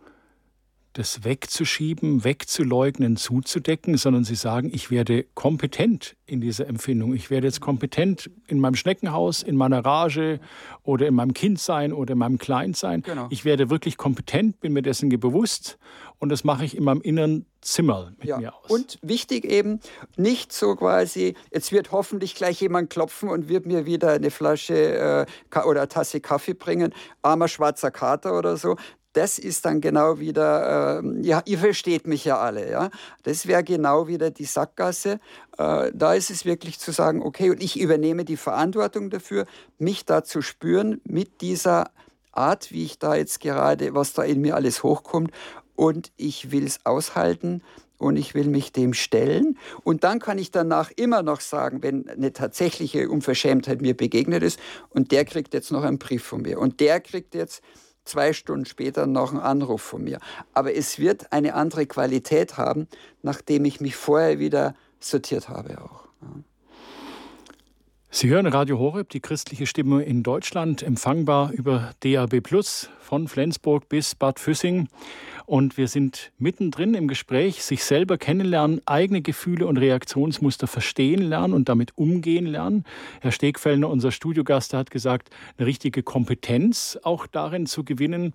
das 0.93 1.23
wegzuschieben, 1.23 2.25
wegzuleugnen, 2.25 3.15
zuzudecken, 3.15 3.95
sondern 3.95 4.25
sie 4.25 4.35
sagen, 4.35 4.71
ich 4.73 4.91
werde 4.91 5.23
kompetent 5.35 6.17
in 6.25 6.41
dieser 6.41 6.67
Empfindung. 6.67 7.13
Ich 7.13 7.29
werde 7.29 7.47
jetzt 7.47 7.61
kompetent 7.61 8.29
in 8.47 8.59
meinem 8.59 8.75
Schneckenhaus, 8.75 9.41
in 9.41 9.55
meiner 9.55 9.85
Rage 9.85 10.41
oder 10.83 11.07
in 11.07 11.13
meinem 11.13 11.33
Kindsein 11.33 11.93
oder 11.93 12.11
in 12.13 12.17
meinem 12.17 12.37
Kleinsein. 12.39 13.03
Genau. 13.03 13.27
Ich 13.29 13.45
werde 13.45 13.69
wirklich 13.69 13.95
kompetent, 13.95 14.59
bin 14.59 14.73
mir 14.73 14.81
dessen 14.81 15.09
bewusst 15.09 15.77
und 16.21 16.29
das 16.29 16.43
mache 16.43 16.63
ich 16.63 16.77
in 16.77 16.83
meinem 16.83 17.01
inneren 17.01 17.45
Zimmer 17.61 18.13
mit 18.17 18.29
ja. 18.29 18.37
mir 18.37 18.55
aus. 18.55 18.69
Und 18.69 18.99
wichtig 19.01 19.43
eben, 19.43 19.79
nicht 20.15 20.53
so 20.53 20.75
quasi, 20.75 21.35
jetzt 21.51 21.71
wird 21.71 21.91
hoffentlich 21.91 22.35
gleich 22.35 22.61
jemand 22.61 22.91
klopfen 22.91 23.27
und 23.27 23.49
wird 23.49 23.65
mir 23.65 23.85
wieder 23.85 24.11
eine 24.11 24.29
Flasche 24.31 25.27
äh, 25.53 25.59
oder 25.65 25.81
eine 25.81 25.89
Tasse 25.89 26.21
Kaffee 26.21 26.53
bringen, 26.53 26.93
armer 27.23 27.47
schwarzer 27.47 27.91
Kater 27.91 28.37
oder 28.37 28.55
so 28.55 28.77
das 29.13 29.39
ist 29.39 29.65
dann 29.65 29.81
genau 29.81 30.19
wieder, 30.19 31.01
äh, 31.03 31.21
ja, 31.21 31.41
ihr 31.45 31.57
versteht 31.57 32.07
mich 32.07 32.23
ja 32.23 32.37
alle, 32.37 32.71
ja. 32.71 32.89
Das 33.23 33.45
wäre 33.45 33.61
genau 33.61 34.07
wieder 34.07 34.31
die 34.31 34.45
Sackgasse. 34.45 35.19
Äh, 35.57 35.91
da 35.93 36.13
ist 36.13 36.29
es 36.29 36.45
wirklich 36.45 36.79
zu 36.79 36.91
sagen, 36.91 37.21
okay, 37.21 37.49
und 37.49 37.61
ich 37.61 37.77
übernehme 37.77 38.23
die 38.23 38.37
Verantwortung 38.37 39.09
dafür, 39.09 39.47
mich 39.77 40.05
da 40.05 40.23
zu 40.23 40.41
spüren 40.41 41.01
mit 41.03 41.41
dieser 41.41 41.91
Art, 42.31 42.71
wie 42.71 42.85
ich 42.85 42.99
da 42.99 43.15
jetzt 43.15 43.41
gerade, 43.41 43.93
was 43.93 44.13
da 44.13 44.23
in 44.23 44.39
mir 44.39 44.55
alles 44.55 44.83
hochkommt. 44.83 45.31
Und 45.75 46.11
ich 46.17 46.51
will 46.51 46.65
es 46.65 46.85
aushalten 46.85 47.61
und 47.97 48.17
ich 48.17 48.33
will 48.33 48.47
mich 48.47 48.71
dem 48.71 48.93
stellen. 48.93 49.57
Und 49.83 50.03
dann 50.03 50.19
kann 50.19 50.37
ich 50.37 50.51
danach 50.51 50.91
immer 50.95 51.23
noch 51.23 51.39
sagen, 51.39 51.83
wenn 51.83 52.09
eine 52.09 52.33
tatsächliche 52.33 53.09
Unverschämtheit 53.09 53.81
mir 53.81 53.95
begegnet 53.95 54.43
ist, 54.43 54.59
und 54.89 55.11
der 55.11 55.25
kriegt 55.25 55.53
jetzt 55.53 55.71
noch 55.71 55.83
einen 55.83 55.99
Brief 55.99 56.23
von 56.23 56.41
mir. 56.41 56.59
Und 56.59 56.79
der 56.79 56.99
kriegt 56.99 57.35
jetzt 57.35 57.61
zwei 58.03 58.33
Stunden 58.33 58.65
später 58.65 59.05
noch 59.07 59.31
einen 59.31 59.39
Anruf 59.39 59.81
von 59.81 60.03
mir. 60.03 60.19
Aber 60.53 60.75
es 60.75 60.99
wird 60.99 61.31
eine 61.31 61.53
andere 61.53 61.85
Qualität 61.85 62.57
haben, 62.57 62.87
nachdem 63.21 63.65
ich 63.65 63.79
mich 63.79 63.95
vorher 63.95 64.39
wieder 64.39 64.75
sortiert 64.99 65.49
habe 65.49 65.81
auch. 65.81 66.07
Sie 68.13 68.27
hören 68.27 68.45
Radio 68.45 68.77
Horeb, 68.77 69.07
die 69.07 69.21
christliche 69.21 69.65
Stimme 69.65 70.03
in 70.03 70.21
Deutschland, 70.21 70.83
empfangbar 70.83 71.53
über 71.53 71.91
DAB 72.01 72.41
Plus 72.41 72.89
von 72.99 73.29
Flensburg 73.29 73.87
bis 73.87 74.15
Bad 74.15 74.37
Füssing. 74.37 74.89
Und 75.45 75.77
wir 75.77 75.87
sind 75.87 76.33
mittendrin 76.37 76.93
im 76.93 77.07
Gespräch, 77.07 77.63
sich 77.63 77.85
selber 77.85 78.17
kennenlernen, 78.17 78.81
eigene 78.85 79.21
Gefühle 79.21 79.65
und 79.65 79.77
Reaktionsmuster 79.77 80.67
verstehen 80.67 81.21
lernen 81.21 81.53
und 81.53 81.69
damit 81.69 81.97
umgehen 81.97 82.47
lernen. 82.47 82.83
Herr 83.21 83.31
Stegfellner, 83.31 83.89
unser 83.89 84.11
Studiogast, 84.11 84.73
hat 84.73 84.91
gesagt, 84.91 85.29
eine 85.57 85.65
richtige 85.65 86.03
Kompetenz 86.03 86.99
auch 87.03 87.27
darin 87.27 87.65
zu 87.65 87.85
gewinnen, 87.85 88.33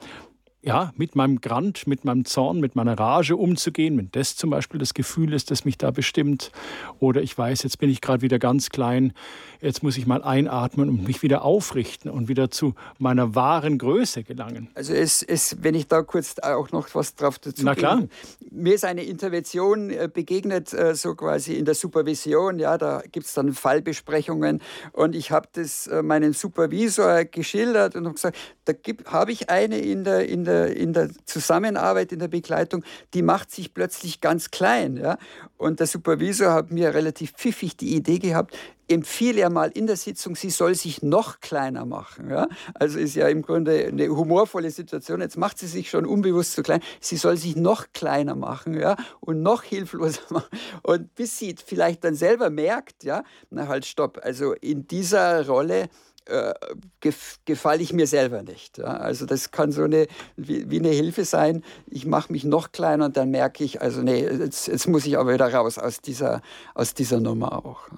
ja, 0.67 0.93
mit 0.97 1.15
meinem 1.15 1.41
Grant, 1.41 1.87
mit 1.87 2.05
meinem 2.05 2.25
Zorn, 2.25 2.59
mit 2.59 2.75
meiner 2.75 2.99
Rage 2.99 3.37
umzugehen, 3.37 3.97
wenn 3.99 4.09
das 4.11 4.35
zum 4.35 4.51
Beispiel 4.51 4.81
das 4.81 4.95
Gefühl 4.95 5.33
ist, 5.33 5.53
das 5.53 5.65
mich 5.65 5.79
da 5.79 5.93
bestimmt. 5.93 6.51
Oder 6.99 7.23
ich 7.23 7.39
weiß, 7.39 7.63
jetzt 7.63 7.79
bin 7.79 7.89
ich 7.89 8.01
gerade 8.01 8.21
wieder 8.21 8.41
ganz 8.41 8.71
klein, 8.71 9.13
jetzt 9.61 9.85
muss 9.85 9.97
ich 9.97 10.09
mal 10.09 10.25
einatmen 10.25 10.89
und 10.89 11.07
mich 11.07 11.23
wieder 11.23 11.43
aufrichten 11.43 12.11
und 12.11 12.27
wieder 12.27 12.51
zu 12.51 12.75
meiner 12.99 13.37
wahren 13.37 13.79
Größe 13.79 14.25
gelangen. 14.25 14.69
Also 14.75 14.93
es, 14.93 15.23
es 15.23 15.59
wenn 15.63 15.77
ich 15.77 15.87
da 15.87 16.03
kurz 16.03 16.41
auch 16.41 16.73
noch 16.73 16.93
was 16.97 17.15
drauf 17.15 17.39
dazu 17.39 17.63
Na 17.65 17.77
klar. 17.77 18.01
Gebe. 18.01 18.11
Mir 18.51 18.75
ist 18.75 18.85
eine 18.85 19.05
Intervention 19.05 19.91
äh, 19.91 20.09
begegnet, 20.13 20.73
äh, 20.73 20.97
so 20.97 21.15
quasi 21.15 21.55
in 21.55 21.65
der 21.65 21.77
Supervision, 21.77 22.59
ja, 22.59 22.77
da 22.77 23.05
gibt 23.13 23.27
es 23.27 23.35
dann 23.35 23.53
Fallbesprechungen 23.53 24.61
und 24.93 25.15
ich 25.15 25.31
habe 25.31 25.47
das 25.53 25.87
äh, 25.87 26.03
meinem 26.03 26.33
Supervisor 26.33 27.25
geschildert 27.25 27.95
und 27.95 28.07
habe 28.07 28.15
gesagt, 28.15 28.37
da 28.65 28.73
habe 29.13 29.31
ich 29.31 29.49
eine 29.49 29.79
in 29.79 30.03
der, 30.03 30.29
in 30.29 30.45
der 30.45 30.56
in 30.65 30.93
der 30.93 31.11
Zusammenarbeit, 31.25 32.13
in 32.13 32.19
der 32.19 32.29
Begleitung, 32.29 32.85
die 33.15 33.23
macht 33.23 33.51
sich 33.51 33.75
plötzlich 33.75 34.21
ganz 34.21 34.51
klein. 34.51 34.97
Ja? 34.97 35.19
Und 35.57 35.81
der 35.81 35.87
Supervisor 35.87 36.53
hat 36.53 36.71
mir 36.71 36.95
relativ 36.95 37.33
pfiffig 37.33 37.77
die 37.77 37.95
Idee 37.95 38.19
gehabt, 38.19 38.57
empfiehlt 38.89 39.37
er 39.39 39.51
mal 39.51 39.71
in 39.71 39.87
der 39.87 39.97
Sitzung, 39.97 40.37
sie 40.37 40.51
soll 40.51 40.75
sich 40.75 41.03
noch 41.03 41.41
kleiner 41.41 41.85
machen. 41.85 42.31
Ja? 42.31 42.49
Also 42.75 42.99
ist 42.99 43.15
ja 43.15 43.29
im 43.29 43.43
Grunde 43.43 43.87
eine 43.87 44.09
humorvolle 44.09 44.71
Situation. 44.71 45.21
Jetzt 45.21 45.37
macht 45.37 45.59
sie 45.59 45.67
sich 45.67 45.91
schon 45.91 46.07
unbewusst 46.07 46.53
zu 46.53 46.63
klein. 46.63 46.81
Sie 47.01 47.17
soll 47.17 47.37
sich 47.37 47.57
noch 47.57 47.87
kleiner 47.93 48.35
machen 48.35 48.79
ja? 48.79 48.97
und 49.21 49.43
noch 49.43 49.63
hilfloser 49.63 50.23
machen. 50.31 50.59
Und 50.83 51.15
bis 51.15 51.39
sie 51.39 51.55
vielleicht 51.65 52.05
dann 52.05 52.15
selber 52.15 52.51
merkt, 52.51 53.05
ja, 53.05 53.25
na 53.51 53.69
halt, 53.69 53.87
stopp. 53.87 54.21
Also 54.23 54.53
in 54.53 54.87
dieser 54.87 55.47
Rolle 55.47 55.89
äh, 56.27 56.55
gef 57.01 57.39
gefalle 57.45 57.83
ich 57.83 57.93
mir 57.93 58.07
selber 58.07 58.43
nicht. 58.43 58.81
Also 58.81 59.27
das 59.27 59.51
kann 59.51 59.73
so 59.73 59.85
eine, 59.85 60.07
wie, 60.37 60.71
wie 60.71 60.79
eine 60.79 60.89
Hilfe 60.91 61.25
sein. 61.25 61.63
Ich 61.87 62.07
mache 62.07 62.33
mich 62.33 62.45
noch 62.45 62.73
kleiner 62.73 63.07
und 63.07 63.17
dann 63.17 63.31
merke 63.31 63.65
ich, 63.65 63.81
also 63.81 64.03
nee, 64.03 64.23
jetzt, 64.23 64.69
jetzt, 64.69 64.89
muss 64.89 65.07
ich 65.07 65.19
aber 65.19 65.35
wieder 65.35 65.53
raus 65.53 65.79
aus 65.79 66.01
dieser, 66.01 66.43
aus 66.75 66.95
dieser 66.95 67.21
Nummer 67.21 67.65
auch. 67.65 67.89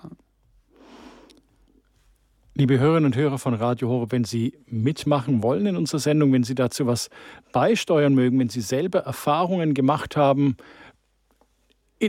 Liebe 2.54 2.80
Hörerinnen 2.80 3.06
und 3.12 3.16
Hörer 3.16 3.38
von 3.38 3.54
Radio 3.54 3.88
Horeb, 3.88 4.10
wenn 4.10 4.24
Sie 4.24 4.58
mitmachen 4.66 5.44
wollen 5.44 5.66
in 5.66 5.76
unserer 5.76 6.00
Sendung, 6.00 6.32
wenn 6.32 6.42
Sie 6.42 6.56
dazu 6.56 6.86
was 6.86 7.08
beisteuern 7.52 8.14
mögen, 8.14 8.38
wenn 8.40 8.48
Sie 8.48 8.62
selber 8.62 9.00
Erfahrungen 9.00 9.74
gemacht 9.74 10.16
haben, 10.16 10.56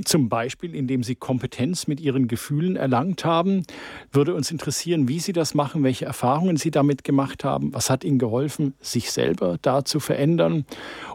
zum 0.06 0.30
Beispiel, 0.30 0.76
indem 0.76 1.04
Sie 1.04 1.16
Kompetenz 1.16 1.88
mit 1.88 2.00
Ihren 2.00 2.28
Gefühlen 2.28 2.76
erlangt 2.76 3.26
haben. 3.26 3.64
Würde 4.12 4.36
uns 4.36 4.52
interessieren, 4.52 5.08
wie 5.08 5.20
Sie 5.20 5.34
das 5.34 5.56
machen, 5.56 5.84
welche 5.84 6.06
Erfahrungen 6.06 6.58
Sie 6.58 6.72
damit 6.72 7.04
gemacht 7.04 7.44
haben. 7.44 7.74
Was 7.74 7.90
hat 7.90 8.04
Ihnen 8.04 8.20
geholfen, 8.20 8.76
sich 8.82 9.12
selber 9.12 9.58
da 9.62 9.84
zu 9.84 10.00
verändern? 10.00 10.66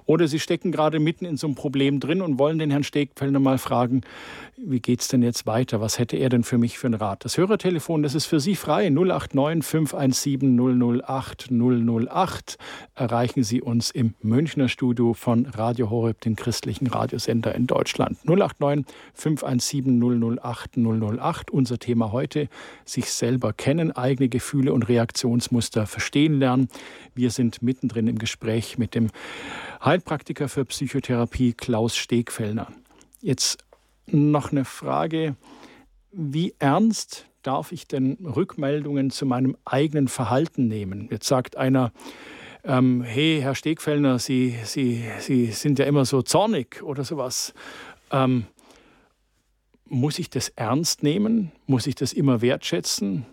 Oder 0.07 0.29
Sie 0.29 0.41
stecken 0.41 0.73
gerade 0.73 0.99
mitten 0.99 1.25
in 1.25 1.37
so 1.37 1.47
einem 1.47 1.55
Problem 1.55 2.01
drin 2.01 2.21
und 2.21 2.39
wollen 2.39 2.59
den 2.59 2.71
Herrn 2.71 2.85
Stegfelder 2.85 3.39
mal 3.39 3.59
fragen, 3.59 4.03
wie 4.57 4.81
geht 4.81 5.01
es 5.01 5.09
denn 5.09 5.23
jetzt 5.23 5.47
weiter? 5.47 5.81
Was 5.81 5.99
hätte 5.99 6.17
er 6.17 6.29
denn 6.29 6.45
für 6.45 6.59
mich 6.59 6.79
für 6.79 6.87
einen 6.87 6.95
Rat? 6.95 7.25
Das 7.25 7.37
Hörertelefon, 7.37 8.03
das 8.03 8.15
ist 8.15 8.27
für 8.27 8.41
Sie 8.41 8.55
frei. 8.55 8.89
089 8.89 9.65
517 9.65 11.03
008 11.03 11.51
008. 11.51 12.59
Erreichen 12.95 13.43
Sie 13.43 13.63
uns 13.63 13.91
im 13.91 14.15
Münchner 14.23 14.69
Studio 14.69 15.15
von 15.15 15.47
Radio 15.47 15.91
Horeb, 15.91 16.21
den 16.21 16.37
christlichen 16.37 16.87
Radiosender 16.87 17.55
in 17.55 17.67
Deutschland. 17.67 18.19
089 18.25 18.64
517 19.15 20.39
008 20.41 20.77
008. 20.77 21.51
Unser 21.51 21.79
Thema 21.79 22.13
heute, 22.13 22.49
sich 22.85 23.11
selber 23.11 23.53
kennen, 23.53 23.93
eigene 23.93 24.29
Gefühle 24.29 24.73
und 24.73 24.89
Reaktionsmuster 24.89 25.87
verstehen 25.87 26.39
lernen. 26.39 26.69
Wir 27.15 27.31
sind 27.31 27.63
mittendrin 27.63 28.09
im 28.09 28.19
Gespräch 28.19 28.79
mit 28.79 28.95
dem 28.95 29.09
Heilpraktiker 29.85 30.49
für 30.49 30.65
Psychotherapie 30.65 31.53
Klaus 31.53 31.97
Stegfellner. 31.97 32.69
Jetzt 33.21 33.59
noch 34.07 34.53
eine 34.53 34.65
Frage. 34.65 35.37
Wie 36.13 36.55
ernst 36.59 37.27
darf 37.43 37.73
ich 37.73 37.87
denn 37.87 38.19
Rückmeldungen 38.25 39.11
zu 39.11 39.27
meinem 39.27 39.57
eigenen 39.65 40.09
Verhalten 40.09 40.69
nehmen? 40.69 41.09
Jetzt 41.11 41.27
sagt 41.27 41.57
einer, 41.57 41.93
ähm, 42.65 43.03
hey, 43.03 43.41
Herr 43.43 43.55
Stegfellner, 43.55 44.19
Sie, 44.19 44.57
Sie, 44.65 45.05
Sie 45.19 45.47
sind 45.47 45.79
ja 45.79 45.85
immer 45.85 46.05
so 46.05 46.23
zornig 46.23 46.83
oder 46.83 47.05
sowas. 47.05 47.53
Ähm, 48.11 48.47
muss 49.95 50.19
ich 50.19 50.31
das 50.31 50.51
ernst 50.51 51.03
nehmen? 51.03 51.53
Muss 51.67 51.87
ich 51.87 51.95
das 51.95 52.13
immer 52.13 52.43
wertschätzen? 52.43 53.27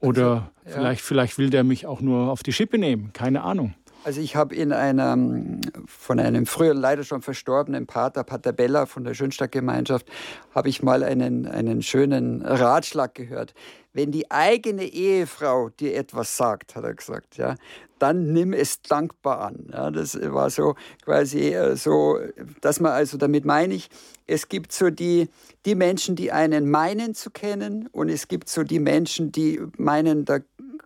Oder 0.00 0.50
also, 0.64 0.70
ja. 0.70 0.74
vielleicht, 0.76 1.02
vielleicht 1.02 1.38
will 1.38 1.50
der 1.50 1.64
mich 1.64 1.86
auch 1.86 2.00
nur 2.00 2.30
auf 2.30 2.42
die 2.42 2.52
Schippe 2.52 2.78
nehmen, 2.78 3.12
keine 3.12 3.42
Ahnung. 3.42 3.74
Also 4.02 4.22
ich 4.22 4.34
habe 4.34 4.54
in 4.54 4.72
einem, 4.72 5.60
von 5.86 6.18
einem 6.18 6.46
früher 6.46 6.72
leider 6.72 7.04
schon 7.04 7.20
verstorbenen 7.20 7.86
Pater, 7.86 8.24
Pater 8.24 8.52
Bella 8.52 8.86
von 8.86 9.04
der 9.04 9.12
Schönstadtgemeinschaft, 9.12 10.06
habe 10.54 10.70
ich 10.70 10.82
mal 10.82 11.02
einen, 11.02 11.46
einen 11.46 11.82
schönen 11.82 12.40
Ratschlag 12.42 13.14
gehört. 13.14 13.52
Wenn 13.92 14.10
die 14.10 14.30
eigene 14.30 14.84
Ehefrau 14.84 15.68
dir 15.68 15.96
etwas 15.96 16.36
sagt, 16.36 16.76
hat 16.76 16.84
er 16.84 16.94
gesagt, 16.94 17.36
ja, 17.36 17.56
dann 17.98 18.32
nimm 18.32 18.52
es 18.52 18.80
dankbar 18.82 19.40
an. 19.40 19.68
Ja, 19.72 19.90
das 19.90 20.18
war 20.20 20.48
so 20.48 20.74
quasi 21.04 21.52
äh, 21.52 21.76
so, 21.76 22.18
dass 22.60 22.80
man, 22.80 22.92
also 22.92 23.18
damit 23.18 23.44
meine 23.44 23.74
ich, 23.74 23.90
es 24.26 24.48
gibt 24.48 24.72
so 24.72 24.90
die, 24.90 25.28
die 25.66 25.74
Menschen, 25.74 26.16
die 26.16 26.32
einen 26.32 26.70
meinen 26.70 27.14
zu 27.14 27.30
kennen 27.30 27.88
und 27.92 28.08
es 28.08 28.28
gibt 28.28 28.48
so 28.48 28.62
die 28.62 28.78
Menschen, 28.78 29.32
die 29.32 29.60
meinen, 29.76 30.24
da 30.24 30.38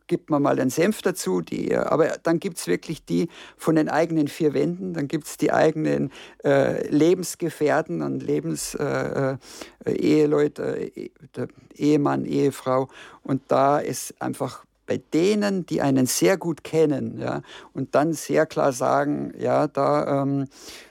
gibt 0.07 0.31
man 0.31 0.43
mal 0.43 0.59
einen 0.59 0.71
Senf 0.71 1.03
dazu, 1.03 1.41
die, 1.41 1.77
aber 1.77 2.17
dann 2.23 2.41
gibt 2.41 2.59
es 2.59 2.67
wirklich 2.67 3.05
die 3.05 3.29
von 3.57 3.77
den 3.77 3.89
eigenen 3.89 4.29
vier 4.29 4.55
Wänden, 4.55 4.95
dann 4.95 5.09
gibt 5.09 5.27
es 5.27 5.37
die 5.37 5.53
eigenen 5.53 6.11
äh, 6.45 6.87
Lebensgefährten 6.89 8.03
und 8.03 8.23
Lebens-Eheleute, 8.23 10.97
äh, 10.97 11.11
äh, 11.37 11.49
Ehemann, 11.75 12.25
Ehefrau 12.25 12.89
und 13.23 13.43
da 13.49 13.79
ist 13.79 14.15
einfach 14.21 14.65
bei 14.87 15.01
denen, 15.15 15.65
die 15.65 15.81
einen 15.81 16.05
sehr 16.07 16.37
gut 16.37 16.63
kennen, 16.63 17.19
ja, 17.19 17.41
und 17.73 17.95
dann 17.95 18.13
sehr 18.13 18.45
klar 18.45 18.73
sagen, 18.73 19.33
ja, 19.39 19.67
da, 19.67 20.23
ähm, 20.23 20.47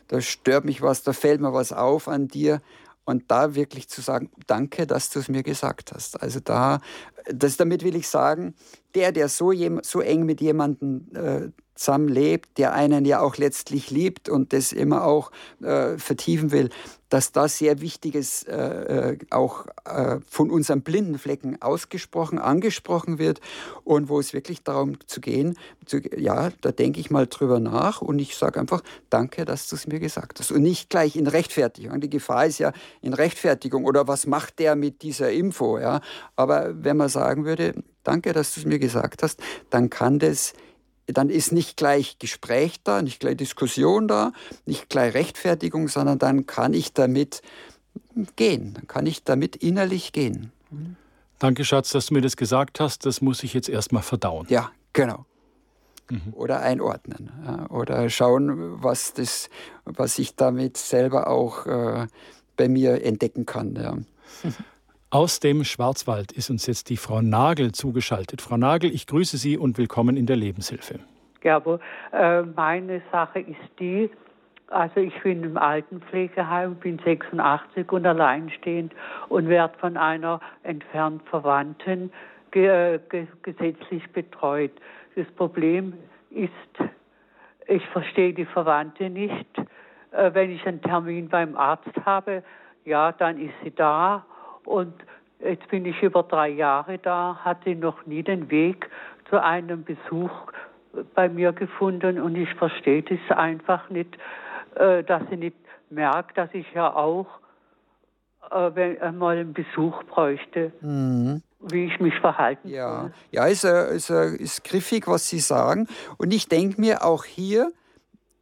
da 0.08 0.20
stört 0.20 0.66
mich 0.66 0.82
was, 0.82 1.04
da 1.04 1.14
fällt 1.14 1.42
mir 1.42 1.54
was 1.54 1.72
auf 1.72 2.08
an 2.08 2.28
dir, 2.28 2.60
und 3.06 3.30
da 3.30 3.56
wirklich 3.56 3.90
zu 3.90 4.02
sagen, 4.02 4.30
danke, 4.48 4.88
dass 4.88 5.10
du 5.10 5.20
es 5.20 5.28
mir 5.28 5.44
gesagt 5.44 5.92
hast. 5.94 6.22
Also 6.22 6.40
da, 6.40 6.80
das, 7.26 7.58
damit 7.58 7.84
will 7.84 7.96
ich 7.96 8.08
sagen, 8.08 8.56
der, 8.96 9.12
der 9.12 9.30
so, 9.30 9.52
so 9.82 10.02
eng 10.02 10.26
mit 10.26 10.42
jemandem 10.42 11.08
äh, 11.14 11.50
zusammenlebt, 11.76 12.58
der 12.58 12.74
einen 12.74 13.06
ja 13.06 13.22
auch 13.22 13.38
letztlich 13.38 13.90
liebt 13.90 14.30
und 14.30 14.54
das 14.54 14.72
immer 14.72 15.06
auch 15.06 15.32
äh, 15.62 15.98
vertiefen 15.98 16.52
will, 16.52 16.70
dass 17.14 17.32
da 17.32 17.48
sehr 17.48 17.80
Wichtiges 17.80 18.42
äh, 18.42 18.56
äh, 19.12 19.18
auch 19.30 19.68
äh, 19.86 20.18
von 20.28 20.50
unseren 20.50 20.82
blinden 20.82 21.20
Flecken 21.20 21.62
ausgesprochen, 21.62 22.40
angesprochen 22.40 23.20
wird 23.20 23.40
und 23.84 24.10
wo 24.10 24.20
es 24.20 24.34
wirklich 24.34 24.64
darum 24.64 24.98
zu 25.06 25.22
gehen, 25.22 25.56
zu, 25.86 26.00
ja, 26.18 26.50
da 26.62 26.72
denke 26.72 27.00
ich 27.00 27.12
mal 27.12 27.28
drüber 27.28 27.60
nach 27.60 28.02
und 28.02 28.18
ich 28.18 28.36
sage 28.36 28.60
einfach, 28.60 28.82
danke, 29.12 29.46
dass 29.46 29.68
du 29.70 29.76
es 29.76 29.86
mir 29.86 30.00
gesagt 30.00 30.40
hast. 30.40 30.52
Und 30.52 30.64
nicht 30.64 30.90
gleich 30.90 31.16
in 31.16 31.28
Rechtfertigung. 31.28 32.02
Die 32.02 32.10
Gefahr 32.10 32.48
ist 32.48 32.58
ja 32.58 32.74
in 33.02 33.14
Rechtfertigung 33.14 33.86
oder 33.86 34.08
was 34.08 34.26
macht 34.26 34.58
der 34.58 34.76
mit 34.76 35.04
dieser 35.04 35.32
Info. 35.32 35.78
Ja? 35.78 36.02
Aber 36.36 36.84
wenn 36.84 36.98
man 36.98 37.10
sagen 37.10 37.46
würde, 37.46 37.76
danke, 38.04 38.34
dass 38.34 38.56
du 38.56 38.62
es 38.62 38.66
mir 38.66 38.80
gesagt 38.80 39.22
hast, 39.22 39.40
dann 39.70 39.92
kann 39.92 40.18
das 40.18 40.54
dann 41.08 41.30
ist 41.30 41.52
nicht 41.52 41.78
gleich 41.78 42.18
Gespräch 42.20 42.82
da, 42.84 43.02
nicht 43.02 43.20
gleich 43.20 43.38
Diskussion 43.38 44.08
da, 44.08 44.32
nicht 44.66 44.90
gleich 44.90 45.14
Rechtfertigung, 45.14 45.88
sondern 45.88 46.20
dann 46.20 46.46
kann 46.46 46.74
ich 46.74 46.94
damit 46.94 47.42
gehen, 48.36 48.74
dann 48.76 48.88
kann 48.88 49.06
ich 49.06 49.24
damit 49.24 49.56
innerlich 49.58 50.14
gehen. 50.14 50.52
Danke, 51.40 51.66
Schatz, 51.66 51.92
dass 51.92 52.08
du 52.08 52.14
mir 52.14 52.22
das 52.22 52.38
gesagt 52.38 52.80
hast. 52.80 53.06
Das 53.06 53.22
muss 53.22 53.44
ich 53.44 53.54
jetzt 53.54 53.70
erstmal 53.70 54.04
verdauen. 54.04 54.46
Ja, 54.50 54.72
genau. 54.94 55.26
Mhm. 56.10 56.34
Oder 56.34 56.62
einordnen. 56.62 57.32
Oder 57.70 58.10
schauen, 58.10 58.82
was, 58.82 59.14
das, 59.14 59.50
was 59.86 60.20
ich 60.20 60.36
damit 60.36 60.78
selber 60.78 61.28
auch 61.28 61.66
äh, 61.66 62.08
bei 62.56 62.70
mir 62.70 63.04
entdecken 63.04 63.46
kann. 63.46 63.76
Ja. 63.76 63.98
Aus 65.14 65.40
dem 65.40 65.64
Schwarzwald 65.64 66.32
ist 66.32 66.50
uns 66.50 66.66
jetzt 66.66 66.90
die 66.90 66.98
Frau 66.98 67.22
Nagel 67.22 67.72
zugeschaltet. 67.72 68.42
Frau 68.42 68.58
Nagel, 68.58 68.90
ich 68.90 69.06
grüße 69.06 69.38
Sie 69.38 69.60
und 69.60 69.78
willkommen 69.78 70.18
in 70.18 70.26
der 70.26 70.38
Lebenshilfe. 70.38 71.02
Ja, 71.44 71.62
äh, 72.12 72.42
meine 72.42 73.00
Sache 73.12 73.42
ist 73.42 73.60
die, 73.80 74.10
also 74.70 75.02
ich 75.02 75.14
bin 75.22 75.44
im 75.44 75.56
Altenpflegeheim, 75.56 76.74
bin 76.78 76.98
86 76.98 77.92
und 77.92 78.08
alleinstehend 78.08 78.92
und 79.30 79.50
werde 79.50 79.78
von 79.78 79.98
einer 79.98 80.40
entfernt 80.64 81.22
Verwandten 81.30 82.12
ge 82.50 83.00
ge 83.10 83.28
gesetzlich 83.44 84.10
betreut. 84.14 84.72
Das 85.16 85.28
Problem 85.36 85.94
ist, 86.32 86.90
ich 87.68 87.86
verstehe 87.90 88.34
die 88.34 88.46
Verwandte 88.46 89.12
nicht. 89.12 89.60
Äh, 90.10 90.34
wenn 90.34 90.50
ich 90.50 90.66
einen 90.66 90.82
Termin 90.82 91.30
beim 91.30 91.56
Arzt 91.56 92.04
habe, 92.04 92.42
ja, 92.84 93.12
dann 93.12 93.40
ist 93.40 93.54
sie 93.64 93.70
da 93.70 94.26
und 94.66 94.94
jetzt 95.40 95.68
bin 95.70 95.86
ich 95.86 96.02
über 96.02 96.24
drei 96.24 96.50
Jahre 96.50 96.98
da, 96.98 97.40
hatte 97.44 97.76
noch 97.76 98.06
nie 98.06 98.24
den 98.24 98.50
Weg 98.50 98.90
zu 99.30 99.42
einem 99.42 99.84
Besuch 99.84 100.32
bei 101.16 101.28
mir 101.30 101.54
gefunden 101.54 102.20
und 102.20 102.36
ich 102.36 102.54
verstehe 102.56 103.04
das 103.04 103.38
einfach 103.38 103.90
nicht, 103.90 104.18
äh, 104.76 105.04
dass 105.04 105.24
sie 105.30 105.38
nicht 105.38 105.58
merkt, 105.90 106.38
dass 106.38 106.50
ich 106.54 106.72
ja 106.74 106.94
auch 106.94 107.28
äh, 108.52 109.00
einmal 109.00 109.38
einen 109.38 109.54
Besuch 109.54 110.04
bräuchte. 110.04 110.72
Mhm 110.82 111.42
wie 111.72 111.86
ich 111.86 112.00
mich 112.00 112.14
verhalten 112.20 112.68
ja. 112.68 113.02
soll. 113.02 113.14
Ja, 113.32 113.46
ist, 113.46 113.64
ist, 113.64 114.10
ist 114.10 114.64
griffig, 114.64 115.08
was 115.08 115.30
Sie 115.30 115.40
sagen. 115.40 115.88
Und 116.18 116.34
ich 116.34 116.48
denke 116.50 116.80
mir, 116.80 117.06
auch 117.06 117.24
hier 117.24 117.72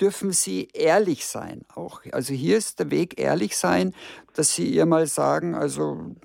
dürfen 0.02 0.32
Sie 0.32 0.68
ehrlich 0.74 1.26
sein. 1.26 1.62
Auch. 1.76 2.02
Also 2.12 2.34
hier 2.34 2.58
ist 2.58 2.80
der 2.80 2.90
Weg 2.92 3.20
ehrlich 3.20 3.56
sein, 3.56 3.94
dass 4.34 4.56
Sie 4.56 4.68
ihr 4.68 4.86
mal 4.86 5.08
sagen, 5.08 5.56
also 5.56 6.16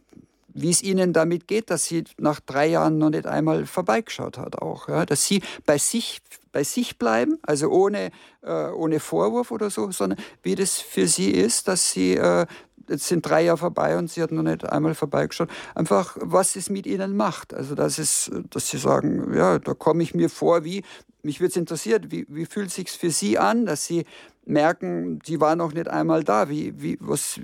wie 0.56 0.70
es 0.70 0.82
Ihnen 0.82 1.12
damit 1.12 1.46
geht, 1.46 1.70
dass 1.70 1.84
sie 1.84 2.04
nach 2.18 2.40
drei 2.40 2.66
Jahren 2.66 2.96
noch 2.96 3.10
nicht 3.10 3.26
einmal 3.26 3.66
vorbeigeschaut 3.66 4.38
hat, 4.38 4.56
auch. 4.60 4.88
Ja? 4.88 5.04
Dass 5.04 5.26
Sie 5.26 5.42
bei 5.66 5.76
sich, 5.76 6.22
bei 6.50 6.64
sich 6.64 6.98
bleiben, 6.98 7.38
also 7.42 7.68
ohne, 7.68 8.10
äh, 8.42 8.68
ohne 8.70 8.98
Vorwurf 8.98 9.50
oder 9.50 9.68
so, 9.68 9.90
sondern 9.90 10.18
wie 10.42 10.54
das 10.54 10.80
für 10.80 11.06
Sie 11.06 11.30
ist, 11.30 11.68
dass 11.68 11.90
Sie, 11.92 12.14
äh, 12.14 12.46
jetzt 12.88 13.06
sind 13.06 13.28
drei 13.28 13.42
Jahre 13.42 13.58
vorbei 13.58 13.96
und 13.98 14.10
Sie 14.10 14.22
hat 14.22 14.32
noch 14.32 14.42
nicht 14.42 14.68
einmal 14.68 14.94
vorbeigeschaut, 14.94 15.48
einfach, 15.74 16.16
was 16.20 16.56
es 16.56 16.70
mit 16.70 16.86
Ihnen 16.86 17.16
macht. 17.16 17.54
Also, 17.54 17.74
dass, 17.74 17.98
es, 17.98 18.30
dass 18.50 18.68
Sie 18.68 18.78
sagen, 18.78 19.34
ja, 19.34 19.58
da 19.58 19.74
komme 19.74 20.02
ich 20.02 20.14
mir 20.14 20.28
vor, 20.28 20.64
wie, 20.64 20.82
mich 21.22 21.40
würde 21.40 21.50
es 21.50 21.56
interessieren, 21.56 22.10
wie, 22.10 22.26
wie 22.28 22.46
fühlt 22.46 22.68
es 22.68 22.74
sich 22.74 22.90
für 22.90 23.10
Sie 23.10 23.38
an, 23.38 23.66
dass 23.66 23.84
Sie 23.84 24.04
merken, 24.44 25.18
die 25.20 25.40
war 25.40 25.56
noch 25.56 25.72
nicht 25.74 25.88
einmal 25.88 26.24
da, 26.24 26.48
wie, 26.48 26.80
wie, 26.80 26.96
was, 27.00 27.40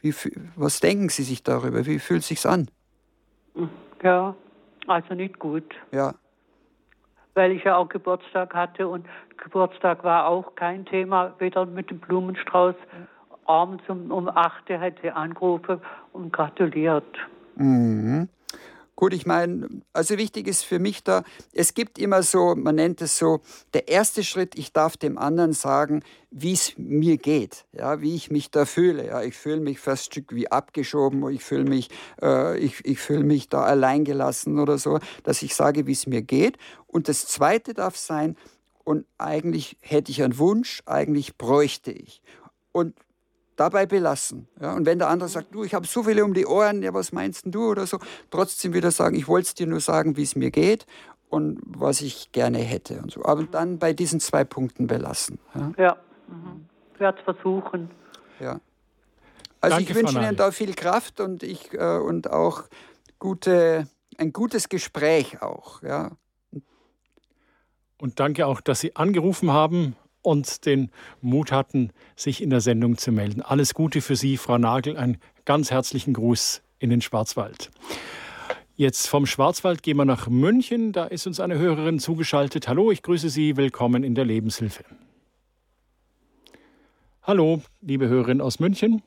wie, 0.00 0.14
was 0.56 0.80
denken 0.80 1.08
Sie 1.08 1.24
sich 1.24 1.42
darüber? 1.42 1.84
Wie 1.86 1.98
fühlt 1.98 2.20
es 2.20 2.28
sich 2.28 2.46
an? 2.46 2.70
Ja, 4.02 4.34
also 4.86 5.14
nicht 5.14 5.38
gut. 5.38 5.74
Ja. 5.92 6.14
Weil 7.34 7.52
ich 7.52 7.64
ja 7.64 7.76
auch 7.76 7.88
Geburtstag 7.88 8.54
hatte 8.54 8.88
und 8.88 9.06
Geburtstag 9.36 10.02
war 10.04 10.26
auch 10.26 10.54
kein 10.54 10.86
Thema, 10.86 11.34
weder 11.38 11.66
mit 11.66 11.90
dem 11.90 11.98
Blumenstrauß. 12.00 12.74
Abends 13.48 13.82
um, 13.88 14.10
um 14.10 14.28
8 14.28 14.68
hätte 14.68 15.14
angerufen 15.14 15.80
und 16.12 16.32
gratuliert. 16.32 17.16
Mhm. 17.56 18.28
Gut, 18.94 19.14
ich 19.14 19.26
meine, 19.26 19.68
also 19.92 20.18
wichtig 20.18 20.48
ist 20.48 20.64
für 20.64 20.80
mich 20.80 21.04
da, 21.04 21.22
es 21.52 21.74
gibt 21.74 22.00
immer 22.00 22.24
so, 22.24 22.56
man 22.56 22.74
nennt 22.74 23.00
es 23.00 23.16
so, 23.16 23.42
der 23.72 23.86
erste 23.86 24.24
Schritt, 24.24 24.58
ich 24.58 24.72
darf 24.72 24.96
dem 24.96 25.18
anderen 25.18 25.52
sagen, 25.52 26.02
wie 26.32 26.52
es 26.52 26.76
mir 26.76 27.16
geht, 27.16 27.64
ja, 27.70 28.00
wie 28.00 28.16
ich 28.16 28.32
mich 28.32 28.50
da 28.50 28.64
fühle. 28.64 29.06
Ja, 29.06 29.22
ich 29.22 29.36
fühle 29.36 29.60
mich 29.60 29.78
fast 29.78 30.08
ein 30.08 30.12
Stück 30.12 30.34
wie 30.34 30.50
abgeschoben, 30.50 31.30
ich 31.30 31.44
fühle 31.44 31.62
mich, 31.62 31.90
äh, 32.20 32.58
ich, 32.58 32.84
ich 32.84 32.98
fühle 32.98 33.22
mich 33.22 33.48
da 33.48 33.62
alleingelassen 33.62 34.58
oder 34.58 34.78
so, 34.78 34.98
dass 35.22 35.42
ich 35.42 35.54
sage, 35.54 35.86
wie 35.86 35.92
es 35.92 36.08
mir 36.08 36.22
geht. 36.22 36.58
Und 36.88 37.08
das 37.08 37.24
zweite 37.28 37.74
darf 37.74 37.96
sein, 37.96 38.36
und 38.82 39.06
eigentlich 39.18 39.76
hätte 39.80 40.10
ich 40.10 40.24
einen 40.24 40.38
Wunsch, 40.38 40.82
eigentlich 40.86 41.36
bräuchte 41.36 41.92
ich. 41.92 42.20
Und 42.72 42.94
dabei 43.58 43.86
belassen. 43.86 44.48
Ja, 44.60 44.74
und 44.74 44.86
wenn 44.86 44.98
der 44.98 45.08
andere 45.08 45.28
sagt, 45.28 45.54
du, 45.54 45.64
ich 45.64 45.74
habe 45.74 45.86
so 45.86 46.04
viele 46.04 46.24
um 46.24 46.32
die 46.32 46.46
Ohren, 46.46 46.82
ja, 46.82 46.94
was 46.94 47.12
meinst 47.12 47.44
denn 47.44 47.52
du 47.52 47.70
oder 47.70 47.86
so, 47.86 47.98
trotzdem 48.30 48.72
wieder 48.72 48.90
sagen, 48.90 49.16
ich 49.16 49.28
wollte 49.28 49.48
es 49.48 49.54
dir 49.54 49.66
nur 49.66 49.80
sagen, 49.80 50.16
wie 50.16 50.22
es 50.22 50.36
mir 50.36 50.50
geht 50.50 50.86
und 51.28 51.60
was 51.66 52.00
ich 52.00 52.32
gerne 52.32 52.58
hätte 52.58 53.00
und 53.00 53.10
so. 53.10 53.24
Aber 53.24 53.42
dann 53.42 53.78
bei 53.78 53.92
diesen 53.92 54.20
zwei 54.20 54.44
Punkten 54.44 54.86
belassen. 54.86 55.38
Ja, 55.54 55.72
ja. 55.76 55.96
Mhm. 56.28 56.66
ich 56.94 57.00
werde 57.00 57.18
es 57.18 57.24
versuchen. 57.24 57.90
Ja. 58.38 58.60
Also 59.60 59.76
Danke, 59.76 59.90
ich 59.90 59.96
wünsche 59.96 60.18
Ihnen 60.18 60.36
da 60.36 60.52
viel 60.52 60.74
Kraft 60.74 61.20
und 61.20 61.42
ich 61.42 61.74
äh, 61.74 61.98
und 61.98 62.30
auch 62.30 62.64
gute, 63.18 63.88
ein 64.16 64.32
gutes 64.32 64.68
Gespräch 64.68 65.42
auch. 65.42 65.82
Ja. 65.82 66.12
Und 68.00 68.20
danke 68.20 68.46
auch, 68.46 68.60
dass 68.60 68.78
Sie 68.78 68.94
angerufen 68.94 69.50
haben 69.50 69.96
und 70.22 70.66
den 70.66 70.90
Mut 71.20 71.52
hatten, 71.52 71.90
sich 72.16 72.42
in 72.42 72.50
der 72.50 72.60
Sendung 72.60 72.96
zu 72.96 73.12
melden. 73.12 73.42
Alles 73.42 73.74
Gute 73.74 74.00
für 74.00 74.16
Sie, 74.16 74.36
Frau 74.36 74.58
Nagel. 74.58 74.96
Einen 74.96 75.18
ganz 75.44 75.70
herzlichen 75.70 76.14
Gruß 76.14 76.62
in 76.78 76.90
den 76.90 77.00
Schwarzwald. 77.00 77.70
Jetzt 78.74 79.08
vom 79.08 79.26
Schwarzwald 79.26 79.82
gehen 79.82 79.96
wir 79.96 80.04
nach 80.04 80.28
München. 80.28 80.92
Da 80.92 81.06
ist 81.06 81.26
uns 81.26 81.40
eine 81.40 81.58
Hörerin 81.58 81.98
zugeschaltet. 81.98 82.68
Hallo, 82.68 82.92
ich 82.92 83.02
grüße 83.02 83.28
Sie. 83.28 83.56
Willkommen 83.56 84.04
in 84.04 84.14
der 84.14 84.24
Lebenshilfe. 84.24 84.84
Hallo, 87.24 87.60
liebe 87.80 88.08
Hörerin 88.08 88.40
aus 88.40 88.60
München. 88.60 89.02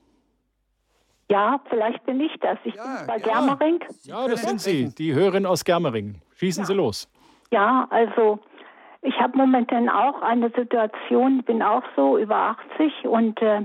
Ja, 1.32 1.62
vielleicht 1.70 2.06
bin 2.06 2.20
ich 2.20 2.34
das. 2.42 2.58
Ich 2.66 2.76
ja, 2.76 2.98
bin 2.98 3.08
bei 3.08 3.18
ja. 3.18 3.24
Germering. 3.24 3.80
Ja, 4.04 4.28
das 4.28 4.44
sind 4.44 4.60
Sie, 4.60 4.94
die 4.94 5.14
Hörerin 5.14 5.46
aus 5.46 5.64
Germering. 5.64 6.22
Schießen 6.36 6.64
ja. 6.64 6.68
Sie 6.68 6.74
los. 6.74 7.10
Ja, 7.52 7.88
also 7.90 8.40
ich 9.02 9.20
habe 9.20 9.38
momentan 9.38 9.90
auch 9.90 10.22
eine 10.22 10.50
Situation, 10.52 11.44
bin 11.44 11.64
auch 11.64 11.84
so 11.96 12.18
über 12.18 12.56
80 12.76 13.08
und 13.08 13.42
äh, 13.42 13.62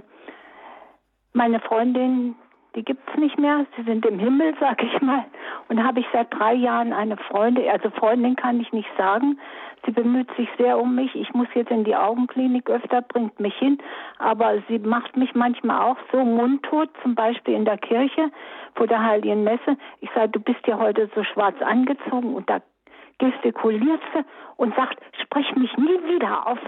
meine 1.35 1.61
Freundin, 1.61 2.35
die 2.75 2.83
gibt's 2.83 3.15
nicht 3.17 3.39
mehr. 3.39 3.67
Sie 3.77 3.83
sind 3.83 4.07
im 4.07 4.19
Himmel, 4.19 4.55
sag 4.61 4.83
ich 4.83 5.01
mal. 5.03 5.25
Und 5.69 5.83
habe 5.85 6.01
ich 6.01 6.07
seit 6.13 6.33
drei 6.33 6.55
Jahren 6.55 6.93
eine 6.93 7.17
Freundin, 7.17 7.69
also 7.69 7.91
Freundin 7.91 8.37
kann 8.37 8.61
ich 8.61 8.73
nicht 8.73 8.89
sagen. 8.97 9.39
Sie 9.85 9.93
bemüht 9.93 10.29
sich 10.37 10.49
sehr 10.59 10.79
um 10.79 10.95
mich. 10.95 11.15
Ich 11.15 11.33
muss 11.35 11.49
jetzt 11.55 11.71
in 11.71 11.85
die 11.85 11.95
Augenklinik 11.95 12.69
öfter, 12.71 13.03
bringt 13.03 13.39
mich 13.39 13.55
hin. 13.57 13.79
Aber 14.19 14.63
sie 14.69 14.79
macht 14.79 15.17
mich 15.17 15.35
manchmal 15.35 15.83
auch 15.83 15.99
so 16.11 16.25
mundtot, 16.25 16.89
zum 17.03 17.15
Beispiel 17.15 17.55
in 17.55 17.67
der 17.67 17.79
Kirche 17.79 18.31
vor 18.75 18.87
der 18.87 19.03
Heiligen 19.05 19.45
Messe. 19.45 19.77
Ich 20.01 20.11
sage, 20.15 20.31
du 20.31 20.41
bist 20.41 20.67
ja 20.67 20.79
heute 20.79 21.11
so 21.15 21.23
schwarz 21.23 21.61
angezogen 21.61 22.35
und 22.35 22.49
da 22.49 22.61
gestikuliert 23.19 24.01
sie 24.15 24.25
und 24.57 24.75
sagt, 24.77 24.99
sprich 25.23 25.55
mich 25.57 25.77
nie 25.77 26.15
wieder 26.15 26.47
auf 26.47 26.59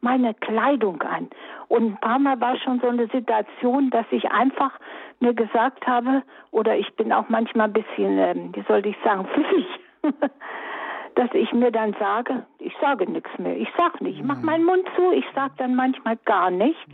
meine 0.00 0.34
Kleidung 0.34 1.02
an. 1.02 1.28
Und 1.68 1.84
ein 1.86 2.00
paar 2.00 2.18
Mal 2.18 2.40
war 2.40 2.56
schon 2.58 2.78
so 2.80 2.88
eine 2.88 3.08
Situation, 3.08 3.90
dass 3.90 4.06
ich 4.10 4.30
einfach 4.30 4.72
mir 5.18 5.34
gesagt 5.34 5.86
habe, 5.86 6.22
oder 6.50 6.76
ich 6.76 6.94
bin 6.94 7.12
auch 7.12 7.28
manchmal 7.28 7.68
ein 7.68 7.72
bisschen, 7.72 8.18
ähm, 8.18 8.50
wie 8.54 8.62
soll 8.68 8.84
ich 8.86 8.96
sagen, 9.02 9.26
pfiffig, 9.26 9.66
dass 11.14 11.32
ich 11.32 11.52
mir 11.52 11.72
dann 11.72 11.94
sage, 11.98 12.44
ich 12.58 12.74
sage 12.80 13.10
nichts 13.10 13.30
mehr, 13.38 13.56
ich 13.56 13.68
sag 13.76 14.00
nicht, 14.00 14.18
ich 14.18 14.24
mach 14.24 14.38
mhm. 14.38 14.44
meinen 14.44 14.64
Mund 14.64 14.86
zu, 14.94 15.10
ich 15.12 15.24
sag 15.34 15.56
dann 15.56 15.74
manchmal 15.74 16.18
gar 16.24 16.50
nichts, 16.50 16.92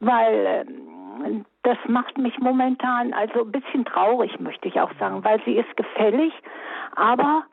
weil 0.00 0.66
ähm, 0.68 1.44
das 1.64 1.78
macht 1.88 2.18
mich 2.18 2.38
momentan 2.38 3.12
also 3.12 3.44
ein 3.44 3.52
bisschen 3.52 3.84
traurig, 3.84 4.38
möchte 4.40 4.68
ich 4.68 4.80
auch 4.80 4.92
sagen, 4.98 5.24
weil 5.24 5.42
sie 5.44 5.56
ist 5.56 5.76
gefällig, 5.76 6.32
aber 6.96 7.44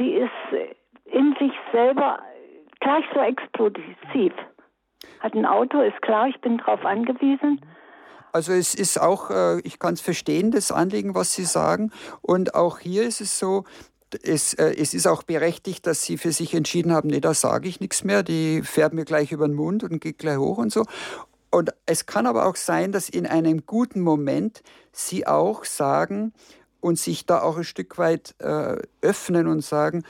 sie 0.00 0.12
ist 0.12 0.72
in 1.04 1.34
sich 1.38 1.52
selber 1.72 2.20
gleich 2.80 3.04
so 3.14 3.20
explosiv. 3.20 4.32
Hat 5.20 5.34
ein 5.34 5.44
Auto, 5.44 5.80
ist 5.80 6.00
klar, 6.02 6.28
ich 6.28 6.40
bin 6.40 6.58
darauf 6.58 6.84
angewiesen. 6.84 7.60
Also 8.32 8.52
es 8.52 8.74
ist 8.74 8.98
auch, 8.98 9.30
äh, 9.30 9.60
ich 9.60 9.78
kann 9.78 9.94
es 9.94 10.00
verstehen, 10.00 10.50
das 10.50 10.72
Anliegen, 10.72 11.14
was 11.14 11.34
Sie 11.34 11.44
sagen. 11.44 11.90
Und 12.22 12.54
auch 12.54 12.78
hier 12.78 13.02
ist 13.02 13.20
es 13.20 13.38
so, 13.38 13.64
es, 14.22 14.54
äh, 14.54 14.74
es 14.78 14.94
ist 14.94 15.06
auch 15.06 15.24
berechtigt, 15.24 15.86
dass 15.86 16.04
Sie 16.04 16.16
für 16.16 16.32
sich 16.32 16.54
entschieden 16.54 16.92
haben, 16.92 17.08
nee, 17.08 17.20
da 17.20 17.34
sage 17.34 17.68
ich 17.68 17.80
nichts 17.80 18.04
mehr, 18.04 18.22
die 18.22 18.62
färben 18.62 18.96
mir 18.96 19.04
gleich 19.04 19.32
über 19.32 19.48
den 19.48 19.56
Mund 19.56 19.82
und 19.82 20.00
geht 20.00 20.18
gleich 20.18 20.38
hoch 20.38 20.58
und 20.58 20.72
so. 20.72 20.84
Und 21.50 21.70
es 21.86 22.06
kann 22.06 22.26
aber 22.26 22.46
auch 22.46 22.56
sein, 22.56 22.92
dass 22.92 23.08
in 23.08 23.26
einem 23.26 23.66
guten 23.66 24.00
Moment 24.00 24.62
Sie 24.92 25.26
auch 25.26 25.64
sagen 25.64 26.32
und 26.80 26.98
sich 26.98 27.26
da 27.26 27.42
auch 27.42 27.56
ein 27.56 27.64
Stück 27.64 27.98
weit 27.98 28.34
äh, 28.38 28.76
öffnen 29.00 29.46
und 29.46 29.62
sagen, 29.62 30.04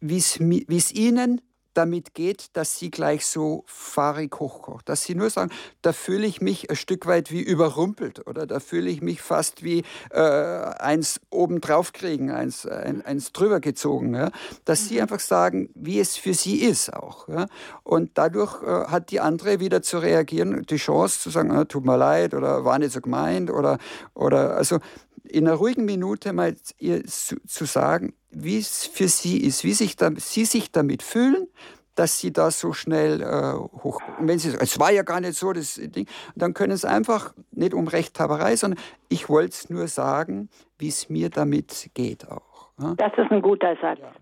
wie 0.00 0.18
es 0.18 0.92
Ihnen 0.92 1.40
damit 1.76 2.14
geht, 2.14 2.56
dass 2.56 2.78
sie 2.78 2.90
gleich 2.90 3.26
so 3.26 3.64
fahrig 3.66 4.38
hochkocht. 4.40 4.88
Dass 4.88 5.02
sie 5.02 5.14
nur 5.14 5.30
sagen, 5.30 5.50
da 5.82 5.92
fühle 5.92 6.26
ich 6.26 6.40
mich 6.40 6.70
ein 6.70 6.76
Stück 6.76 7.06
weit 7.06 7.30
wie 7.30 7.42
überrumpelt 7.42 8.26
oder 8.26 8.46
da 8.46 8.60
fühle 8.60 8.88
ich 8.88 9.02
mich 9.02 9.20
fast 9.20 9.62
wie 9.62 9.84
äh, 10.10 10.20
eins 10.20 11.20
obendrauf 11.30 11.92
kriegen, 11.92 12.30
eins, 12.30 12.66
ein, 12.66 13.04
eins 13.04 13.32
drüber 13.32 13.60
gezogen. 13.60 14.14
Ja? 14.14 14.30
Dass 14.64 14.82
mhm. 14.82 14.88
sie 14.88 15.02
einfach 15.02 15.20
sagen, 15.20 15.70
wie 15.74 16.00
es 16.00 16.16
für 16.16 16.34
sie 16.34 16.62
ist 16.62 16.92
auch. 16.92 17.28
Ja? 17.28 17.46
Und 17.82 18.12
dadurch 18.14 18.62
äh, 18.62 18.86
hat 18.86 19.10
die 19.10 19.20
andere 19.20 19.60
wieder 19.60 19.82
zu 19.82 19.98
reagieren, 19.98 20.62
die 20.62 20.76
Chance 20.76 21.20
zu 21.20 21.30
sagen, 21.30 21.50
ah, 21.50 21.64
tut 21.64 21.84
mir 21.84 21.96
leid 21.96 22.34
oder 22.34 22.64
war 22.64 22.78
nicht 22.78 22.92
so 22.92 23.00
gemeint 23.00 23.50
oder, 23.50 23.78
oder 24.14 24.56
also 24.56 24.78
in 25.24 25.46
einer 25.46 25.56
ruhigen 25.56 25.84
Minute 25.84 26.32
mal 26.32 26.54
ihr 26.78 27.04
zu, 27.04 27.64
sagen, 27.64 28.14
wie 28.30 28.58
es 28.58 28.86
für 28.86 29.08
sie 29.08 29.38
ist, 29.38 29.64
wie 29.64 29.72
sich 29.72 29.96
da, 29.96 30.10
sie 30.16 30.44
sich 30.44 30.72
damit 30.72 31.02
fühlen, 31.02 31.46
dass 31.94 32.18
sie 32.18 32.32
da 32.32 32.50
so 32.50 32.72
schnell 32.72 33.22
äh, 33.22 33.54
hoch. 33.82 34.00
Wenn 34.20 34.38
sie 34.38 34.56
es 34.56 34.78
war 34.78 34.92
ja 34.92 35.02
gar 35.02 35.20
nicht 35.20 35.34
so 35.34 35.52
das 35.52 35.76
Ding, 35.76 36.06
dann 36.34 36.54
können 36.54 36.76
sie 36.76 36.88
einfach 36.88 37.34
nicht 37.52 37.74
um 37.74 37.88
Rechthaberei, 37.88 38.56
sondern 38.56 38.78
ich 39.08 39.28
wollte 39.28 39.50
es 39.50 39.70
nur 39.70 39.88
sagen, 39.88 40.48
wie 40.78 40.88
es 40.88 41.08
mir 41.08 41.30
damit 41.30 41.90
geht 41.94 42.30
auch. 42.30 42.68
Ja? 42.78 42.94
Das 42.96 43.12
ist 43.16 43.30
ein 43.30 43.42
guter 43.42 43.76
Satz. 43.80 43.98
Ja. 44.00 44.12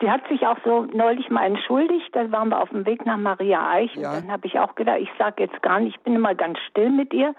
Sie 0.00 0.10
hat 0.10 0.26
sich 0.28 0.46
auch 0.46 0.58
so 0.64 0.82
neulich 0.92 1.30
mal 1.30 1.46
entschuldigt, 1.46 2.08
da 2.12 2.30
waren 2.32 2.48
wir 2.48 2.60
auf 2.60 2.70
dem 2.70 2.84
Weg 2.86 3.06
nach 3.06 3.16
Maria 3.16 3.70
Eich 3.70 3.94
ja. 3.94 4.10
und 4.10 4.24
dann 4.24 4.32
habe 4.32 4.46
ich 4.46 4.58
auch 4.58 4.74
gedacht, 4.74 4.98
ich 5.00 5.10
sage 5.16 5.44
jetzt 5.44 5.62
gar 5.62 5.80
nicht, 5.80 5.96
ich 5.96 6.02
bin 6.02 6.16
immer 6.16 6.34
ganz 6.34 6.58
still 6.70 6.90
mit 6.90 7.14
ihr. 7.14 7.34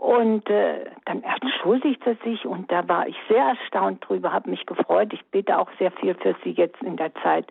Und 0.00 0.48
äh, 0.48 0.86
dann 1.04 1.22
entschuldigte 1.22 2.16
sich 2.24 2.46
und 2.46 2.72
da 2.72 2.88
war 2.88 3.06
ich 3.06 3.16
sehr 3.28 3.44
erstaunt 3.44 4.02
drüber, 4.08 4.32
habe 4.32 4.48
mich 4.48 4.64
gefreut. 4.64 5.12
Ich 5.12 5.22
bete 5.26 5.58
auch 5.58 5.68
sehr 5.78 5.90
viel 5.90 6.14
für 6.14 6.34
sie 6.42 6.52
jetzt 6.52 6.82
in 6.82 6.96
der 6.96 7.14
Zeit, 7.16 7.44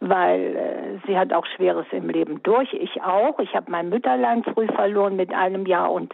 weil 0.00 0.56
äh, 0.56 1.06
sie 1.06 1.16
hat 1.16 1.32
auch 1.32 1.46
Schweres 1.46 1.86
im 1.92 2.10
Leben 2.10 2.42
durch. 2.42 2.72
Ich 2.72 3.00
auch. 3.02 3.38
Ich 3.38 3.54
habe 3.54 3.70
mein 3.70 3.88
Mütterlein 3.88 4.42
früh 4.42 4.66
verloren 4.66 5.14
mit 5.14 5.32
einem 5.32 5.64
Jahr 5.64 5.92
und 5.92 6.12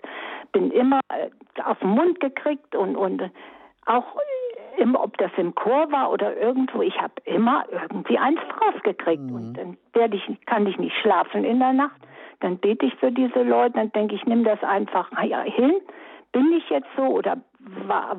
bin 0.52 0.70
immer 0.72 1.00
äh, 1.08 1.30
auf 1.62 1.78
den 1.78 1.88
Mund 1.88 2.20
gekriegt 2.20 2.76
und, 2.76 2.94
und 2.94 3.22
auch 3.86 4.04
immer, 4.78 5.02
ob 5.02 5.16
das 5.18 5.30
im 5.36 5.54
Chor 5.54 5.90
war 5.90 6.10
oder 6.10 6.36
irgendwo, 6.36 6.82
ich 6.82 6.96
habe 7.00 7.14
immer 7.24 7.64
irgendwie 7.70 8.18
eins 8.18 8.40
draufgekriegt. 8.56 9.22
Mhm. 9.22 9.34
Und 9.34 9.54
dann 9.54 9.76
werde 9.92 10.16
ich, 10.16 10.46
kann 10.46 10.66
ich 10.66 10.78
nicht 10.78 10.96
schlafen 11.02 11.44
in 11.44 11.58
der 11.58 11.72
Nacht 11.72 12.00
dann 12.40 12.58
bete 12.58 12.86
ich 12.86 12.94
für 12.96 13.12
diese 13.12 13.42
Leute, 13.42 13.74
dann 13.74 13.92
denke 13.92 14.14
ich, 14.14 14.24
nimm 14.24 14.44
das 14.44 14.62
einfach 14.62 15.10
hin. 15.44 15.80
Bin 16.32 16.52
ich 16.52 16.68
jetzt 16.68 16.88
so 16.96 17.02
oder 17.02 17.38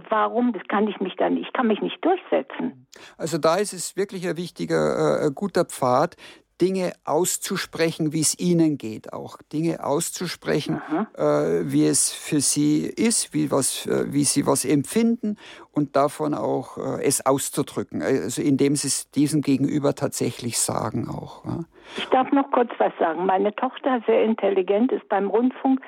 warum 0.10 0.54
das 0.54 0.64
kann 0.68 0.88
ich 0.88 1.00
mich 1.00 1.16
dann, 1.18 1.38
ich 1.38 1.54
kann 1.54 1.68
mich 1.68 1.82
nicht 1.82 2.04
durchsetzen. 2.04 2.88
Also 3.18 3.38
da 3.38 3.58
ist 3.58 3.74
es 3.74 3.96
wirklich 3.96 4.28
ein 4.28 4.38
wichtiger, 4.38 5.26
äh, 5.26 5.32
guter 5.34 5.66
Pfad, 5.66 6.16
Dinge 6.62 6.94
auszusprechen, 7.06 8.14
wie 8.14 8.22
es 8.22 8.40
ihnen 8.40 8.78
geht, 8.78 9.14
auch 9.14 9.38
Dinge 9.54 9.84
auszusprechen, 9.84 10.82
äh, 11.16 11.24
wie 11.24 11.86
es 11.86 12.12
für 12.12 12.42
sie 12.42 12.86
ist, 12.86 13.34
wie, 13.34 13.52
was, 13.52 13.86
äh, 13.86 14.12
wie 14.12 14.24
sie 14.24 14.48
was 14.48 14.66
empfinden 14.66 15.38
und 15.72 15.96
davon 15.96 16.34
auch 16.34 16.78
äh, 16.78 17.04
es 17.04 17.26
auszudrücken, 17.26 18.02
also 18.02 18.42
indem 18.42 18.76
sie 18.76 18.88
es 18.88 19.12
diesem 19.12 19.42
Gegenüber 19.42 19.94
tatsächlich 19.94 20.58
sagen 20.60 21.08
auch. 21.10 21.46
Ja. 21.46 21.60
Ich 21.98 22.06
darf 22.08 22.32
noch 22.32 22.52
kurz 22.52 22.72
was 22.80 22.92
sagen. 23.00 23.26
Meine 23.26 23.56
Tochter, 23.56 24.02
sehr 24.06 24.24
intelligent, 24.24 24.92
ist 24.92 25.08
beim 25.08 25.28
Rundfunk. 25.28 25.80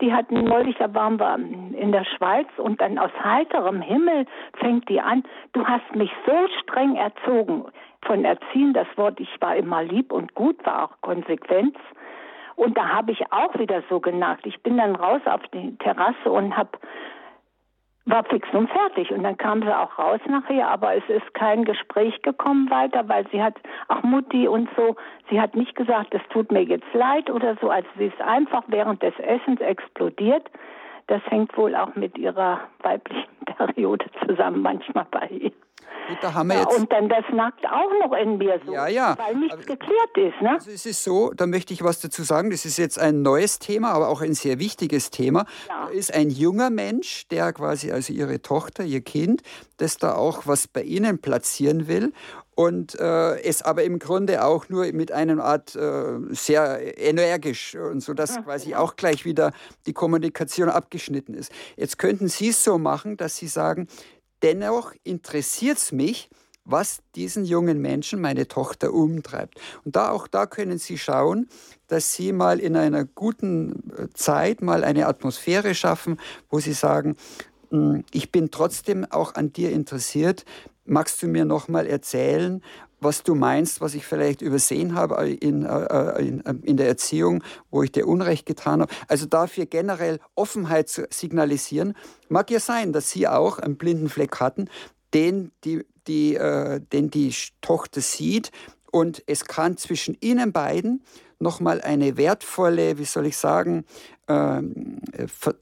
Die 0.00 0.12
hatten 0.12 0.44
neulich, 0.44 0.76
da 0.76 0.94
waren 0.94 1.18
wir 1.18 1.34
in 1.76 1.90
der 1.90 2.04
Schweiz 2.04 2.46
und 2.56 2.80
dann 2.80 2.98
aus 2.98 3.10
heiterem 3.22 3.80
Himmel 3.80 4.26
fängt 4.58 4.88
die 4.88 5.00
an, 5.00 5.24
du 5.52 5.66
hast 5.66 5.94
mich 5.94 6.10
so 6.24 6.32
streng 6.62 6.94
erzogen. 6.96 7.64
Von 8.02 8.24
erziehen, 8.24 8.74
das 8.74 8.86
Wort, 8.96 9.18
ich 9.18 9.40
war 9.40 9.56
immer 9.56 9.82
lieb 9.82 10.12
und 10.12 10.34
gut, 10.34 10.64
war 10.64 10.84
auch 10.84 11.00
Konsequenz. 11.00 11.74
Und 12.54 12.76
da 12.76 12.88
habe 12.88 13.12
ich 13.12 13.32
auch 13.32 13.58
wieder 13.58 13.82
so 13.88 13.98
genagt. 14.00 14.46
Ich 14.46 14.62
bin 14.62 14.78
dann 14.78 14.94
raus 14.94 15.20
auf 15.26 15.42
die 15.52 15.76
Terrasse 15.78 16.30
und 16.30 16.56
habe 16.56 16.70
war 18.08 18.24
fix 18.24 18.48
und 18.52 18.70
fertig. 18.70 19.10
Und 19.12 19.22
dann 19.22 19.36
kam 19.36 19.62
sie 19.62 19.76
auch 19.76 19.98
raus 19.98 20.20
nachher, 20.26 20.68
aber 20.68 20.96
es 20.96 21.04
ist 21.08 21.34
kein 21.34 21.64
Gespräch 21.64 22.20
gekommen 22.22 22.70
weiter, 22.70 23.08
weil 23.08 23.26
sie 23.30 23.42
hat, 23.42 23.54
auch 23.88 24.02
Mutti 24.02 24.48
und 24.48 24.68
so, 24.76 24.96
sie 25.30 25.40
hat 25.40 25.54
nicht 25.54 25.74
gesagt, 25.74 26.14
es 26.14 26.22
tut 26.30 26.50
mir 26.50 26.62
jetzt 26.62 26.92
leid 26.94 27.30
oder 27.30 27.56
so, 27.60 27.70
also 27.70 27.88
sie 27.98 28.06
ist 28.06 28.20
einfach 28.20 28.64
während 28.68 29.02
des 29.02 29.14
Essens 29.18 29.60
explodiert. 29.60 30.50
Das 31.06 31.22
hängt 31.26 31.56
wohl 31.56 31.74
auch 31.74 31.94
mit 31.94 32.18
ihrer 32.18 32.60
weiblichen 32.82 33.28
Periode 33.46 34.06
zusammen 34.26 34.62
manchmal 34.62 35.06
bei 35.10 35.26
ihr. 35.28 35.52
Gut, 36.08 36.18
da 36.22 36.32
haben 36.32 36.48
wir 36.48 36.60
jetzt 36.60 36.76
und 36.76 36.90
dann 36.90 37.08
das 37.08 37.24
nackt 37.32 37.64
auch 37.66 37.90
noch 38.02 38.16
in 38.16 38.38
mir 38.38 38.60
so, 38.64 38.72
ja, 38.72 38.88
ja. 38.88 39.16
weil 39.18 39.36
nichts 39.36 39.54
aber, 39.54 39.64
geklärt 39.64 40.16
ist. 40.16 40.40
Ne? 40.40 40.52
Also 40.52 40.70
es 40.70 40.86
ist 40.86 41.04
so, 41.04 41.32
da 41.34 41.46
möchte 41.46 41.74
ich 41.74 41.82
was 41.82 42.00
dazu 42.00 42.22
sagen, 42.22 42.50
das 42.50 42.64
ist 42.64 42.78
jetzt 42.78 42.98
ein 42.98 43.22
neues 43.22 43.58
Thema, 43.58 43.92
aber 43.92 44.08
auch 44.08 44.22
ein 44.22 44.34
sehr 44.34 44.58
wichtiges 44.58 45.10
Thema. 45.10 45.44
Ja. 45.68 45.86
Da 45.86 45.88
ist 45.90 46.14
ein 46.14 46.30
junger 46.30 46.70
Mensch, 46.70 47.28
der 47.28 47.52
quasi, 47.52 47.92
also 47.92 48.12
ihre 48.12 48.40
Tochter, 48.40 48.84
ihr 48.84 49.02
Kind, 49.02 49.42
das 49.76 49.98
da 49.98 50.14
auch 50.14 50.46
was 50.46 50.66
bei 50.66 50.82
ihnen 50.82 51.20
platzieren 51.20 51.88
will 51.88 52.12
und 52.58 52.98
äh, 52.98 53.40
es 53.42 53.62
aber 53.62 53.84
im 53.84 54.00
Grunde 54.00 54.44
auch 54.44 54.68
nur 54.68 54.90
mit 54.92 55.12
einer 55.12 55.44
Art 55.44 55.76
äh, 55.76 56.18
sehr 56.30 56.98
energisch 56.98 57.76
und 57.76 58.00
so, 58.00 58.14
dass 58.14 58.42
quasi 58.42 58.74
auch 58.74 58.96
gleich 58.96 59.24
wieder 59.24 59.52
die 59.86 59.92
Kommunikation 59.92 60.68
abgeschnitten 60.68 61.34
ist. 61.34 61.52
Jetzt 61.76 61.98
könnten 61.98 62.26
Sie 62.26 62.48
es 62.48 62.64
so 62.64 62.76
machen, 62.76 63.16
dass 63.16 63.36
Sie 63.36 63.46
sagen, 63.46 63.86
Dennoch 64.42 64.92
interessiert 65.04 65.78
es 65.78 65.92
mich, 65.92 66.30
was 66.64 67.00
diesen 67.14 67.44
jungen 67.44 67.80
Menschen, 67.80 68.20
meine 68.20 68.46
Tochter, 68.46 68.92
umtreibt. 68.92 69.58
Und 69.84 69.96
da 69.96 70.10
auch 70.10 70.28
da 70.28 70.46
können 70.46 70.78
Sie 70.78 70.98
schauen, 70.98 71.48
dass 71.86 72.12
Sie 72.12 72.32
mal 72.32 72.60
in 72.60 72.76
einer 72.76 73.04
guten 73.04 73.90
äh, 73.96 74.08
Zeit 74.12 74.60
mal 74.60 74.84
eine 74.84 75.06
Atmosphäre 75.06 75.74
schaffen, 75.74 76.20
wo 76.50 76.60
Sie 76.60 76.74
sagen, 76.74 77.16
hm, 77.70 78.04
ich 78.12 78.30
bin 78.30 78.50
trotzdem 78.50 79.06
auch 79.10 79.34
an 79.34 79.52
dir 79.52 79.72
interessiert. 79.72 80.44
Magst 80.84 81.22
du 81.22 81.26
mir 81.26 81.46
noch 81.46 81.68
mal 81.68 81.86
erzählen, 81.86 82.62
was 83.00 83.22
du 83.22 83.34
meinst, 83.34 83.80
was 83.80 83.94
ich 83.94 84.06
vielleicht 84.06 84.42
übersehen 84.42 84.94
habe 84.94 85.28
in, 85.28 85.64
äh, 85.64 85.84
äh, 85.84 86.26
in, 86.26 86.44
äh, 86.44 86.54
in, 86.62 86.76
der 86.76 86.88
Erziehung, 86.88 87.42
wo 87.70 87.82
ich 87.82 87.92
dir 87.92 88.06
Unrecht 88.06 88.46
getan 88.46 88.80
habe. 88.80 88.92
Also 89.06 89.26
dafür 89.26 89.66
generell 89.66 90.18
Offenheit 90.34 90.88
zu 90.88 91.06
signalisieren. 91.10 91.94
Mag 92.28 92.50
ja 92.50 92.60
sein, 92.60 92.92
dass 92.92 93.10
Sie 93.10 93.28
auch 93.28 93.58
einen 93.58 93.76
blinden 93.76 94.08
Fleck 94.08 94.40
hatten, 94.40 94.68
den 95.14 95.52
die, 95.64 95.84
die, 96.06 96.34
äh, 96.34 96.80
den 96.92 97.10
die 97.10 97.34
Tochter 97.60 98.00
sieht. 98.00 98.50
Und 98.90 99.22
es 99.26 99.44
kann 99.44 99.76
zwischen 99.76 100.16
Ihnen 100.20 100.52
beiden 100.52 101.02
nochmal 101.38 101.80
eine 101.80 102.16
wertvolle, 102.16 102.98
wie 102.98 103.04
soll 103.04 103.26
ich 103.26 103.36
sagen, 103.36 103.84
ähm, 104.26 105.00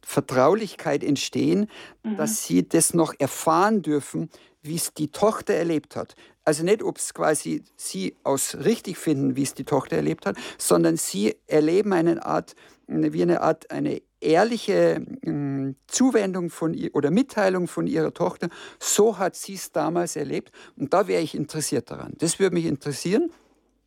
Vertraulichkeit 0.02 1.04
entstehen, 1.04 1.68
mhm. 2.02 2.16
dass 2.16 2.44
Sie 2.44 2.66
das 2.66 2.94
noch 2.94 3.14
erfahren 3.18 3.82
dürfen, 3.82 4.30
wie 4.62 4.76
es 4.76 4.94
die 4.94 5.08
Tochter 5.08 5.54
erlebt 5.54 5.96
hat. 5.96 6.14
Also 6.46 6.62
nicht, 6.62 6.84
ob 6.84 6.98
es 6.98 7.12
quasi 7.12 7.64
sie 7.74 8.14
aus 8.22 8.54
richtig 8.64 8.98
finden, 8.98 9.34
wie 9.34 9.42
es 9.42 9.54
die 9.54 9.64
Tochter 9.64 9.96
erlebt 9.96 10.26
hat, 10.26 10.36
sondern 10.58 10.96
sie 10.96 11.34
erleben 11.48 11.92
eine 11.92 12.24
Art, 12.24 12.54
wie 12.86 13.22
eine 13.22 13.40
Art, 13.40 13.72
eine 13.72 14.00
ehrliche 14.20 15.04
mh, 15.22 15.74
Zuwendung 15.88 16.50
von 16.50 16.72
ihr 16.72 16.94
oder 16.94 17.10
Mitteilung 17.10 17.66
von 17.66 17.88
ihrer 17.88 18.14
Tochter. 18.14 18.48
So 18.78 19.18
hat 19.18 19.34
sie 19.34 19.54
es 19.54 19.72
damals 19.72 20.14
erlebt. 20.14 20.52
Und 20.76 20.94
da 20.94 21.08
wäre 21.08 21.20
ich 21.20 21.34
interessiert 21.34 21.90
daran. 21.90 22.12
Das 22.18 22.38
würde 22.38 22.54
mich 22.54 22.66
interessieren. 22.66 23.32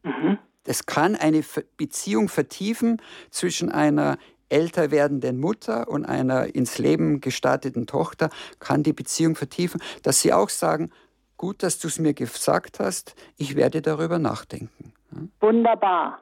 Mhm. 0.03 0.37
Das 0.65 0.85
kann 0.85 1.15
eine 1.15 1.45
Beziehung 1.77 2.27
vertiefen 2.27 3.01
zwischen 3.31 3.71
einer 3.71 4.17
älter 4.49 4.91
werdenden 4.91 5.39
Mutter 5.39 5.87
und 5.87 6.05
einer 6.05 6.53
ins 6.53 6.77
Leben 6.77 7.21
gestarteten 7.21 7.87
Tochter 7.87 8.29
kann 8.59 8.83
die 8.83 8.93
Beziehung 8.93 9.35
vertiefen, 9.35 9.81
dass 10.03 10.19
sie 10.19 10.33
auch 10.33 10.49
sagen, 10.49 10.91
gut, 11.39 11.63
dass 11.63 11.79
du 11.79 11.87
es 11.87 11.97
mir 11.97 12.13
gesagt 12.13 12.79
hast, 12.79 13.15
ich 13.37 13.55
werde 13.55 13.81
darüber 13.81 14.19
nachdenken. 14.19 14.93
Wunderbar. 15.39 16.19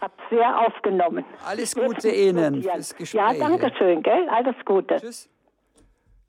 Hab 0.00 0.12
sehr 0.28 0.60
aufgenommen. 0.60 1.24
Alles 1.46 1.74
Gute 1.74 2.10
Ihnen 2.10 2.62
fürs 2.62 2.94
Gespräch. 2.94 3.20
Ja, 3.20 3.32
danke 3.32 3.72
schön, 3.78 4.02
gell? 4.02 4.28
Alles 4.28 4.54
Gute. 4.66 4.96
Tschüss. 4.96 5.30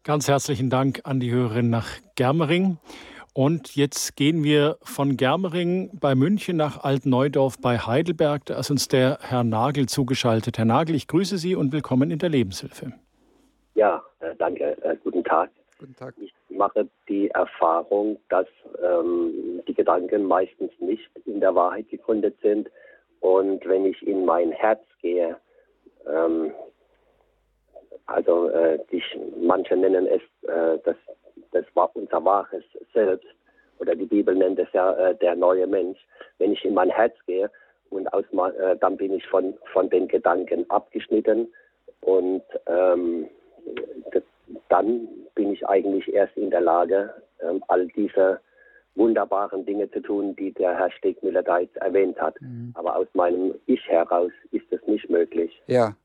Ganz 0.03 0.27
herzlichen 0.27 0.69
Dank 0.69 1.01
an 1.03 1.19
die 1.19 1.32
Hörerin 1.32 1.69
nach 1.69 1.88
Germering. 2.15 2.77
Und 3.34 3.75
jetzt 3.75 4.15
gehen 4.15 4.43
wir 4.43 4.77
von 4.82 5.17
Germering 5.17 5.91
bei 5.99 6.15
München 6.15 6.57
nach 6.57 6.84
Altneudorf 6.84 7.57
bei 7.59 7.77
Heidelberg. 7.77 8.45
Da 8.45 8.59
ist 8.59 8.71
uns 8.71 8.88
der 8.88 9.19
Herr 9.21 9.43
Nagel 9.43 9.88
zugeschaltet. 9.88 10.57
Herr 10.57 10.65
Nagel, 10.65 10.95
ich 10.95 11.07
grüße 11.07 11.38
Sie 11.38 11.55
und 11.55 11.71
willkommen 11.71 12.11
in 12.11 12.19
der 12.19 12.30
Lebenshilfe. 12.30 12.93
Ja, 13.75 14.03
äh, 14.19 14.36
danke. 14.38 14.82
Äh, 14.84 14.97
guten 15.03 15.23
Tag. 15.23 15.51
Guten 15.80 15.95
Tag. 15.95 16.13
Ich 16.19 16.34
mache 16.49 16.89
die 17.07 17.30
Erfahrung, 17.30 18.19
dass 18.27 18.47
ähm, 18.84 19.63
die 19.65 19.73
Gedanken 19.73 20.25
meistens 20.25 20.71
nicht 20.80 21.09
in 21.25 21.39
der 21.39 21.55
Wahrheit 21.55 21.88
gegründet 21.88 22.36
sind. 22.41 22.69
Und 23.21 23.65
wenn 23.65 23.86
ich 23.86 24.05
in 24.05 24.25
mein 24.25 24.51
Herz 24.51 24.82
gehe, 25.01 25.38
ähm, 26.05 26.51
also 28.07 28.49
äh, 28.49 28.77
die, 28.91 29.01
manche 29.39 29.77
nennen 29.77 30.05
es 30.05 30.21
äh, 30.49 30.80
das, 30.84 30.97
das 31.51 31.65
war 31.75 31.89
unser 31.93 32.25
wahres 32.25 32.63
Selbst 32.93 33.27
oder 33.80 33.95
die 33.95 34.05
Bibel 34.05 34.36
nennt 34.36 34.59
es 34.59 34.67
ja 34.73 34.91
äh, 34.95 35.15
der 35.15 35.36
neue 35.36 35.65
Mensch. 35.65 35.99
Wenn 36.39 36.51
ich 36.51 36.65
in 36.65 36.73
mein 36.73 36.89
Herz 36.89 37.15
gehe 37.25 37.49
und 37.89 38.11
aus, 38.11 38.25
äh, 38.34 38.75
dann 38.75 38.97
bin 38.97 39.13
ich 39.13 39.25
von, 39.27 39.57
von 39.71 39.89
den 39.89 40.09
Gedanken 40.09 40.69
abgeschnitten 40.69 41.53
und 42.01 42.43
ähm, 42.67 43.30
dann 44.70 45.08
bin 45.36 45.54
ich 45.54 45.68
eigentlich 45.68 46.12
erst 46.14 46.36
in 46.38 46.50
der 46.50 46.62
Lage, 46.62 47.14
ähm, 47.41 47.64
all 47.68 47.88
diese 47.88 48.39
wunderbaren 48.95 49.66
Dinge 49.66 49.89
zu 49.91 50.02
tun, 50.02 50.36
die 50.36 50.54
der 50.54 50.78
Herr 50.78 50.91
Stegmüller 50.91 51.43
da 51.43 51.60
jetzt 51.60 51.78
erwähnt 51.78 52.20
hat. 52.20 52.39
Mhm. 52.41 52.72
Aber 52.74 52.95
aus 52.95 53.08
meinem 53.14 53.56
Ich 53.66 53.88
heraus 53.88 54.32
ist 54.52 54.66
es 54.72 54.82
nicht 54.88 55.10
möglich. 55.10 55.62
Ja, 55.68 55.95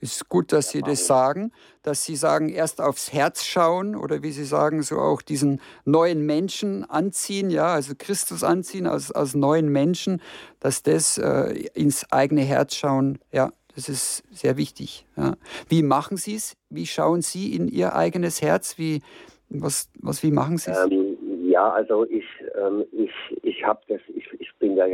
ist 0.00 0.28
gut, 0.28 0.52
dass 0.52 0.70
Sie 0.70 0.80
das 0.80 1.06
sagen, 1.06 1.50
dass 1.82 2.04
Sie 2.04 2.14
sagen, 2.14 2.48
erst 2.48 2.80
aufs 2.80 3.12
Herz 3.12 3.44
schauen 3.44 3.96
oder 3.96 4.22
wie 4.22 4.30
Sie 4.30 4.44
sagen, 4.44 4.82
so 4.82 4.98
auch 4.98 5.22
diesen 5.22 5.60
neuen 5.84 6.24
Menschen 6.24 6.88
anziehen, 6.88 7.50
ja, 7.50 7.74
also 7.74 7.94
Christus 7.98 8.44
anziehen 8.44 8.86
als, 8.86 9.10
als 9.10 9.34
neuen 9.34 9.68
Menschen, 9.70 10.22
dass 10.60 10.84
das 10.84 11.18
äh, 11.18 11.66
ins 11.74 12.12
eigene 12.12 12.42
Herz 12.42 12.76
schauen, 12.76 13.18
ja, 13.32 13.52
das 13.78 13.88
ist 13.88 14.24
sehr 14.32 14.56
wichtig. 14.56 15.06
Ja. 15.16 15.34
Wie 15.68 15.84
machen 15.84 16.16
Sie 16.16 16.34
es? 16.34 16.56
Wie 16.68 16.84
schauen 16.84 17.22
Sie 17.22 17.54
in 17.54 17.68
Ihr 17.68 17.94
eigenes 17.94 18.42
Herz? 18.42 18.76
Wie, 18.76 19.02
was, 19.50 19.88
was, 20.02 20.24
wie 20.24 20.32
machen 20.32 20.58
Sie 20.58 20.72
es? 20.72 20.84
Ähm, 20.84 21.16
ja, 21.48 21.70
also 21.70 22.04
ich, 22.04 22.24
ähm, 22.60 22.84
ich, 22.90 23.12
ich 23.42 23.64
habe 23.64 23.80
das, 23.86 24.00
ich, 24.16 24.26
ich 24.40 24.50
bin 24.58 24.76
ja, 24.76 24.84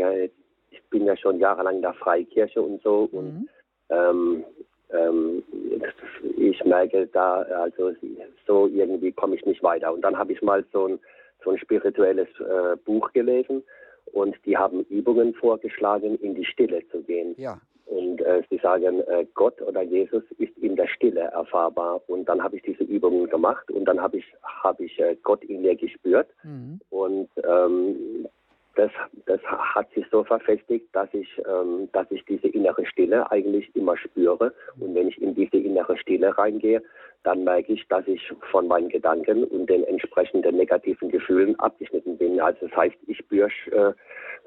ich 0.71 0.83
bin 0.91 1.07
ja 1.07 1.17
schon 1.17 1.39
jahrelang 1.39 1.77
in 1.77 1.83
der 1.83 1.95
Freikirche 1.95 2.61
und 2.61 2.83
so 2.83 3.09
und 3.11 3.35
mhm. 3.35 3.49
ähm, 3.89 4.45
ähm, 4.91 5.43
ich 6.37 6.63
merke 6.67 7.07
da, 7.07 7.41
also 7.41 7.93
so 8.47 8.67
irgendwie 8.67 9.13
komme 9.13 9.37
ich 9.37 9.47
nicht 9.47 9.63
weiter. 9.63 9.95
Und 9.95 10.03
dann 10.03 10.19
habe 10.19 10.35
ich 10.35 10.43
mal 10.43 10.63
so 10.75 10.89
ein, 10.89 10.99
so 11.43 11.53
ein 11.53 11.59
spirituelles 11.59 12.29
äh, 12.39 12.77
Buch 12.85 13.11
gelesen 13.15 13.63
und 14.13 14.37
die 14.45 14.57
haben 14.57 14.85
Übungen 14.85 15.35
vorgeschlagen, 15.35 16.17
in 16.21 16.35
die 16.35 16.45
Stille 16.45 16.87
zu 16.91 17.03
gehen. 17.03 17.35
Ja. 17.37 17.61
Und 17.87 18.23
äh, 18.23 18.43
sie 18.49 18.59
sagen, 18.59 19.01
äh, 19.01 19.27
Gott 19.35 19.61
oder 19.61 19.83
Jesus 19.83 20.23
ist 20.39 20.57
in 20.59 20.75
der 20.75 20.87
Stille 20.87 21.21
erfahrbar. 21.21 22.01
Und 22.07 22.29
dann 22.29 22.43
habe 22.43 22.57
ich 22.57 22.63
diese 22.63 22.85
Übungen 22.85 23.29
gemacht 23.29 23.71
und 23.71 23.85
dann 23.85 24.01
habe 24.01 24.19
ich, 24.19 24.25
hab 24.63 24.81
ich 24.81 24.99
äh, 24.99 25.17
Gott 25.23 25.45
in 25.45 25.63
mir 25.63 25.77
gespürt. 25.77 26.29
Mhm. 26.43 26.81
Und 26.91 27.29
ähm, 27.47 28.27
das, 28.77 28.91
das 29.27 29.41
hat 29.43 29.93
sich 29.93 30.05
so 30.11 30.25
verfestigt, 30.25 30.87
dass 30.93 31.09
ich, 31.13 31.29
ähm, 31.47 31.89
dass 31.93 32.11
ich 32.11 32.25
diese 32.25 32.49
innere 32.49 32.87
Stille 32.87 33.31
eigentlich 33.31 33.75
immer 33.77 33.97
spüre. 33.97 34.53
Und 34.81 34.95
wenn 34.95 35.09
ich 35.09 35.21
in 35.21 35.35
diese 35.35 35.59
innere 35.59 35.97
Stille 35.99 36.37
reingehe, 36.37 36.83
dann 37.25 37.45
merke 37.45 37.73
ich, 37.73 37.87
dass 37.89 38.07
ich 38.07 38.21
von 38.51 38.69
meinen 38.69 38.89
Gedanken 38.89 39.45
und 39.45 39.69
den 39.69 39.83
entsprechenden 39.85 40.57
negativen 40.57 41.09
Gefühlen 41.09 41.59
abgeschnitten 41.59 42.17
bin. 42.19 42.41
Also 42.41 42.67
das 42.67 42.77
heißt, 42.77 42.97
ich 43.07 43.19
spüre 43.19 43.49
äh, 43.73 43.93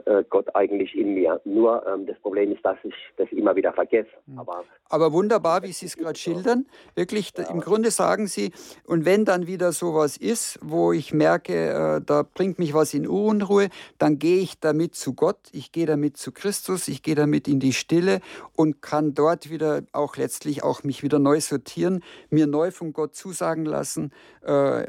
äh, 0.06 0.24
Gott 0.30 0.56
eigentlich 0.56 0.96
in 0.96 1.16
mir. 1.16 1.42
Nur 1.44 1.86
ähm, 1.88 2.06
das 2.06 2.18
Problem 2.20 2.52
ist, 2.52 2.64
dass 2.64 2.78
ich 2.84 2.94
das 3.18 3.28
immer 3.32 3.56
wieder 3.56 3.74
vergesse. 3.74 4.10
Mhm. 4.28 4.40
Aber, 4.40 4.64
Aber 4.90 5.12
wunderbar, 5.12 5.64
wie 5.64 5.72
Sie 5.72 5.88
es 5.88 5.98
gerade 5.98 6.18
schildern. 6.18 6.68
Wirklich, 6.96 7.34
ja. 7.38 7.50
im 7.50 7.60
Grunde 7.60 7.92
sagen 7.92 8.28
Sie, 8.28 8.52
und 8.86 9.06
wenn 9.06 9.26
dann 9.26 9.48
wieder 9.48 9.72
sowas 9.72 10.18
ist, 10.18 10.60
wo 10.62 10.94
ich 10.94 11.14
merke, 11.14 11.98
äh, 11.98 12.02
da 12.06 12.24
bringt 12.24 12.60
mich 12.60 12.74
was 12.74 12.94
in 12.94 13.08
Unruhe, 13.08 13.70
dann 13.98 14.20
gehe 14.20 14.40
ich 14.40 14.60
damit 14.60 14.96
zu 14.96 15.14
Gott, 15.14 15.40
ich 15.52 15.72
gehe 15.72 15.86
damit 15.86 16.18
zu 16.18 16.32
Christus, 16.32 16.88
ich 16.88 17.02
gehe 17.02 17.16
damit 17.16 17.48
in 17.48 17.60
die 17.60 17.74
Stille 17.74 18.20
und 18.56 18.82
kann 18.82 19.14
dort 19.14 19.50
wieder 19.50 19.82
auch 19.94 20.16
letztlich 20.18 20.64
auch 20.64 20.84
mich 20.84 21.04
wieder 21.04 21.20
neu 21.20 21.40
sortieren, 21.40 22.04
mir 22.30 22.48
neu 22.48 22.67
von 22.72 22.94
Gott 22.94 23.16
zusagen 23.16 23.66
lassen, 23.66 24.12
äh, 24.46 24.86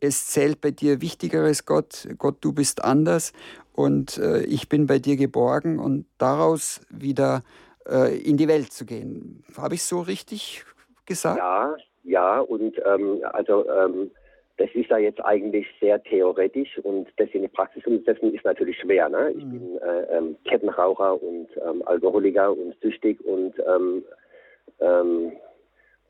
es 0.00 0.28
zählt 0.28 0.60
bei 0.60 0.70
dir 0.70 1.00
Wichtigeres, 1.00 1.66
Gott, 1.66 2.08
Gott, 2.18 2.36
du 2.40 2.52
bist 2.52 2.84
anders 2.84 3.32
und 3.72 4.18
äh, 4.18 4.42
ich 4.42 4.68
bin 4.68 4.86
bei 4.86 4.98
dir 4.98 5.16
geborgen 5.16 5.78
und 5.78 6.06
daraus 6.18 6.80
wieder 6.90 7.42
äh, 7.88 8.16
in 8.18 8.36
die 8.36 8.48
Welt 8.48 8.72
zu 8.72 8.84
gehen. 8.84 9.44
Habe 9.56 9.74
ich 9.74 9.82
so 9.84 10.00
richtig 10.00 10.64
gesagt? 11.06 11.38
Ja, 11.38 11.76
ja, 12.04 12.40
und 12.40 12.76
ähm, 12.86 13.20
also 13.32 13.68
ähm, 13.68 14.10
das 14.60 14.68
ist 14.74 14.90
ja 14.90 14.98
jetzt 14.98 15.24
eigentlich 15.24 15.66
sehr 15.80 16.02
theoretisch 16.02 16.78
und 16.82 17.08
das 17.16 17.30
in 17.32 17.42
die 17.42 17.48
Praxis 17.48 17.84
umzusetzen 17.86 18.34
ist 18.34 18.44
natürlich 18.44 18.78
schwer. 18.78 19.08
Ne? 19.08 19.32
Ich 19.32 19.44
mhm. 19.44 19.50
bin 19.50 19.78
äh, 19.78 20.16
ähm, 20.16 20.36
Kettenraucher 20.44 21.20
und 21.22 21.48
ähm, 21.66 21.82
Alkoholiker 21.86 22.52
und 22.52 22.74
süchtig 22.82 23.18
und 23.24 23.54
ähm, 23.66 24.04
ähm, 24.80 25.32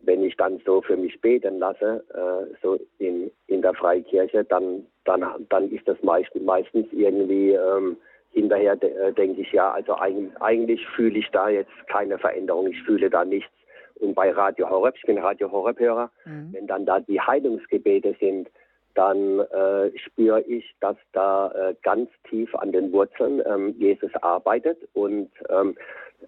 wenn 0.02 0.24
ich 0.24 0.36
dann 0.36 0.60
so 0.64 0.80
für 0.80 0.96
mich 0.96 1.20
beten 1.20 1.58
lasse, 1.58 2.04
äh, 2.14 2.54
so 2.62 2.78
in, 2.98 3.30
in 3.46 3.62
der 3.62 3.74
Freikirche, 3.74 4.44
dann, 4.44 4.86
dann, 5.04 5.24
dann 5.48 5.70
ist 5.70 5.86
das 5.86 6.02
meistens, 6.02 6.42
meistens 6.42 6.86
irgendwie 6.92 7.50
ähm, 7.52 7.96
hinterher, 8.32 8.76
de, 8.76 8.90
äh, 8.90 9.12
denke 9.12 9.42
ich, 9.42 9.52
ja, 9.52 9.72
also 9.72 9.94
eigentlich, 9.94 10.40
eigentlich 10.40 10.86
fühle 10.88 11.18
ich 11.18 11.28
da 11.30 11.48
jetzt 11.48 11.72
keine 11.88 12.18
Veränderung, 12.18 12.68
ich 12.68 12.82
fühle 12.82 13.10
da 13.10 13.24
nichts. 13.24 13.50
Und 13.96 14.14
bei 14.14 14.30
Radio 14.30 14.70
Horeb, 14.70 14.94
ich 14.96 15.02
bin 15.02 15.18
Radio 15.18 15.50
Horeb-Hörer, 15.50 16.10
mhm. 16.24 16.48
wenn 16.52 16.66
dann 16.66 16.86
da 16.86 17.00
die 17.00 17.20
Heilungsgebete 17.20 18.16
sind, 18.18 18.48
dann 18.94 19.40
äh, 19.40 19.96
spüre 19.98 20.40
ich, 20.42 20.74
dass 20.80 20.96
da 21.12 21.52
äh, 21.52 21.74
ganz 21.82 22.10
tief 22.28 22.54
an 22.54 22.72
den 22.72 22.92
Wurzeln 22.92 23.42
ähm, 23.46 23.74
Jesus 23.78 24.10
arbeitet 24.22 24.78
und 24.94 25.30
ähm, 25.48 25.76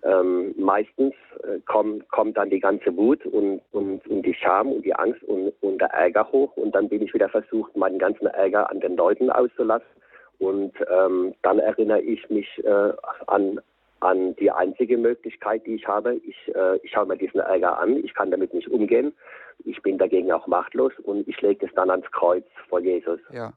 ähm, 0.05 0.55
meistens 0.59 1.15
äh, 1.43 1.59
kommt, 1.67 2.09
kommt 2.11 2.37
dann 2.37 2.51
die 2.51 2.61
ganze 2.61 2.97
Wut 2.97 3.25
und, 3.27 3.61
und, 3.73 4.07
und 4.07 4.23
die 4.27 4.35
Scham 4.35 4.73
und 4.73 4.85
die 4.85 4.95
Angst 4.95 5.23
und, 5.25 5.53
und 5.61 5.79
der 5.79 5.91
Ärger 5.91 6.31
hoch 6.33 6.57
und 6.57 6.75
dann 6.75 6.89
bin 6.89 7.03
ich 7.03 7.15
wieder 7.15 7.29
versucht, 7.29 7.77
meinen 7.77 7.99
ganzen 7.99 8.27
Ärger 8.27 8.71
an 8.71 8.81
den 8.81 8.97
Leuten 8.97 9.31
auszulassen 9.31 9.87
und 10.39 10.73
ähm, 10.91 11.35
dann 11.43 11.59
erinnere 11.59 12.01
ich 12.01 12.29
mich 12.29 12.49
äh, 12.65 12.93
an, 13.27 13.61
an 14.01 14.35
die 14.37 14.51
einzige 14.51 14.99
Möglichkeit, 14.99 15.65
die 15.67 15.77
ich 15.77 15.87
habe. 15.87 16.15
Ich, 16.15 16.37
äh, 16.55 16.79
ich 16.83 16.91
schaue 16.91 17.07
mir 17.07 17.17
diesen 17.17 17.41
Ärger 17.41 17.79
an, 17.79 17.97
ich 18.05 18.13
kann 18.15 18.31
damit 18.31 18.53
nicht 18.53 18.69
umgehen, 18.69 19.13
ich 19.65 19.81
bin 19.83 19.99
dagegen 19.99 20.33
auch 20.33 20.47
machtlos 20.47 20.93
und 21.05 21.29
ich 21.29 21.41
lege 21.41 21.67
es 21.67 21.75
dann 21.75 21.91
ans 21.91 22.11
Kreuz 22.11 22.45
vor 22.69 22.81
Jesus. 22.81 23.21
Ja. 23.33 23.53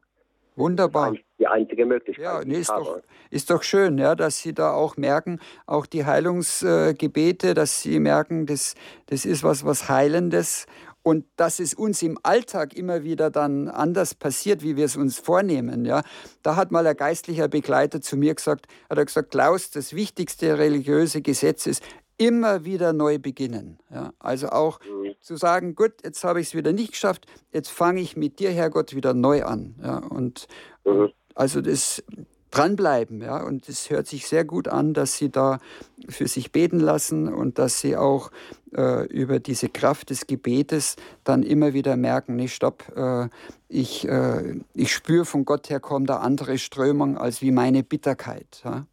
Wunderbar. 0.56 1.12
Das 1.12 1.20
ist 1.20 1.26
die 1.39 1.47
einzige 1.47 1.86
Möglichkeit. 1.86 2.24
Ja, 2.24 2.41
nee, 2.45 2.60
ist, 2.60 2.70
doch, 2.70 3.01
ist 3.30 3.49
doch 3.49 3.64
schön, 3.64 3.97
ja, 3.97 4.16
dass 4.16 4.39
Sie 4.39 4.53
da 4.53 4.74
auch 4.74 4.95
merken, 4.97 5.39
auch 5.66 5.86
die 5.86 6.06
Heilungsgebete, 6.06 7.53
dass 7.53 7.82
Sie 7.82 7.99
merken, 7.99 8.45
das, 8.45 8.76
das 9.08 9.26
ist 9.26 9.43
was, 9.43 9.66
was 9.66 9.89
Heilendes 9.89 10.66
und 11.06 11.26
dass 11.36 11.60
es 11.60 11.76
uns 11.76 12.01
im 12.01 12.18
Alltag 12.24 12.74
immer 12.74 13.03
wieder 13.03 13.30
dann 13.30 13.68
anders 13.68 14.16
passiert, 14.16 14.64
wie 14.64 14.76
wir 14.76 14.86
es 14.86 14.97
uns 14.97 15.20
vornehmen. 15.20 15.86
Ja. 15.86 16.01
Da 16.41 16.56
hat 16.56 16.72
mal 16.72 16.88
ein 16.88 16.97
geistlicher 16.97 17.47
Begleiter 17.47 18.01
zu 18.01 18.18
mir 18.18 18.34
gesagt, 18.34 18.66
hat 18.89 18.97
er 18.97 19.06
gesagt, 19.06 19.30
Klaus, 19.30 19.70
das 19.70 19.93
wichtigste 19.93 20.58
religiöse 20.58 21.22
Gesetz 21.22 21.68
ist, 21.68 21.84
immer 22.18 22.66
wieder 22.66 22.93
neu 22.93 23.20
beginnen. 23.20 23.80
Ja. 23.89 24.13
Also 24.20 24.49
auch 24.49 24.80
mhm. 24.82 25.16
zu 25.20 25.36
sagen, 25.36 25.76
gut, 25.76 25.93
jetzt 26.03 26.24
habe 26.24 26.39
ich 26.41 26.47
es 26.47 26.55
wieder 26.55 26.72
nicht 26.72 26.91
geschafft, 26.91 27.26
jetzt 27.51 27.70
fange 27.70 28.01
ich 28.01 28.16
mit 28.16 28.39
dir, 28.39 28.51
Herrgott, 28.51 28.95
wieder 28.95 29.13
neu 29.13 29.43
an. 29.43 29.76
Ja. 29.84 29.97
Und 29.97 30.47
mhm. 30.86 31.11
also 31.34 31.61
das 31.61 32.03
dranbleiben, 32.51 33.22
ja, 33.22 33.43
und 33.43 33.68
es 33.68 33.89
hört 33.89 34.07
sich 34.07 34.28
sehr 34.28 34.45
gut 34.45 34.70
an, 34.70 34.93
dass 34.93 35.18
Sie 35.18 35.30
da 35.30 35.59
für 36.07 36.28
sich 36.28 36.53
beten 36.53 36.80
lassen 36.80 37.28
und 37.28 37.59
dass 37.59 37.82
Sie 37.82 37.97
auch 37.97 38.32
äh, 38.74 39.05
über 39.07 39.39
diese 39.39 39.68
Kraft 39.68 40.09
des 40.09 40.26
Gebetes 40.26 40.95
dann 41.26 41.43
immer 41.43 41.74
wieder 41.74 41.97
merken, 41.97 42.38
nee, 42.38 42.47
stopp, 42.47 42.86
äh, 42.95 43.28
ich, 43.68 44.07
äh, 44.07 44.61
ich 44.74 44.93
spüre 44.93 45.26
von 45.26 45.43
Gott 45.43 45.70
her 45.70 45.82
kommt 45.82 46.09
da 46.09 46.18
andere 46.18 46.57
Strömung 46.57 47.18
als 47.18 47.41
wie 47.41 47.51
meine 47.51 47.84
Bitterkeit. 47.84 48.63
Ja. 48.63 48.88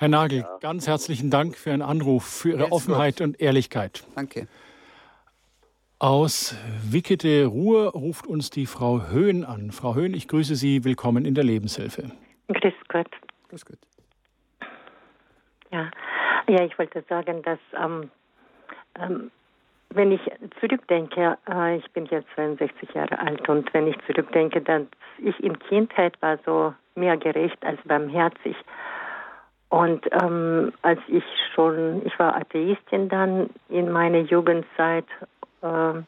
Herr 0.00 0.08
Nagel, 0.08 0.38
ja. 0.38 0.58
ganz 0.62 0.88
herzlichen 0.88 1.28
Dank 1.28 1.58
für 1.58 1.68
Ihren 1.68 1.82
Anruf, 1.82 2.24
für 2.24 2.48
Ihre 2.52 2.62
Jetzt 2.62 2.72
Offenheit 2.72 3.18
gut. 3.18 3.26
und 3.26 3.40
Ehrlichkeit. 3.42 4.02
Danke. 4.14 4.48
Aus 5.98 6.56
Wickede 6.90 7.44
Ruhr 7.44 7.92
ruft 7.92 8.26
uns 8.26 8.48
die 8.48 8.64
Frau 8.64 9.08
Höhn 9.10 9.44
an. 9.44 9.72
Frau 9.72 9.94
Höhn, 9.94 10.14
ich 10.14 10.26
grüße 10.26 10.54
Sie. 10.54 10.86
Willkommen 10.86 11.26
in 11.26 11.34
der 11.34 11.44
Lebenshilfe. 11.44 12.12
Grüß 12.48 12.72
Gott. 12.88 13.10
Grüß 13.50 13.66
Gott. 13.66 13.78
Ja, 15.70 15.90
ja 16.48 16.64
ich 16.64 16.78
wollte 16.78 17.04
sagen, 17.06 17.42
dass 17.42 17.58
ähm, 17.78 18.10
ähm, 18.98 19.30
wenn 19.90 20.12
ich 20.12 20.22
zurückdenke, 20.60 21.36
äh, 21.46 21.76
ich 21.76 21.90
bin 21.90 22.06
jetzt 22.06 22.28
62 22.36 22.94
Jahre 22.94 23.18
alt 23.18 23.46
und 23.50 23.70
wenn 23.74 23.86
ich 23.86 23.96
zurückdenke, 24.06 24.62
dass 24.62 24.84
ich 25.18 25.38
in 25.44 25.58
Kindheit 25.58 26.14
war 26.22 26.38
so 26.46 26.72
mehr 26.94 27.18
gerecht 27.18 27.62
als 27.62 27.78
barmherzig. 27.84 28.56
Und 29.70 30.04
ähm, 30.20 30.72
als 30.82 31.00
ich 31.06 31.24
schon, 31.54 32.02
ich 32.04 32.18
war 32.18 32.36
Atheistin 32.36 33.08
dann 33.08 33.50
in 33.68 33.90
meiner 33.90 34.18
Jugendzeit. 34.18 35.06
Äh, 35.62 36.02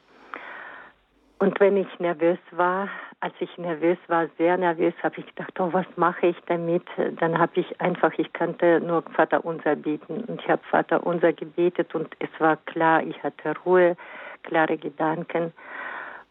und 1.39 1.59
wenn 1.61 1.77
ich 1.77 1.99
nervös 2.01 2.39
war, 2.51 2.89
als 3.21 3.35
ich 3.39 3.57
nervös 3.59 3.99
war, 4.09 4.27
sehr 4.37 4.57
nervös, 4.57 4.95
habe 5.03 5.15
ich 5.19 5.27
gedacht, 5.27 5.59
oh, 5.61 5.69
was 5.73 5.87
mache 5.95 6.27
ich 6.29 6.37
damit? 6.47 6.83
Dann 7.21 7.39
habe 7.39 7.53
ich 7.61 7.81
einfach, 7.81 8.13
ich 8.17 8.33
kannte 8.33 8.81
nur 8.81 9.03
Vater 9.15 9.45
Unser 9.45 9.77
beten 9.77 10.25
und 10.27 10.41
ich 10.41 10.49
habe 10.49 10.63
Vater 10.69 11.07
Unser 11.07 11.33
gebetet 11.33 11.95
und 11.95 12.09
es 12.19 12.31
war 12.41 12.57
klar, 12.67 13.05
ich 13.05 13.23
hatte 13.23 13.55
Ruhe, 13.65 13.97
klare 14.43 14.77
Gedanken. 14.77 15.53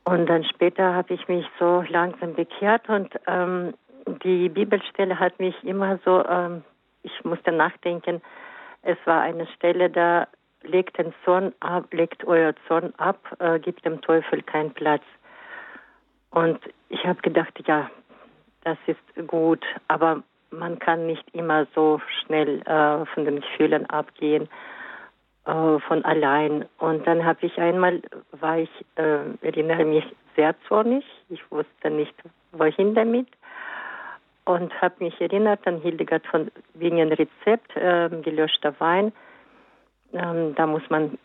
Und 0.04 0.28
dann 0.28 0.44
später 0.44 0.94
habe 0.94 1.14
ich 1.14 1.26
mich 1.30 1.46
so 1.60 1.84
langsam 1.88 2.34
bekehrt 2.34 2.90
und 2.90 3.10
ähm, 3.28 3.74
die 4.24 4.50
Bibelstelle 4.50 5.18
hat 5.18 5.40
mich 5.40 5.56
immer 5.64 5.98
so, 6.04 6.26
ähm, 6.26 6.64
ich 7.04 7.24
musste 7.24 7.52
nachdenken, 7.52 8.22
es 8.84 8.98
war 9.06 9.22
eine 9.22 9.48
Stelle, 9.48 9.90
da 9.90 10.28
legt 10.64 10.98
den 10.98 11.14
Zorn 11.24 11.54
ab, 11.60 11.86
legt 11.92 12.24
euer 12.26 12.54
Zorn 12.68 12.94
ab, 12.98 13.20
äh, 13.40 13.60
gibt 13.60 13.86
dem 13.86 14.02
Teufel 14.02 14.42
keinen 14.44 14.72
Platz. 14.72 15.04
Und 16.32 16.60
ich 16.90 17.06
habe 17.06 17.22
gedacht, 17.22 17.54
ja, 17.66 17.90
das 18.64 18.78
ist 18.86 19.28
gut, 19.28 19.66
aber 19.88 20.24
man 20.52 20.80
kann 20.80 21.08
nicht 21.08 21.24
immer 21.34 21.66
so 21.74 22.00
schnell 22.22 22.62
äh, 22.62 23.06
von 23.14 23.26
den 23.26 23.42
Gefühlen 23.42 23.90
abgehen, 23.90 24.50
äh, 25.46 25.80
von 25.80 26.04
allein. 26.06 26.66
Und 26.78 27.08
dann 27.08 27.26
habe 27.26 27.46
ich 27.46 27.58
einmal, 27.58 28.02
war 28.32 28.60
ich, 28.60 28.70
äh, 28.96 29.20
erinnere 29.42 29.86
mich, 29.86 30.06
sehr 30.36 30.56
zornig. 30.68 31.04
Ich 31.30 31.42
wusste 31.52 31.90
nicht, 31.90 32.14
wohin 32.52 32.96
damit. 32.96 33.28
Und 34.52 34.74
habe 34.82 34.96
mich 35.00 35.20
erinnert 35.22 35.66
an 35.66 35.80
Hildegard 35.80 36.28
von 36.28 36.52
Bingen 36.74 37.14
Rezept, 37.14 37.74
äh, 37.78 38.10
gelöschter 38.22 38.78
Wein. 38.80 39.14
Ähm, 40.12 40.54
da 40.56 40.68
muss 40.68 40.82
man 40.90 41.18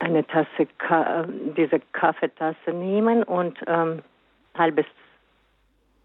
eine 0.00 0.26
Tasse, 0.26 0.66
Ka 0.78 1.20
äh, 1.20 1.26
diese 1.56 1.80
Kaffeetasse 1.92 2.72
nehmen 2.72 3.22
und 3.22 3.56
ähm, 3.68 4.02
halbes, 4.58 4.86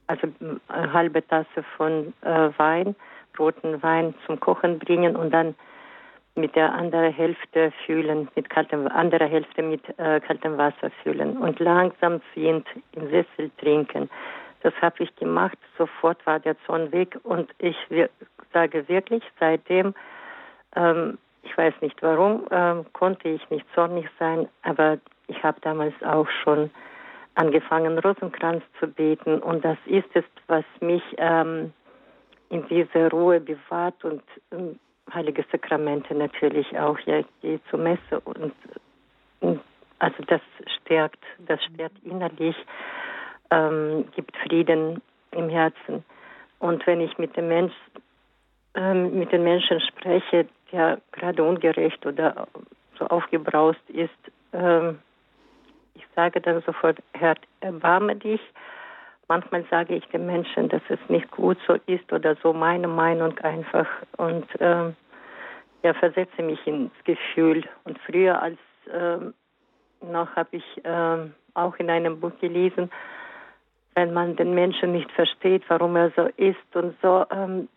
also 0.05 0.27
eine 0.67 0.93
halbe 0.93 1.25
Tasse 1.27 1.63
von 1.75 2.13
äh, 2.21 2.49
Wein, 2.57 2.95
roten 3.39 3.81
Wein 3.81 4.13
zum 4.27 4.39
Kochen 4.39 4.77
bringen 4.77 5.15
und 5.15 5.31
dann 5.31 5.55
mit 6.35 6.55
der 6.55 6.71
anderen 6.71 7.11
Hälfte 7.11 7.73
füllen, 7.87 8.29
mit 8.35 8.47
kaltem, 8.51 8.87
andere 8.89 9.25
Hälfte 9.25 9.63
mit 9.63 9.81
äh, 9.97 10.19
kaltem 10.19 10.55
Wasser 10.59 10.91
füllen 11.01 11.35
und 11.35 11.59
langsam 11.59 12.21
ziehend 12.35 12.67
im 12.91 13.09
Sessel 13.09 13.49
trinken. 13.57 14.07
Das 14.61 14.73
habe 14.81 15.03
ich 15.03 15.15
gemacht. 15.15 15.57
Sofort 15.77 16.25
war 16.25 16.39
der 16.39 16.55
Zorn 16.65 16.91
weg 16.91 17.17
und 17.23 17.49
ich 17.59 17.77
sage 18.53 18.87
wirklich, 18.87 19.23
seitdem, 19.39 19.93
ähm, 20.75 21.17
ich 21.43 21.57
weiß 21.57 21.73
nicht 21.81 22.01
warum, 22.01 22.45
ähm, 22.51 22.85
konnte 22.93 23.29
ich 23.29 23.49
nicht 23.49 23.65
zornig 23.73 24.07
sein, 24.19 24.47
aber 24.63 24.97
ich 25.27 25.41
habe 25.43 25.59
damals 25.61 25.93
auch 26.03 26.27
schon 26.43 26.69
angefangen, 27.35 27.97
Rosenkranz 27.99 28.63
zu 28.79 28.87
beten. 28.87 29.39
Und 29.39 29.63
das 29.63 29.77
ist 29.85 30.09
es, 30.13 30.25
was 30.47 30.65
mich 30.81 31.03
ähm, 31.17 31.73
in 32.49 32.67
dieser 32.67 33.09
Ruhe 33.09 33.39
bewahrt 33.39 34.03
und 34.03 34.23
ähm, 34.51 34.79
heilige 35.13 35.45
Sakramente 35.51 36.13
natürlich 36.13 36.77
auch. 36.77 36.99
Ja, 37.05 37.19
ich 37.19 37.27
gehe 37.41 37.59
zur 37.69 37.79
Messe 37.79 38.19
und, 38.25 38.53
und 39.39 39.61
also 39.99 40.23
das 40.27 40.41
stärkt, 40.81 41.23
das 41.39 41.63
stärkt 41.63 41.97
innerlich, 42.03 42.55
ähm, 43.51 44.05
gibt 44.15 44.35
Frieden 44.37 45.01
im 45.31 45.49
Herzen. 45.49 46.03
Und 46.59 46.85
wenn 46.87 47.01
ich 47.01 47.17
mit 47.17 47.35
dem 47.35 47.47
Mensch, 47.47 47.73
ähm, 48.75 49.17
mit 49.17 49.31
den 49.31 49.43
Menschen 49.43 49.79
spreche, 49.81 50.47
der 50.71 50.99
gerade 51.11 51.43
ungerecht 51.43 52.05
oder 52.05 52.47
so 52.97 53.05
aufgebraust 53.07 53.81
ist, 53.89 54.09
ähm, 54.53 54.99
ich 55.95 56.05
sage 56.15 56.41
dann 56.41 56.61
sofort, 56.65 56.97
Herr, 57.13 57.35
erbarme 57.61 58.15
dich. 58.15 58.41
Manchmal 59.27 59.63
sage 59.69 59.95
ich 59.95 60.05
den 60.07 60.25
Menschen, 60.25 60.69
dass 60.69 60.81
es 60.89 60.99
nicht 61.07 61.29
gut 61.31 61.57
so 61.67 61.77
ist 61.85 62.11
oder 62.11 62.35
so 62.41 62.51
meine 62.51 62.87
Meinung 62.87 63.37
einfach 63.39 63.87
und 64.17 64.45
äh, 64.59 64.91
ja, 65.83 65.93
versetze 65.93 66.41
mich 66.41 66.65
ins 66.65 66.91
Gefühl. 67.03 67.63
Und 67.83 67.99
früher 67.99 68.41
als 68.41 68.57
äh, 68.91 69.17
noch 70.05 70.35
habe 70.35 70.57
ich 70.57 70.85
äh, 70.85 71.17
auch 71.53 71.75
in 71.77 71.89
einem 71.89 72.19
Buch 72.19 72.31
gelesen, 72.39 72.89
wenn 73.99 74.13
man 74.13 74.37
den 74.37 74.53
Menschen 74.55 74.93
nicht 74.93 75.11
versteht, 75.11 75.63
warum 75.67 75.97
er 75.97 76.11
so 76.15 76.29
ist 76.37 76.73
und 76.73 76.95
so, 77.01 77.25
ähm, 77.31 77.67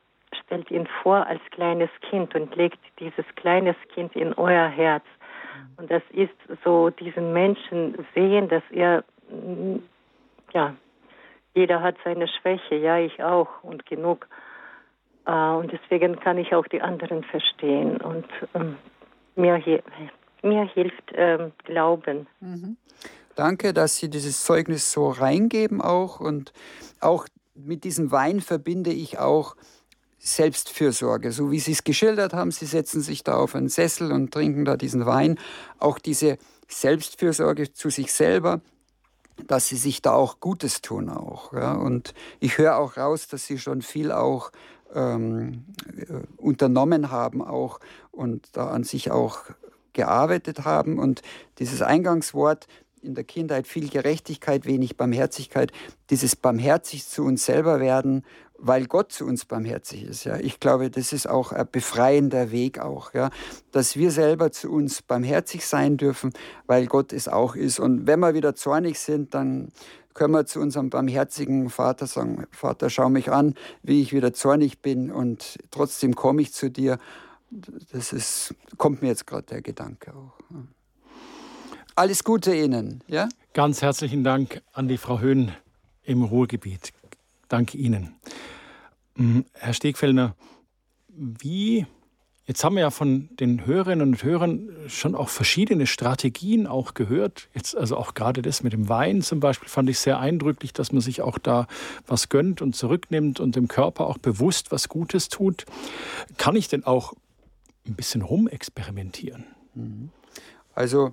stellt 0.44 0.70
ihn 0.70 0.86
vor 1.02 1.26
als 1.26 1.40
kleines 1.50 1.90
Kind 2.08 2.32
und 2.36 2.54
legt 2.54 2.78
dieses 3.00 3.24
kleines 3.34 3.74
Kind 3.92 4.14
in 4.14 4.32
euer 4.34 4.68
Herz. 4.68 5.04
Und 5.78 5.90
das 5.90 6.02
ist 6.12 6.38
so, 6.64 6.90
diesen 6.90 7.32
Menschen 7.32 8.06
sehen, 8.14 8.48
dass 8.48 8.62
er, 8.70 9.02
mm, 9.30 9.78
ja, 10.54 10.74
jeder 11.54 11.82
hat 11.82 11.96
seine 12.04 12.28
Schwäche, 12.28 12.76
ja, 12.76 12.98
ich 12.98 13.20
auch 13.20 13.48
und 13.64 13.84
genug. 13.86 14.28
Äh, 15.26 15.32
und 15.32 15.72
deswegen 15.72 16.20
kann 16.20 16.38
ich 16.38 16.54
auch 16.54 16.68
die 16.68 16.82
anderen 16.82 17.24
verstehen. 17.24 17.96
Und 17.96 18.28
ähm, 18.54 18.76
mir, 19.34 19.60
mir 20.42 20.64
hilft 20.66 21.10
ähm, 21.14 21.50
Glauben. 21.64 22.28
Mhm. 22.38 22.76
Danke, 23.34 23.72
dass 23.72 23.96
Sie 23.96 24.10
dieses 24.10 24.44
Zeugnis 24.44 24.92
so 24.92 25.10
reingeben 25.10 25.80
auch. 25.80 26.20
Und 26.20 26.52
auch 27.00 27.26
mit 27.54 27.84
diesem 27.84 28.10
Wein 28.10 28.40
verbinde 28.40 28.92
ich 28.92 29.18
auch 29.18 29.56
Selbstfürsorge, 30.18 31.32
so 31.32 31.50
wie 31.50 31.58
Sie 31.58 31.72
es 31.72 31.84
geschildert 31.84 32.32
haben. 32.32 32.50
Sie 32.50 32.66
setzen 32.66 33.00
sich 33.00 33.24
da 33.24 33.34
auf 33.34 33.54
einen 33.54 33.68
Sessel 33.68 34.12
und 34.12 34.32
trinken 34.32 34.64
da 34.64 34.76
diesen 34.76 35.06
Wein. 35.06 35.38
Auch 35.78 35.98
diese 35.98 36.38
Selbstfürsorge 36.68 37.72
zu 37.72 37.90
sich 37.90 38.12
selber, 38.12 38.60
dass 39.46 39.68
Sie 39.68 39.76
sich 39.76 40.02
da 40.02 40.12
auch 40.12 40.38
Gutes 40.40 40.80
tun 40.80 41.08
auch. 41.08 41.52
Ja. 41.52 41.72
Und 41.72 42.14
ich 42.38 42.58
höre 42.58 42.76
auch 42.76 42.96
raus, 42.96 43.28
dass 43.28 43.46
Sie 43.46 43.58
schon 43.58 43.82
viel 43.82 44.12
auch 44.12 44.52
ähm, 44.94 45.64
äh, 45.96 46.20
unternommen 46.36 47.10
haben 47.10 47.42
auch 47.42 47.80
und 48.10 48.48
da 48.52 48.68
an 48.68 48.84
sich 48.84 49.10
auch 49.10 49.40
gearbeitet 49.92 50.64
haben. 50.64 50.98
Und 50.98 51.22
dieses 51.58 51.82
Eingangswort, 51.82 52.66
in 53.02 53.14
der 53.14 53.24
Kindheit 53.24 53.66
viel 53.66 53.88
Gerechtigkeit, 53.88 54.66
wenig 54.66 54.96
Barmherzigkeit. 54.96 55.72
Dieses 56.10 56.36
barmherzig 56.36 57.06
zu 57.06 57.24
uns 57.24 57.44
selber 57.44 57.80
werden, 57.80 58.24
weil 58.62 58.86
Gott 58.86 59.10
zu 59.12 59.26
uns 59.26 59.44
barmherzig 59.44 60.04
ist. 60.04 60.24
Ja, 60.24 60.36
ich 60.36 60.60
glaube, 60.60 60.88
das 60.88 61.12
ist 61.12 61.28
auch 61.28 61.50
ein 61.52 61.66
befreiender 61.70 62.52
Weg 62.52 62.78
auch, 62.78 63.12
ja, 63.12 63.30
dass 63.72 63.96
wir 63.96 64.12
selber 64.12 64.52
zu 64.52 64.70
uns 64.70 65.02
barmherzig 65.02 65.66
sein 65.66 65.96
dürfen, 65.96 66.32
weil 66.66 66.86
Gott 66.86 67.12
es 67.12 67.26
auch 67.26 67.56
ist. 67.56 67.80
Und 67.80 68.06
wenn 68.06 68.20
wir 68.20 68.34
wieder 68.34 68.54
zornig 68.54 69.00
sind, 69.00 69.34
dann 69.34 69.72
können 70.14 70.32
wir 70.32 70.46
zu 70.46 70.60
unserem 70.60 70.90
barmherzigen 70.90 71.70
Vater 71.70 72.06
sagen: 72.06 72.46
Vater, 72.52 72.88
schau 72.88 73.08
mich 73.08 73.32
an, 73.32 73.54
wie 73.82 74.00
ich 74.00 74.12
wieder 74.12 74.32
zornig 74.32 74.80
bin, 74.80 75.10
und 75.10 75.58
trotzdem 75.72 76.14
komme 76.14 76.42
ich 76.42 76.52
zu 76.52 76.70
dir. 76.70 76.98
Das 77.92 78.12
ist, 78.12 78.54
kommt 78.78 79.02
mir 79.02 79.08
jetzt 79.08 79.26
gerade 79.26 79.44
der 79.44 79.60
Gedanke 79.60 80.14
auch. 80.14 80.38
Alles 81.94 82.24
Gute 82.24 82.54
Ihnen. 82.54 83.04
Ja? 83.06 83.28
Ganz 83.52 83.82
herzlichen 83.82 84.24
Dank 84.24 84.62
an 84.72 84.88
die 84.88 84.96
Frau 84.96 85.20
Höhn 85.20 85.52
im 86.04 86.24
Ruhrgebiet. 86.24 86.92
Danke 87.48 87.76
Ihnen. 87.76 88.14
Mm, 89.16 89.40
Herr 89.52 89.74
Stegfellner, 89.74 90.34
wie, 91.08 91.86
jetzt 92.46 92.64
haben 92.64 92.76
wir 92.76 92.80
ja 92.80 92.90
von 92.90 93.28
den 93.38 93.66
Hörerinnen 93.66 94.08
und 94.08 94.24
Hörern 94.24 94.70
schon 94.88 95.14
auch 95.14 95.28
verschiedene 95.28 95.86
Strategien 95.86 96.66
auch 96.66 96.94
gehört. 96.94 97.50
Jetzt 97.54 97.76
also 97.76 97.98
auch 97.98 98.14
gerade 98.14 98.40
das 98.40 98.62
mit 98.62 98.72
dem 98.72 98.88
Wein 98.88 99.20
zum 99.20 99.40
Beispiel 99.40 99.68
fand 99.68 99.90
ich 99.90 99.98
sehr 99.98 100.18
eindrücklich, 100.18 100.72
dass 100.72 100.92
man 100.92 101.02
sich 101.02 101.20
auch 101.20 101.36
da 101.36 101.66
was 102.06 102.30
gönnt 102.30 102.62
und 102.62 102.74
zurücknimmt 102.74 103.38
und 103.38 103.54
dem 103.54 103.68
Körper 103.68 104.06
auch 104.06 104.16
bewusst 104.16 104.72
was 104.72 104.88
Gutes 104.88 105.28
tut. 105.28 105.66
Kann 106.38 106.56
ich 106.56 106.68
denn 106.68 106.84
auch 106.84 107.12
ein 107.86 107.96
bisschen 107.96 108.22
rumexperimentieren? 108.22 109.44
Mhm. 109.74 110.08
Also 110.74 111.12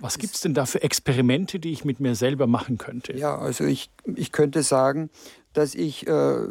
was 0.00 0.18
gibt 0.18 0.34
es 0.34 0.40
denn 0.40 0.54
da 0.54 0.66
für 0.66 0.82
Experimente, 0.82 1.58
die 1.58 1.72
ich 1.72 1.84
mit 1.84 2.00
mir 2.00 2.14
selber 2.14 2.46
machen 2.46 2.78
könnte? 2.78 3.16
Ja, 3.16 3.36
also 3.38 3.64
ich, 3.64 3.90
ich 4.14 4.32
könnte 4.32 4.62
sagen, 4.62 5.10
dass 5.52 5.74
ich, 5.74 6.06
äh, 6.06 6.48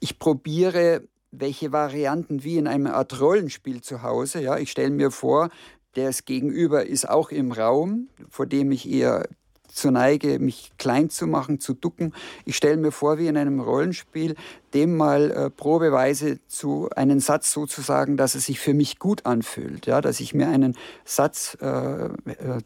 ich 0.00 0.18
probiere, 0.18 1.02
welche 1.30 1.72
Varianten 1.72 2.44
wie 2.44 2.58
in 2.58 2.66
einem 2.66 2.86
Art 2.86 3.18
Rollenspiel 3.20 3.80
zu 3.80 4.02
Hause. 4.02 4.42
Ja, 4.42 4.58
ich 4.58 4.70
stelle 4.70 4.90
mir 4.90 5.10
vor, 5.10 5.48
das 5.94 6.24
Gegenüber 6.24 6.86
ist 6.86 7.08
auch 7.08 7.30
im 7.30 7.52
Raum, 7.52 8.08
vor 8.28 8.46
dem 8.46 8.70
ich 8.72 8.88
eher 8.88 9.28
dazu 9.72 9.90
neige, 9.90 10.38
mich 10.38 10.72
klein 10.78 11.10
zu 11.10 11.26
machen, 11.26 11.60
zu 11.60 11.74
ducken. 11.74 12.12
Ich 12.44 12.56
stelle 12.56 12.76
mir 12.76 12.92
vor, 12.92 13.18
wie 13.18 13.26
in 13.26 13.36
einem 13.36 13.60
Rollenspiel, 13.60 14.34
dem 14.74 14.96
mal 14.96 15.30
äh, 15.30 15.50
probeweise 15.50 16.38
zu 16.46 16.88
einen 16.94 17.20
Satz 17.20 17.52
sozusagen, 17.52 18.16
dass 18.16 18.34
es 18.34 18.46
sich 18.46 18.60
für 18.60 18.74
mich 18.74 18.98
gut 18.98 19.26
anfühlt, 19.26 19.86
ja, 19.86 20.00
dass 20.00 20.20
ich 20.20 20.34
mir 20.34 20.48
einen 20.48 20.76
Satz 21.04 21.56
äh, 21.60 21.66
äh, 22.06 22.08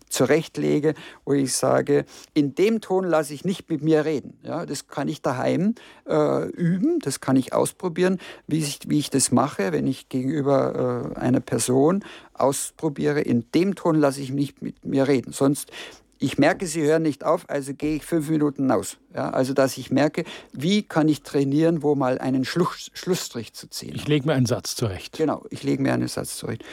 zurechtlege, 0.08 0.94
wo 1.24 1.32
ich 1.32 1.54
sage, 1.54 2.04
in 2.34 2.54
dem 2.54 2.80
Ton 2.80 3.04
lasse 3.04 3.34
ich 3.34 3.44
nicht 3.44 3.68
mit 3.70 3.82
mir 3.82 4.04
reden. 4.04 4.38
Ja, 4.42 4.66
das 4.66 4.88
kann 4.88 5.08
ich 5.08 5.22
daheim 5.22 5.74
äh, 6.08 6.48
üben, 6.50 6.98
das 7.00 7.20
kann 7.20 7.36
ich 7.36 7.52
ausprobieren, 7.52 8.18
wie 8.46 8.58
ich, 8.58 8.80
wie 8.86 8.98
ich 8.98 9.10
das 9.10 9.32
mache, 9.32 9.72
wenn 9.72 9.86
ich 9.86 10.08
gegenüber 10.08 11.14
äh, 11.16 11.18
einer 11.18 11.40
Person 11.40 12.04
ausprobiere, 12.34 13.20
in 13.20 13.50
dem 13.52 13.74
Ton 13.74 13.96
lasse 13.96 14.20
ich 14.20 14.30
nicht 14.30 14.62
mit 14.62 14.84
mir 14.84 15.08
reden. 15.08 15.32
Sonst 15.32 15.70
ich 16.18 16.38
merke, 16.38 16.66
sie 16.66 16.82
hören 16.82 17.02
nicht 17.02 17.24
auf, 17.24 17.48
also 17.48 17.74
gehe 17.74 17.96
ich 17.96 18.04
fünf 18.04 18.28
Minuten 18.28 18.70
aus. 18.70 18.96
Ja, 19.14 19.30
also 19.30 19.52
dass 19.52 19.76
ich 19.76 19.90
merke, 19.90 20.24
wie 20.52 20.82
kann 20.82 21.08
ich 21.08 21.22
trainieren, 21.22 21.82
wo 21.82 21.94
mal 21.94 22.18
einen 22.18 22.44
Schluss, 22.44 22.90
Schlussstrich 22.94 23.52
zu 23.52 23.68
ziehen. 23.68 23.94
Ich 23.94 24.08
lege 24.08 24.26
mir 24.26 24.34
einen 24.34 24.46
Satz 24.46 24.76
zurecht. 24.76 25.16
Genau, 25.16 25.44
ich 25.50 25.62
lege 25.62 25.82
mir 25.82 25.92
einen 25.92 26.08
Satz 26.08 26.36
zurecht. 26.36 26.64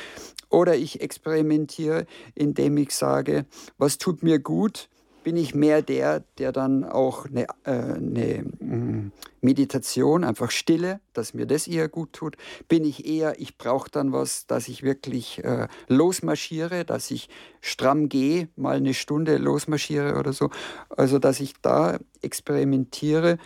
Oder 0.49 0.75
ich 0.75 1.01
experimentiere, 1.01 2.05
indem 2.35 2.77
ich 2.77 2.91
sage, 2.91 3.45
was 3.77 3.97
tut 3.97 4.23
mir 4.23 4.39
gut, 4.39 4.87
bin 5.23 5.37
ich 5.37 5.55
mehr 5.55 5.81
der, 5.81 6.21
der 6.37 6.51
dann 6.51 6.83
auch 6.83 7.25
eine, 7.25 7.43
äh, 7.63 7.71
eine 7.71 8.43
mm, 8.59 9.11
Meditation, 9.41 10.23
einfach 10.23 10.51
Stille, 10.51 10.99
dass 11.13 11.33
mir 11.33 11.45
das 11.45 11.67
eher 11.67 11.89
gut 11.89 12.13
tut. 12.13 12.35
Bin 12.67 12.85
ich 12.85 13.05
eher, 13.05 13.39
ich 13.39 13.57
brauche 13.57 13.89
dann 13.89 14.11
was, 14.11 14.47
dass 14.47 14.67
ich 14.67 14.83
wirklich 14.83 15.43
äh, 15.43 15.67
losmarschiere, 15.87 16.85
dass 16.85 17.11
ich 17.11 17.29
stramm 17.61 18.09
gehe, 18.09 18.49
mal 18.55 18.77
eine 18.77 18.93
Stunde 18.93 19.37
losmarschiere 19.37 20.17
oder 20.17 20.33
so. 20.33 20.49
Also, 20.89 21.19
dass 21.19 21.39
ich 21.39 21.53
da 21.61 21.99
experimentiere. 22.21 23.37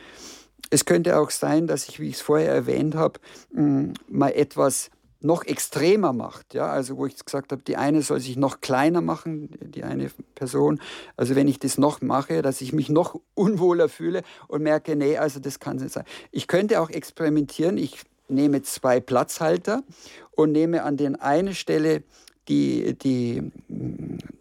Es 0.69 0.85
könnte 0.85 1.17
auch 1.17 1.29
sein, 1.29 1.67
dass 1.67 1.87
ich, 1.87 1.99
wie 1.99 2.09
ich 2.09 2.15
es 2.15 2.21
vorher 2.21 2.51
erwähnt 2.51 2.95
habe, 2.95 3.19
mm, 3.53 3.93
mal 4.09 4.29
etwas 4.29 4.89
noch 5.21 5.43
extremer 5.45 6.13
macht. 6.13 6.53
Ja? 6.53 6.67
Also 6.67 6.97
wo 6.97 7.05
ich 7.05 7.23
gesagt 7.23 7.51
habe, 7.51 7.63
die 7.63 7.77
eine 7.77 8.01
soll 8.01 8.19
sich 8.19 8.37
noch 8.37 8.61
kleiner 8.61 9.01
machen, 9.01 9.49
die 9.61 9.83
eine 9.83 10.11
Person. 10.35 10.79
Also 11.15 11.35
wenn 11.35 11.47
ich 11.47 11.59
das 11.59 11.77
noch 11.77 12.01
mache, 12.01 12.41
dass 12.41 12.61
ich 12.61 12.73
mich 12.73 12.89
noch 12.89 13.19
unwohler 13.33 13.89
fühle 13.89 14.23
und 14.47 14.63
merke, 14.63 14.95
nee, 14.95 15.17
also 15.17 15.39
das 15.39 15.59
kann 15.59 15.77
nicht 15.77 15.93
sein. 15.93 16.05
Ich 16.31 16.47
könnte 16.47 16.81
auch 16.81 16.89
experimentieren. 16.89 17.77
Ich 17.77 18.01
nehme 18.29 18.61
zwei 18.61 18.99
Platzhalter 18.99 19.83
und 20.31 20.51
nehme 20.51 20.83
an 20.83 20.97
den 20.97 21.15
einen 21.15 21.55
Stelle 21.55 22.03
die, 22.47 22.97
die, 22.97 23.51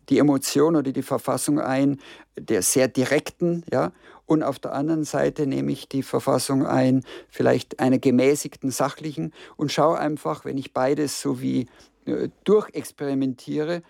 die 0.09 0.19
Emotion 0.19 0.77
oder 0.77 0.93
die 0.93 1.03
Verfassung 1.03 1.59
ein 1.61 1.99
der 2.39 2.63
sehr 2.63 2.89
direkten, 2.89 3.65
ja, 3.73 3.93
und 4.27 4.43
auf 4.43 4.59
der 4.59 4.73
anderen 4.73 5.05
Seite 5.05 5.47
nehme 5.47 5.73
ich 5.73 5.89
die 5.89 6.03
Verfassung 6.03 6.67
ein, 6.67 7.05
vielleicht 7.29 7.81
einer 7.81 7.99
gemäßigten, 7.99 8.71
sachlichen 8.71 9.33
und 9.57 9.73
schaue 9.73 9.99
einfach, 9.99 10.45
wenn 10.45 10.59
ich 10.59 10.73
beides 10.73 11.21
so 11.21 11.41
wie 11.41 11.69
äh, 12.07 12.29
durchexperimentiere, 12.45 13.83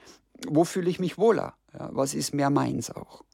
wo 0.46 0.64
fühle 0.64 0.90
ich 0.90 1.00
mich 1.00 1.18
wohler? 1.18 1.54
Ja, 1.72 1.90
was 1.92 2.14
ist 2.14 2.34
mehr 2.34 2.50
meins 2.50 2.90
auch? 2.90 3.24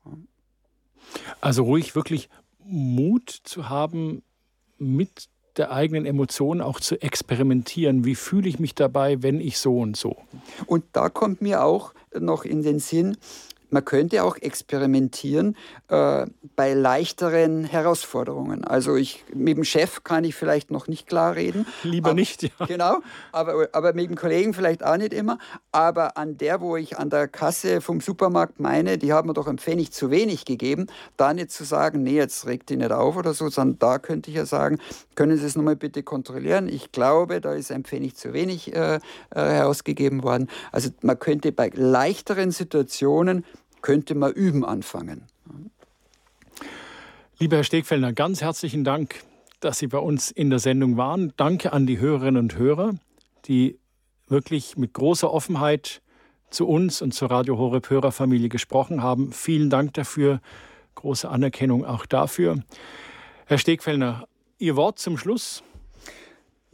Also 1.41 1.65
ruhig 1.65 1.95
wirklich 1.95 2.29
Mut 2.65 3.31
zu 3.45 3.69
haben, 3.69 4.23
mit 4.79 5.29
der 5.57 5.71
eigenen 5.71 6.07
Emotion 6.07 6.61
auch 6.61 6.81
zu 6.81 7.01
experimentieren. 7.01 8.05
Wie 8.05 8.15
fühle 8.15 8.49
ich 8.49 8.59
mich 8.59 8.75
dabei, 8.75 9.23
wenn 9.23 9.41
ich 9.41 9.59
so 9.59 9.79
und 9.79 9.97
so? 9.97 10.17
Und 10.67 10.85
da 10.93 11.09
kommt 11.09 11.43
mir 11.43 11.63
auch 11.63 11.93
noch 12.19 12.45
in 12.45 12.63
den 12.63 12.79
Sinn, 12.79 13.17
man 13.73 13.85
könnte 13.85 14.23
auch 14.23 14.37
experimentieren 14.37 15.57
äh, 15.89 16.27
bei 16.57 16.75
leichteren 16.75 17.65
Herausforderungen. 17.65 18.65
Also 18.65 18.97
ich, 18.97 19.25
mit 19.35 19.57
dem 19.57 19.65
Chef 19.65 20.05
kann 20.05 20.25
ich 20.25 20.35
vielleicht 20.35 20.71
noch 20.71 20.89
nicht 20.89 21.07
klar 21.07 21.35
reden. 21.35 21.67
Lieber 21.83 22.11
aber, 22.11 22.15
nicht, 22.15 22.43
ja. 22.43 22.67
Genau, 22.67 22.99
aber, 23.33 23.69
aber 23.73 23.95
mit 23.95 24.11
dem 24.11 24.17
Kollegen 24.17 24.55
vielleicht 24.55 24.85
auch 24.85 24.97
nicht 24.97 25.13
immer. 25.13 25.39
Aber 25.73 26.17
an 26.17 26.37
der, 26.37 26.61
wo 26.61 26.77
ich 26.77 26.99
an 26.99 27.11
der 27.11 27.29
Kasse 27.29 27.81
vom 27.81 28.01
Supermarkt 28.01 28.61
meine, 28.61 28.99
die 28.99 29.13
haben 29.13 29.29
mir 29.29 29.35
doch 29.35 29.47
ein 29.47 29.59
Pfennig 29.59 29.93
zu 29.93 30.11
wenig 30.11 30.45
gegeben, 30.45 30.87
da 31.17 31.33
nicht 31.33 31.51
zu 31.51 31.65
sagen, 31.65 32.03
nee, 32.03 32.17
jetzt 32.17 32.47
regt 32.47 32.69
die 32.69 32.77
nicht 32.77 32.93
auf 32.93 33.17
oder 33.17 33.33
so, 33.33 33.49
sondern 33.49 33.79
da 33.79 33.99
könnte 33.99 34.31
ich 34.31 34.37
ja 34.37 34.47
sagen, 34.47 34.79
können 35.15 35.37
Sie 35.39 35.47
es 35.47 35.57
nochmal 35.57 35.77
bitte 35.77 36.03
kontrollieren? 36.03 36.69
Ich 36.69 36.93
glaube, 36.93 37.41
da 37.41 37.55
ist 37.55 37.73
ein 37.73 37.85
Pfennig 37.85 38.17
zu 38.17 38.33
wenig 38.33 38.75
äh, 38.75 38.97
äh, 38.97 39.01
herausgegeben 39.31 40.23
worden. 40.23 40.49
Also 40.73 40.91
man 41.01 41.19
könnte 41.19 41.53
bei 41.53 41.71
leichteren 41.75 42.51
Situationen 42.51 43.45
könnte 43.83 44.15
man 44.15 44.33
üben 44.33 44.65
anfangen. 44.65 45.27
Lieber 47.39 47.57
Herr 47.57 47.65
Stegfellner, 47.65 48.13
ganz 48.13 48.41
herzlichen 48.41 48.85
Dank, 48.85 49.25
dass 49.61 49.79
Sie 49.79 49.89
bei 49.89 49.99
uns 49.99 50.31
in 50.31 50.51
der 50.51 50.61
Sendung 50.61 50.97
waren. 50.97 51.33
Danke 51.37 51.73
an 51.73 51.87
die 51.87 51.99
Hörerinnen 51.99 52.41
und 52.41 52.57
Hörer, 52.57 52.95
die 53.47 53.79
wirklich 54.29 54.77
mit 54.77 54.95
großer 54.95 55.33
Offenheit 55.33 56.03
zu 56.51 56.69
uns 56.69 57.03
und 57.03 57.13
zur 57.13 57.31
Radio 57.31 57.59
Horeb 57.59 57.91
Hörerfamilie 57.91 58.49
gesprochen 58.49 59.03
haben. 59.03 59.33
Vielen 59.33 59.71
Dank 59.71 59.95
dafür. 59.95 60.41
Große 60.95 61.29
Anerkennung 61.29 61.85
auch 61.85 62.07
dafür. 62.07 62.63
Herr 63.47 63.59
Stegfellner, 63.59 64.29
Ihr 64.59 64.77
Wort 64.77 64.99
zum 64.99 65.19
Schluss. 65.19 65.65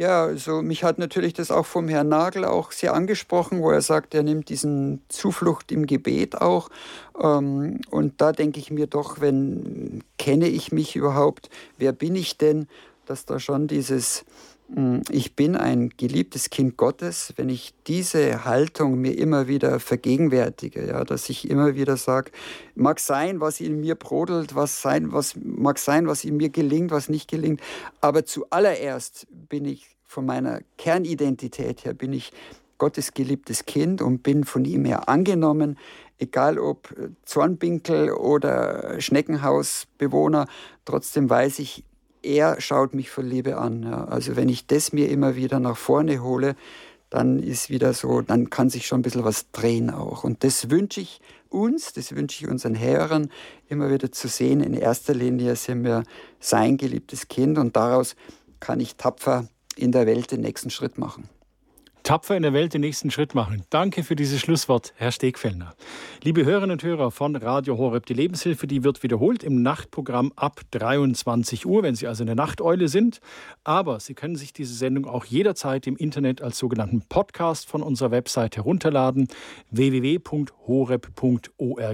Ja, 0.00 0.26
also 0.26 0.62
mich 0.62 0.84
hat 0.84 0.98
natürlich 0.98 1.32
das 1.34 1.50
auch 1.50 1.66
vom 1.66 1.88
Herrn 1.88 2.08
Nagel 2.08 2.44
auch 2.44 2.70
sehr 2.70 2.94
angesprochen, 2.94 3.60
wo 3.60 3.72
er 3.72 3.82
sagt, 3.82 4.14
er 4.14 4.22
nimmt 4.22 4.48
diesen 4.48 5.02
Zuflucht 5.08 5.72
im 5.72 5.86
Gebet 5.86 6.40
auch. 6.40 6.68
Ähm, 7.20 7.80
und 7.90 8.20
da 8.20 8.30
denke 8.30 8.60
ich 8.60 8.70
mir 8.70 8.86
doch, 8.86 9.20
wenn 9.20 10.04
kenne 10.16 10.46
ich 10.46 10.70
mich 10.70 10.94
überhaupt, 10.94 11.50
wer 11.78 11.90
bin 11.90 12.14
ich 12.14 12.38
denn, 12.38 12.68
dass 13.06 13.24
da 13.24 13.40
schon 13.40 13.66
dieses 13.66 14.24
ich 15.10 15.34
bin 15.34 15.56
ein 15.56 15.90
geliebtes 15.96 16.50
Kind 16.50 16.76
Gottes, 16.76 17.32
wenn 17.36 17.48
ich 17.48 17.72
diese 17.86 18.44
Haltung 18.44 19.00
mir 19.00 19.16
immer 19.16 19.48
wieder 19.48 19.80
vergegenwärtige, 19.80 20.86
ja, 20.86 21.04
dass 21.04 21.30
ich 21.30 21.48
immer 21.48 21.74
wieder 21.74 21.96
sage, 21.96 22.32
mag 22.74 23.00
sein, 23.00 23.40
was 23.40 23.60
in 23.60 23.80
mir 23.80 23.94
brodelt, 23.94 24.54
was 24.54 24.82
sein, 24.82 25.10
was 25.12 25.36
mag 25.36 25.78
sein, 25.78 26.06
was 26.06 26.24
in 26.24 26.36
mir 26.36 26.50
gelingt, 26.50 26.90
was 26.90 27.08
nicht 27.08 27.30
gelingt, 27.30 27.62
aber 28.02 28.26
zuallererst 28.26 29.26
bin 29.30 29.64
ich 29.64 29.96
von 30.04 30.26
meiner 30.26 30.60
Kernidentität 30.76 31.84
her 31.84 31.94
bin 31.94 32.12
ich 32.12 32.32
Gottes 32.78 33.12
geliebtes 33.12 33.66
Kind 33.66 34.00
und 34.00 34.22
bin 34.22 34.44
von 34.44 34.64
ihm 34.64 34.84
her 34.84 35.08
angenommen, 35.08 35.78
egal 36.18 36.58
ob 36.58 36.94
Zornbinkel 37.24 38.12
oder 38.12 39.00
Schneckenhausbewohner, 39.00 40.46
trotzdem 40.84 41.28
weiß 41.28 41.58
ich, 41.58 41.84
er 42.28 42.60
schaut 42.60 42.94
mich 42.94 43.10
voll 43.10 43.24
Liebe 43.24 43.56
an. 43.56 43.82
Ja. 43.82 44.04
Also 44.04 44.36
wenn 44.36 44.48
ich 44.48 44.66
das 44.66 44.92
mir 44.92 45.08
immer 45.08 45.34
wieder 45.34 45.58
nach 45.58 45.76
vorne 45.76 46.22
hole, 46.22 46.54
dann 47.10 47.38
ist 47.38 47.70
wieder 47.70 47.94
so, 47.94 48.20
dann 48.20 48.50
kann 48.50 48.68
sich 48.68 48.86
schon 48.86 49.00
ein 49.00 49.02
bisschen 49.02 49.24
was 49.24 49.50
drehen 49.50 49.90
auch. 49.90 50.24
Und 50.24 50.44
das 50.44 50.70
wünsche 50.70 51.00
ich 51.00 51.20
uns, 51.48 51.94
das 51.94 52.14
wünsche 52.14 52.44
ich 52.44 52.50
unseren 52.50 52.78
Hörern, 52.78 53.30
immer 53.68 53.90
wieder 53.90 54.12
zu 54.12 54.28
sehen. 54.28 54.60
In 54.60 54.74
erster 54.74 55.14
Linie 55.14 55.56
sind 55.56 55.84
wir 55.84 56.04
sein 56.38 56.76
geliebtes 56.76 57.28
Kind 57.28 57.56
und 57.56 57.74
daraus 57.76 58.14
kann 58.60 58.78
ich 58.80 58.96
tapfer 58.96 59.48
in 59.76 59.92
der 59.92 60.06
Welt 60.06 60.30
den 60.30 60.42
nächsten 60.42 60.68
Schritt 60.68 60.98
machen 60.98 61.30
tapfer 62.08 62.36
in 62.38 62.42
der 62.42 62.54
Welt 62.54 62.72
den 62.72 62.80
nächsten 62.80 63.10
Schritt 63.10 63.34
machen. 63.34 63.64
Danke 63.68 64.02
für 64.02 64.16
dieses 64.16 64.40
Schlusswort, 64.40 64.94
Herr 64.96 65.12
Stegfellner. 65.12 65.74
Liebe 66.22 66.42
Hörerinnen 66.42 66.70
und 66.70 66.82
Hörer 66.82 67.10
von 67.10 67.36
Radio 67.36 67.76
Horeb, 67.76 68.06
die 68.06 68.14
Lebenshilfe, 68.14 68.66
die 68.66 68.82
wird 68.82 69.02
wiederholt 69.02 69.44
im 69.44 69.60
Nachtprogramm 69.60 70.32
ab 70.34 70.62
23 70.70 71.66
Uhr, 71.66 71.82
wenn 71.82 71.94
Sie 71.94 72.06
also 72.06 72.24
eine 72.24 72.34
Nachteule 72.34 72.88
sind. 72.88 73.20
Aber 73.62 74.00
Sie 74.00 74.14
können 74.14 74.36
sich 74.36 74.54
diese 74.54 74.72
Sendung 74.72 75.04
auch 75.04 75.26
jederzeit 75.26 75.86
im 75.86 75.98
Internet 75.98 76.40
als 76.40 76.56
sogenannten 76.56 77.02
Podcast 77.10 77.68
von 77.68 77.82
unserer 77.82 78.10
Website 78.10 78.56
herunterladen, 78.56 79.28
www.horeb.org. 79.70 80.40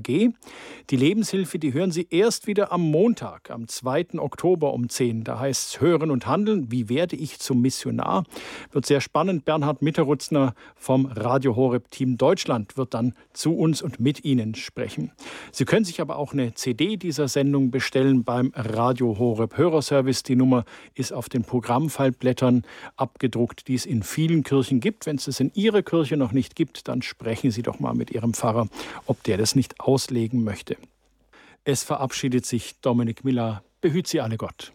Die 0.07 0.97
Lebenshilfe, 0.97 1.59
die 1.59 1.73
hören 1.73 1.91
Sie 1.91 2.07
erst 2.09 2.47
wieder 2.47 2.71
am 2.71 2.83
Montag, 2.83 3.51
am 3.51 3.67
2. 3.67 4.11
Oktober 4.19 4.75
um 4.75 4.89
10. 4.89 5.25
Da 5.25 5.41
heißt 5.41 5.71
es 5.71 5.81
Hören 5.81 6.13
und 6.13 6.29
Handeln. 6.29 6.71
Wie 6.71 6.89
werde 6.89 7.17
ich 7.17 7.41
zum 7.41 7.61
Missionar? 7.61 8.23
Wird 8.71 8.87
sehr 8.87 9.01
spannend. 9.01 9.45
Bernhard 9.45 9.83
Mitter 9.83 10.04
Rutzner 10.05 10.55
vom 10.77 11.07
Radio 11.07 11.57
Horeb 11.57 11.91
Team 11.91 12.17
Deutschland 12.17 12.77
wird 12.77 12.95
dann 12.95 13.15
zu 13.33 13.57
uns 13.57 13.83
und 13.83 14.01
mit 14.01 14.25
Ihnen 14.25 14.55
sprechen. 14.55 15.13
Sie 15.51 15.65
können 15.65 15.85
sich 15.85 16.01
aber 16.01 16.17
auch 16.17 16.33
eine 16.33 16.55
CD 16.55 16.97
dieser 16.97 17.29
Sendung 17.29 17.71
bestellen 17.71 18.25
beim 18.25 18.53
Radio 18.55 19.19
Horeb 19.19 19.57
Hörerservice. 19.57 20.23
Die 20.23 20.37
Nummer 20.37 20.65
ist 20.95 21.13
auf 21.13 21.29
den 21.29 21.45
Programmfallblättern 21.45 22.63
abgedruckt, 22.97 23.67
die 23.69 23.75
es 23.75 23.87
in 23.87 24.03
vielen 24.03 24.43
Kirchen 24.43 24.81
gibt. 24.81 25.07
Wenn 25.07 25.17
es 25.17 25.27
es 25.27 25.41
in 25.41 25.51
Ihrer 25.55 25.83
Kirche 25.83 26.17
noch 26.17 26.33
nicht 26.33 26.55
gibt, 26.55 26.89
dann 26.89 27.03
sprechen 27.03 27.51
Sie 27.51 27.63
doch 27.63 27.81
mal 27.81 27.95
mit 27.95 28.11
Ihrem 28.11 28.35
Pfarrer, 28.35 28.69
ob 29.07 29.23
der 29.25 29.39
das 29.39 29.55
nicht 29.55 29.81
auslegen 29.81 30.45
möchte. 30.45 30.77
Es 31.65 31.83
verabschiedet 31.83 32.45
sich 32.45 32.79
Dominik 32.83 33.25
Miller. 33.25 33.65
Behüt 33.81 34.07
Sie 34.07 34.21
alle 34.21 34.37
Gott. 34.37 34.74